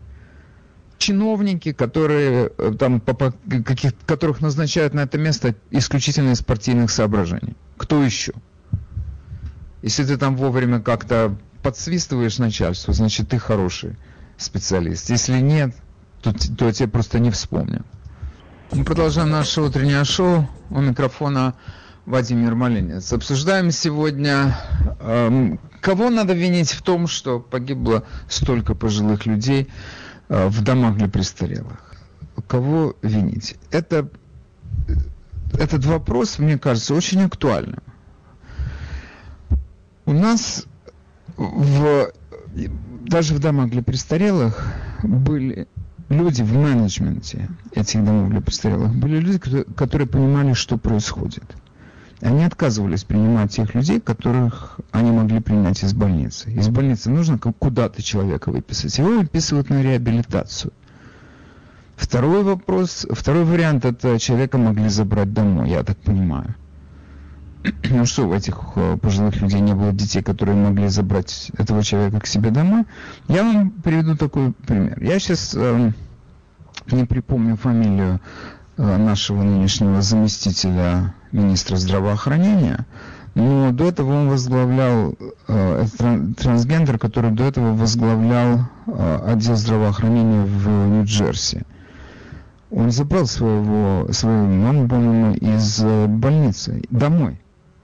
чиновники, 1.02 1.72
которые 1.72 2.52
э, 2.56 2.74
там, 2.78 3.00
по, 3.00 3.32
каких, 3.64 3.92
которых 4.06 4.40
назначают 4.40 4.94
на 4.94 5.00
это 5.00 5.18
место 5.18 5.54
исключительно 5.70 6.30
из 6.30 6.42
партийных 6.42 6.92
соображений. 6.92 7.56
Кто 7.76 8.04
еще? 8.04 8.32
Если 9.82 10.04
ты 10.04 10.16
там 10.16 10.36
вовремя 10.36 10.80
как-то 10.80 11.36
подсвистываешь 11.62 12.38
начальству, 12.38 12.92
значит 12.92 13.28
ты 13.28 13.38
хороший 13.38 13.96
специалист. 14.36 15.10
Если 15.10 15.40
нет, 15.40 15.74
то, 16.22 16.32
то 16.32 16.70
тебе 16.70 16.88
просто 16.88 17.18
не 17.18 17.32
вспомнят. 17.32 17.84
Мы 18.70 18.84
продолжаем 18.84 19.30
наше 19.30 19.60
утреннее 19.60 20.04
шоу. 20.04 20.48
У 20.70 20.80
микрофона 20.80 21.54
Владимир 22.06 22.54
Малинец. 22.54 23.12
Обсуждаем 23.12 23.72
сегодня, 23.72 24.56
э, 25.00 25.56
кого 25.80 26.10
надо 26.10 26.32
винить 26.32 26.70
в 26.70 26.82
том, 26.82 27.08
что 27.08 27.40
погибло 27.40 28.04
столько 28.28 28.76
пожилых 28.76 29.26
людей. 29.26 29.68
Э, 30.32 30.48
в 30.48 30.62
домах 30.62 30.96
для 30.96 31.08
престарелых. 31.08 31.94
Кого 32.48 32.96
винить? 33.02 33.56
Это, 33.70 34.08
этот 35.52 35.84
вопрос, 35.84 36.38
мне 36.38 36.58
кажется, 36.58 36.94
очень 36.94 37.20
актуальным. 37.20 37.82
У 40.06 40.14
нас 40.14 40.64
в, 41.36 42.12
даже 43.02 43.34
в 43.34 43.40
домах 43.40 43.68
для 43.68 43.82
престарелых 43.82 44.72
были 45.02 45.68
люди 46.08 46.40
в 46.40 46.54
менеджменте 46.54 47.50
этих 47.72 48.02
домов 48.02 48.30
для 48.30 48.40
престарелых, 48.40 48.94
были 48.94 49.18
люди, 49.18 49.38
которые 49.76 50.08
понимали, 50.08 50.54
что 50.54 50.78
происходит. 50.78 51.44
Они 52.22 52.44
отказывались 52.44 53.02
принимать 53.02 53.50
тех 53.50 53.74
людей, 53.74 54.00
которых 54.00 54.78
они 54.92 55.10
могли 55.10 55.40
принять 55.40 55.82
из 55.82 55.92
больницы. 55.92 56.52
Из 56.52 56.68
больницы 56.68 57.10
нужно 57.10 57.36
куда-то 57.36 58.00
человека 58.00 58.52
выписать. 58.52 58.96
Его 58.96 59.18
выписывают 59.18 59.70
на 59.70 59.82
реабилитацию. 59.82 60.72
Второй 61.96 62.44
вопрос, 62.44 63.06
второй 63.10 63.44
вариант, 63.44 63.84
это 63.84 64.20
человека 64.20 64.56
могли 64.56 64.88
забрать 64.88 65.32
домой, 65.32 65.70
я 65.70 65.82
так 65.82 65.98
понимаю. 65.98 66.54
Ну 67.90 68.06
что, 68.06 68.28
у 68.28 68.34
этих 68.34 68.56
э, 68.76 68.96
пожилых 69.02 69.40
людей 69.40 69.60
не 69.60 69.74
было 69.74 69.92
детей, 69.92 70.22
которые 70.22 70.56
могли 70.56 70.88
забрать 70.88 71.50
этого 71.58 71.82
человека 71.82 72.20
к 72.20 72.26
себе 72.26 72.50
домой. 72.50 72.84
Я 73.26 73.42
вам 73.42 73.70
приведу 73.70 74.16
такой 74.16 74.52
пример. 74.52 75.02
Я 75.02 75.18
сейчас 75.18 75.54
э, 75.56 75.92
не 76.90 77.04
припомню 77.04 77.56
фамилию 77.56 78.20
нашего 78.76 79.42
нынешнего 79.42 80.02
заместителя 80.02 81.14
министра 81.30 81.76
здравоохранения, 81.76 82.86
но 83.34 83.70
до 83.72 83.84
этого 83.84 84.12
он 84.12 84.28
возглавлял, 84.28 85.14
э, 85.48 85.86
трансгендер, 86.36 86.98
который 86.98 87.30
до 87.30 87.44
этого 87.44 87.74
возглавлял 87.74 88.60
э, 88.86 89.18
отдел 89.26 89.56
здравоохранения 89.56 90.44
в 90.44 90.68
Нью-Джерси 90.68 91.64
он 92.72 92.90
забрал 92.90 93.26
своего, 93.26 94.10
своего 94.12 94.46
маму, 94.46 94.88
по-моему, 94.88 95.34
из 95.34 95.80
э, 95.82 96.06
больницы 96.06 96.82
домой. 96.90 97.38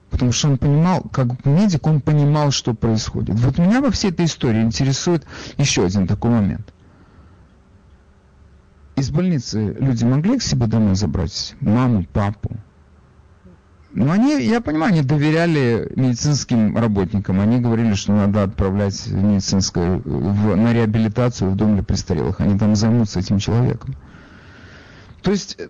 Потому 0.09 0.31
что 0.31 0.49
он 0.49 0.57
понимал, 0.57 1.01
как 1.11 1.45
медик, 1.45 1.85
он 1.85 2.01
понимал, 2.01 2.49
что 2.49 2.73
происходит. 2.73 3.39
Вот 3.39 3.59
меня 3.59 3.81
во 3.81 3.91
всей 3.91 4.09
этой 4.09 4.25
истории 4.25 4.61
интересует 4.61 5.25
еще 5.57 5.85
один 5.85 6.07
такой 6.07 6.31
момент. 6.31 6.73
Из 8.99 9.09
больницы 9.11 9.75
люди 9.79 10.03
могли 10.03 10.37
к 10.37 10.43
себе 10.43 10.67
домой 10.67 10.95
забрать 10.95 11.55
маму, 11.61 12.05
папу? 12.11 12.51
Но 13.91 14.11
они, 14.11 14.43
я 14.45 14.61
понимаю, 14.61 14.93
они 14.93 15.01
доверяли 15.01 15.91
медицинским 15.95 16.77
работникам. 16.77 17.39
Они 17.39 17.59
говорили, 17.59 17.95
что 17.95 18.13
надо 18.13 18.43
отправлять 18.43 19.07
медицинское 19.07 19.97
в, 19.97 20.55
на 20.55 20.73
реабилитацию 20.73 21.49
в 21.49 21.55
дом 21.55 21.73
для 21.73 21.83
престарелых. 21.83 22.39
Они 22.39 22.57
там 22.57 22.75
займутся 22.75 23.19
этим 23.19 23.39
человеком. 23.39 23.95
То 25.21 25.31
есть 25.31 25.55
э, 25.59 25.69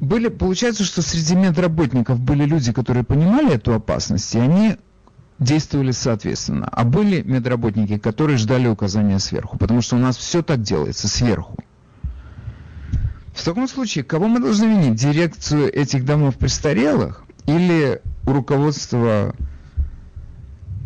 были, 0.00 0.28
получается, 0.28 0.84
что 0.84 1.00
среди 1.00 1.34
медработников 1.34 2.20
были 2.20 2.44
люди, 2.44 2.72
которые 2.72 3.02
понимали 3.02 3.54
эту 3.54 3.74
опасность, 3.74 4.34
и 4.34 4.38
они 4.38 4.76
действовали 5.38 5.90
соответственно. 5.90 6.68
А 6.70 6.84
были 6.84 7.22
медработники, 7.22 7.98
которые 7.98 8.36
ждали 8.36 8.68
указания 8.68 9.18
сверху, 9.18 9.58
потому 9.58 9.80
что 9.80 9.96
у 9.96 9.98
нас 9.98 10.16
все 10.16 10.42
так 10.42 10.60
делается, 10.60 11.08
сверху. 11.08 11.56
В 13.34 13.44
таком 13.44 13.66
случае, 13.68 14.04
кого 14.04 14.28
мы 14.28 14.40
должны 14.40 14.66
винить? 14.66 14.94
Дирекцию 14.94 15.72
этих 15.74 16.04
домов 16.04 16.36
престарелых 16.36 17.24
или 17.46 18.00
руководство 18.24 19.34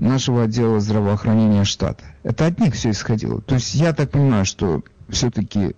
нашего 0.01 0.45
отдела 0.45 0.81
здравоохранения 0.81 1.65
штата? 1.65 2.05
Это 2.23 2.47
от 2.47 2.59
них 2.59 2.75
все 2.75 2.91
исходило. 2.91 3.43
То 3.43 3.57
есть 3.57 3.75
я 3.75 3.93
так 3.93 4.11
понимаю, 4.11 4.47
что 4.47 4.83
все-таки 5.11 5.77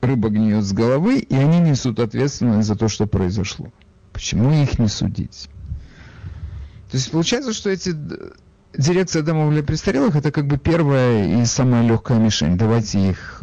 рыба 0.00 0.30
гниет 0.30 0.64
с 0.64 0.72
головы, 0.72 1.18
и 1.18 1.34
они 1.34 1.60
несут 1.60 2.00
ответственность 2.00 2.66
за 2.66 2.74
то, 2.74 2.88
что 2.88 3.06
произошло. 3.06 3.70
Почему 4.12 4.50
их 4.50 4.78
не 4.78 4.88
судить? 4.88 5.48
То 6.90 6.96
есть 6.96 7.10
получается, 7.10 7.52
что 7.52 7.70
эти 7.70 7.94
дирекция 8.76 9.22
домов 9.22 9.52
для 9.52 9.62
престарелых 9.62 10.16
это 10.16 10.32
как 10.32 10.46
бы 10.46 10.56
первая 10.56 11.42
и 11.42 11.44
самая 11.44 11.86
легкая 11.86 12.18
мишень. 12.18 12.56
Давайте 12.56 13.10
их 13.10 13.42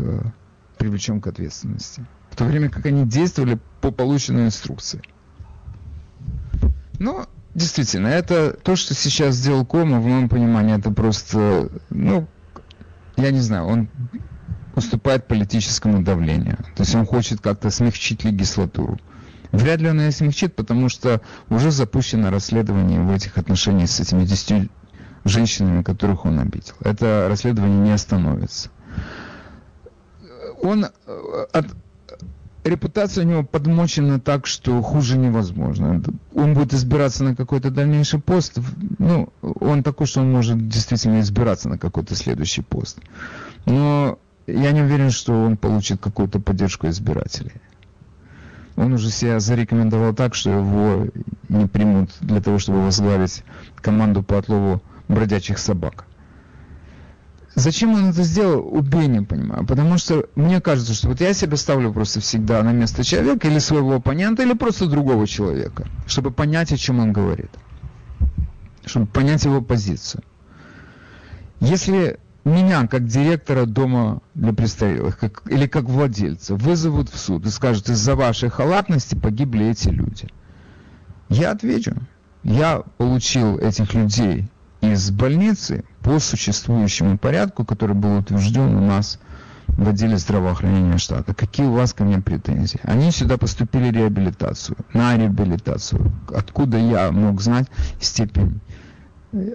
привлечем 0.80 1.22
к 1.22 1.28
ответственности. 1.28 2.06
В 2.32 2.36
то 2.36 2.46
время 2.46 2.70
как 2.70 2.86
они 2.88 3.06
действовали 3.06 3.60
по 3.82 3.92
полученной 3.92 4.46
инструкции. 4.46 5.02
Но 6.98 7.28
действительно, 7.54 8.08
это 8.08 8.54
то, 8.54 8.76
что 8.76 8.96
сейчас 8.96 9.36
сделал 9.36 9.66
Кома, 9.66 10.00
в 10.00 10.06
моем 10.06 10.30
понимании, 10.30 10.78
это 10.78 10.92
просто, 10.92 11.70
ну, 11.90 12.28
я 13.18 13.32
не 13.32 13.42
знаю, 13.42 13.66
он 13.66 13.90
уступает 14.76 15.28
политическому 15.28 16.02
давлению. 16.02 16.58
То 16.76 16.84
есть 16.84 16.96
он 16.96 17.06
хочет 17.06 17.42
как-то 17.42 17.70
смягчить 17.70 18.24
легислатуру. 18.24 18.98
Вряд 19.52 19.82
ли 19.82 19.90
он 19.90 20.00
ее 20.00 20.12
смягчит, 20.12 20.56
потому 20.56 20.90
что 20.90 21.22
уже 21.50 21.72
запущено 21.72 22.30
расследование 22.30 23.02
в 23.02 23.12
этих 23.12 23.38
отношениях 23.38 23.90
с 23.90 24.00
этими 24.00 24.24
десятью 24.24 24.70
женщинами, 25.26 25.84
которых 25.84 26.26
он 26.26 26.40
обидел. 26.40 26.76
Это 26.82 27.28
расследование 27.28 27.80
не 27.80 27.92
остановится. 27.92 28.70
Он 30.62 30.86
э, 30.86 31.46
от, 31.54 31.66
репутация 32.64 33.26
у 33.26 33.28
него 33.28 33.44
подмочена 33.44 34.20
так, 34.20 34.48
что 34.48 34.82
хуже 34.82 35.18
невозможно. 35.18 36.02
Он 36.34 36.54
будет 36.54 36.74
избираться 36.74 37.24
на 37.24 37.36
какой-то 37.36 37.72
дальнейший 37.72 38.20
пост. 38.20 38.60
Ну, 38.98 39.30
он 39.42 39.84
такой, 39.84 40.08
что 40.08 40.22
он 40.22 40.32
может 40.32 40.68
действительно 40.68 41.20
избираться 41.22 41.70
на 41.70 41.78
какой-то 41.78 42.16
следующий 42.16 42.62
пост. 42.62 43.00
Но 43.66 44.18
я 44.48 44.72
не 44.72 44.82
уверен, 44.82 45.12
что 45.12 45.34
он 45.34 45.58
получит 45.58 46.02
какую-то 46.02 46.40
поддержку 46.40 46.88
избирателей. 46.88 47.54
Он 48.76 48.94
уже 48.94 49.10
себя 49.10 49.40
зарекомендовал 49.40 50.14
так, 50.14 50.36
что 50.36 50.52
его 50.52 51.08
не 51.50 51.68
примут 51.68 52.12
для 52.22 52.42
того, 52.42 52.60
чтобы 52.60 52.84
возглавить 52.84 53.44
команду 53.82 54.24
по 54.24 54.38
отлову 54.38 54.82
бродячих 55.10 55.58
собак. 55.58 56.06
Зачем 57.56 57.94
он 57.94 58.10
это 58.10 58.24
сделал, 58.24 58.66
убей 58.66 59.08
не 59.08 59.22
понимаю. 59.22 59.66
Потому 59.66 59.98
что 59.98 60.28
мне 60.36 60.62
кажется, 60.62 60.94
что 60.94 61.10
вот 61.10 61.20
я 61.20 61.34
себя 61.34 61.58
ставлю 61.58 61.92
просто 61.92 62.20
всегда 62.20 62.62
на 62.64 62.72
место 62.72 63.04
человека 63.04 63.48
или 63.48 63.60
своего 63.60 63.96
оппонента, 63.96 64.44
или 64.44 64.54
просто 64.54 64.88
другого 64.88 65.28
человека, 65.28 65.88
чтобы 66.06 66.32
понять, 66.32 66.72
о 66.72 66.78
чем 66.78 67.00
он 67.00 67.12
говорит. 67.12 67.52
Чтобы 68.86 69.08
понять 69.08 69.44
его 69.46 69.62
позицию. 69.62 70.24
Если 71.60 72.20
меня, 72.46 72.88
как 72.88 73.06
директора 73.06 73.66
дома 73.66 74.22
для 74.34 74.54
престарелых, 74.54 75.18
как, 75.18 75.44
или 75.50 75.68
как 75.68 75.86
владельца, 75.86 76.56
вызовут 76.56 77.10
в 77.10 77.18
суд 77.18 77.46
и 77.46 77.50
скажут, 77.50 77.90
из-за 77.90 78.16
вашей 78.16 78.50
халатности 78.50 79.16
погибли 79.16 79.68
эти 79.68 79.90
люди. 79.90 80.30
Я 81.28 81.52
отвечу. 81.52 81.96
Я 82.44 82.84
получил 82.98 83.58
этих 83.58 83.94
людей 83.94 84.48
из 84.82 85.12
больницы 85.12 85.84
по 86.02 86.20
существующему 86.20 87.18
порядку, 87.18 87.66
который 87.66 87.96
был 87.96 88.18
утвержден 88.18 88.76
у 88.76 88.86
нас 88.86 89.20
в 89.68 89.88
отделе 89.88 90.18
здравоохранения 90.18 90.98
штата. 90.98 91.34
Какие 91.34 91.68
у 91.68 91.74
вас 91.74 91.94
ко 91.94 92.04
мне 92.04 92.20
претензии? 92.22 92.80
Они 92.84 93.12
сюда 93.12 93.38
поступили 93.38 93.92
реабилитацию, 93.92 94.78
на 94.94 95.16
реабилитацию. 95.18 96.12
Откуда 96.34 96.78
я 96.78 97.12
мог 97.12 97.42
знать 97.42 97.68
степень 98.00 98.60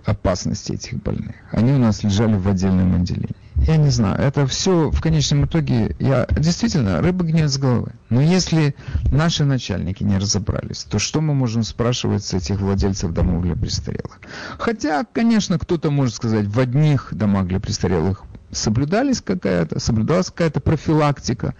опасности 0.04 0.72
этих 0.72 1.02
больных. 1.02 1.34
Они 1.50 1.72
у 1.72 1.78
нас 1.78 2.02
лежали 2.02 2.36
в 2.36 2.48
отдельном 2.48 2.94
отделении. 2.94 3.43
Я 3.56 3.76
не 3.76 3.90
знаю, 3.90 4.18
это 4.18 4.46
все 4.46 4.90
в 4.90 5.00
конечном 5.00 5.46
итоге, 5.46 5.94
я 5.98 6.26
действительно, 6.30 7.00
рыба 7.00 7.24
гнет 7.24 7.50
с 7.50 7.56
головы. 7.56 7.92
Но 8.10 8.20
если 8.20 8.74
наши 9.12 9.44
начальники 9.44 10.02
не 10.02 10.18
разобрались, 10.18 10.84
то 10.84 10.98
что 10.98 11.20
мы 11.20 11.34
можем 11.34 11.62
спрашивать 11.62 12.24
с 12.24 12.34
этих 12.34 12.60
владельцев 12.60 13.12
домов 13.12 13.42
для 13.42 13.54
престарелых? 13.54 14.20
Хотя, 14.58 15.04
конечно, 15.04 15.58
кто-то 15.58 15.90
может 15.90 16.14
сказать, 16.14 16.46
в 16.46 16.58
одних 16.58 17.08
домах 17.12 17.46
для 17.46 17.60
престарелых 17.60 18.24
соблюдались 18.50 19.20
какая-то, 19.20 19.78
соблюдалась 19.78 20.30
какая-то 20.30 20.60
профилактика, 20.60 21.54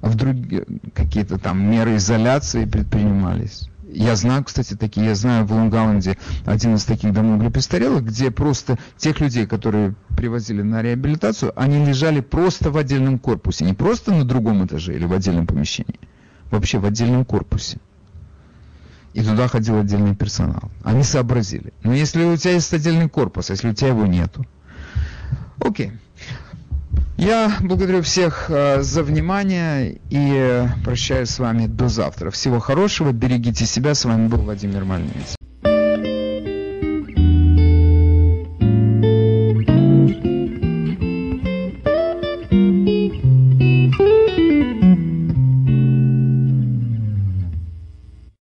а 0.00 0.08
в 0.08 0.14
других 0.14 0.64
какие-то 0.94 1.38
там 1.38 1.60
меры 1.70 1.96
изоляции 1.96 2.64
предпринимались. 2.64 3.68
Я 3.90 4.16
знаю, 4.16 4.44
кстати, 4.44 4.74
такие, 4.74 5.06
я 5.06 5.14
знаю 5.14 5.46
в 5.46 5.52
Лонг-Айленде 5.52 6.18
один 6.44 6.74
из 6.74 6.84
таких 6.84 7.14
домов 7.14 7.40
для 7.40 7.50
престарелых, 7.50 8.04
где 8.04 8.30
просто 8.30 8.78
тех 8.98 9.18
людей, 9.20 9.46
которые 9.46 9.94
привозили 10.14 10.60
на 10.60 10.82
реабилитацию, 10.82 11.52
они 11.56 11.82
лежали 11.84 12.20
просто 12.20 12.70
в 12.70 12.76
отдельном 12.76 13.18
корпусе, 13.18 13.64
не 13.64 13.72
просто 13.72 14.12
на 14.12 14.24
другом 14.24 14.66
этаже 14.66 14.94
или 14.94 15.06
в 15.06 15.12
отдельном 15.14 15.46
помещении, 15.46 15.98
вообще 16.50 16.78
в 16.78 16.84
отдельном 16.84 17.24
корпусе. 17.24 17.78
И 19.14 19.22
туда 19.22 19.48
ходил 19.48 19.78
отдельный 19.78 20.14
персонал. 20.14 20.70
Они 20.84 21.02
сообразили. 21.02 21.72
Но 21.82 21.94
если 21.94 22.24
у 22.24 22.36
тебя 22.36 22.52
есть 22.52 22.72
отдельный 22.74 23.08
корпус, 23.08 23.48
а 23.48 23.54
если 23.54 23.70
у 23.70 23.74
тебя 23.74 23.88
его 23.88 24.04
нету. 24.04 24.44
Окей. 25.60 25.92
Я 27.16 27.56
благодарю 27.60 28.02
всех 28.02 28.46
э, 28.48 28.82
за 28.82 29.02
внимание 29.02 29.98
и 30.10 30.32
э, 30.34 30.68
прощаюсь 30.84 31.30
с 31.30 31.38
вами 31.38 31.66
до 31.66 31.88
завтра. 31.88 32.30
Всего 32.30 32.60
хорошего, 32.60 33.12
берегите 33.12 33.66
себя. 33.66 33.94
С 33.94 34.04
вами 34.04 34.28
был 34.28 34.38
Владимир 34.38 34.84
Мальнец. 34.84 35.38